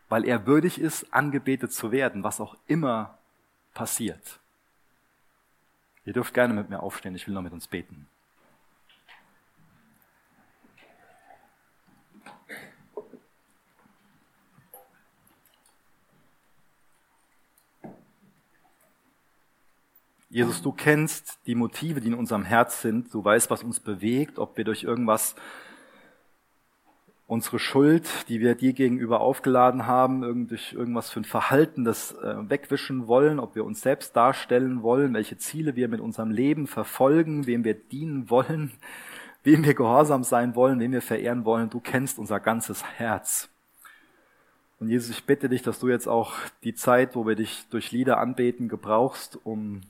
weil 0.09 0.25
er 0.25 0.47
würdig 0.47 0.81
ist, 0.81 1.13
angebetet 1.13 1.73
zu 1.73 1.93
werden, 1.93 2.25
was 2.25 2.41
auch 2.41 2.57
immer 2.67 3.19
passiert. 3.73 4.39
Ihr 6.05 6.13
dürft 6.13 6.35
gerne 6.35 6.55
mit 6.55 6.69
mir 6.69 6.81
aufstehen, 6.83 7.15
ich 7.15 7.27
will 7.27 7.35
noch 7.35 7.43
mit 7.43 7.53
uns 7.53 7.67
beten. 7.67 8.07
Jesus, 20.35 20.63
du 20.63 20.73
kennst 20.73 21.39
die 21.47 21.55
Motive, 21.55 22.01
die 22.01 22.09
in 22.09 22.15
unserem 22.15 22.43
Herz 22.43 22.83
sind. 22.83 23.15
Du 23.15 23.25
weißt, 23.25 23.51
was 23.51 23.63
uns 23.63 23.79
bewegt, 23.79 24.41
ob 24.41 24.57
wir 24.57 24.65
durch 24.65 24.83
irgendwas 24.83 25.37
unsere 27.27 27.59
Schuld, 27.59 28.29
die 28.29 28.41
wir 28.41 28.55
dir 28.55 28.75
gegenüber 28.75 29.21
aufgeladen 29.21 29.87
haben, 29.87 30.47
durch 30.47 30.75
irgendwas 30.75 31.11
für 31.11 31.21
ein 31.21 31.25
Verhalten 31.25 31.85
das 31.85 32.13
äh, 32.13 32.51
wegwischen 32.51 33.07
wollen, 33.07 33.41
ob 33.41 33.55
wir 33.55 33.65
uns 33.65 33.81
selbst 33.81 34.15
darstellen 34.15 34.83
wollen, 34.83 35.15
welche 35.15 35.39
Ziele 35.39 35.75
wir 35.75 35.89
mit 35.89 36.01
unserem 36.01 36.31
Leben 36.31 36.67
verfolgen, 36.67 37.47
wem 37.47 37.65
wir 37.65 37.75
dienen 37.75 38.29
wollen, 38.29 38.73
wem 39.43 39.65
wir 39.65 39.75
gehorsam 39.75 40.23
sein 40.23 40.55
wollen, 40.55 40.81
wem 40.81 40.93
wir 40.93 41.03
verehren 41.03 41.45
wollen. 41.45 41.71
Du 41.71 41.81
kennst 41.81 42.19
unser 42.19 42.41
ganzes 42.41 42.85
Herz. 42.85 43.49
Und 44.79 44.91
Jesus, 44.91 45.11
ich 45.11 45.25
bitte 45.25 45.49
dich, 45.49 45.63
dass 45.63 45.79
du 45.79 45.89
jetzt 45.89 46.09
auch 46.09 46.35
die 46.63 46.75
Zeit, 46.75 47.17
wo 47.17 47.27
wir 47.27 47.37
dich 47.37 47.67
durch 47.71 47.91
Lieder 47.91 48.19
anbeten, 48.19 48.69
gebrauchst, 48.69 49.39
um 49.45 49.81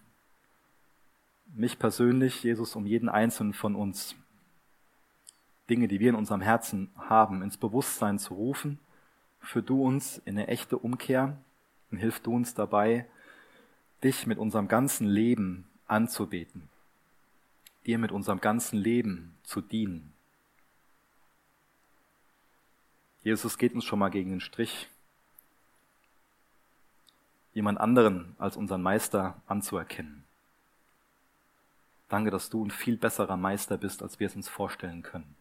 mich 1.53 1.79
persönlich, 1.79 2.45
Jesus, 2.45 2.77
um 2.77 2.87
jeden 2.87 3.09
einzelnen 3.09 3.55
von 3.55 3.75
uns 3.75 4.15
Dinge, 5.71 5.89
die 5.89 6.01
wir 6.01 6.11
in 6.11 6.15
unserem 6.15 6.41
Herzen 6.41 6.91
haben, 6.97 7.43
ins 7.43 7.57
Bewusstsein 7.57 8.19
zu 8.19 8.35
rufen. 8.35 8.79
Für 9.41 9.63
du 9.63 9.83
uns 9.83 10.19
in 10.25 10.39
eine 10.39 10.49
echte 10.49 10.79
Umkehr 10.79 11.37
und 11.91 11.99
hilf 11.99 12.21
du 12.21 12.35
uns 12.35 12.55
dabei, 12.55 13.07
dich 14.03 14.27
mit 14.27 14.39
unserem 14.39 14.69
ganzen 14.69 15.07
Leben 15.07 15.67
anzubeten. 15.87 16.69
dir 17.87 17.99
mit 17.99 18.13
unserem 18.13 18.41
ganzen 18.41 18.79
Leben 18.79 19.37
zu 19.43 19.61
dienen. 19.61 20.13
Jesus 23.23 23.59
geht 23.59 23.75
uns 23.75 23.85
schon 23.85 23.99
mal 23.99 24.11
gegen 24.11 24.31
den 24.31 24.41
Strich, 24.41 24.89
jemand 27.53 27.79
anderen 27.79 28.35
als 28.39 28.57
unseren 28.57 28.83
Meister 28.83 29.41
anzuerkennen. 29.47 30.25
Danke, 32.09 32.31
dass 32.31 32.51
du 32.51 32.65
ein 32.65 32.71
viel 32.71 32.97
besserer 32.97 33.37
Meister 33.37 33.77
bist, 33.77 34.03
als 34.03 34.21
wir 34.21 34.27
es 34.27 34.37
uns 34.37 34.49
vorstellen 34.49 35.03
können. 35.03 35.37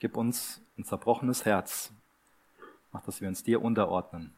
Gib 0.00 0.16
uns 0.16 0.60
ein 0.76 0.84
zerbrochenes 0.84 1.44
Herz. 1.44 1.92
Mach, 2.90 3.02
dass 3.02 3.20
wir 3.20 3.28
uns 3.28 3.44
dir 3.44 3.62
unterordnen 3.62 4.32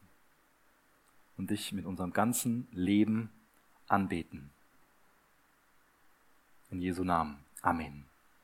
und 1.37 1.49
dich 1.49 1.71
mit 1.71 1.85
unserem 1.85 2.13
ganzen 2.13 2.67
Leben 2.71 3.31
anbeten. 3.87 4.51
In 6.69 6.81
Jesu 6.81 7.03
Namen. 7.03 7.37
Amen. 7.61 8.05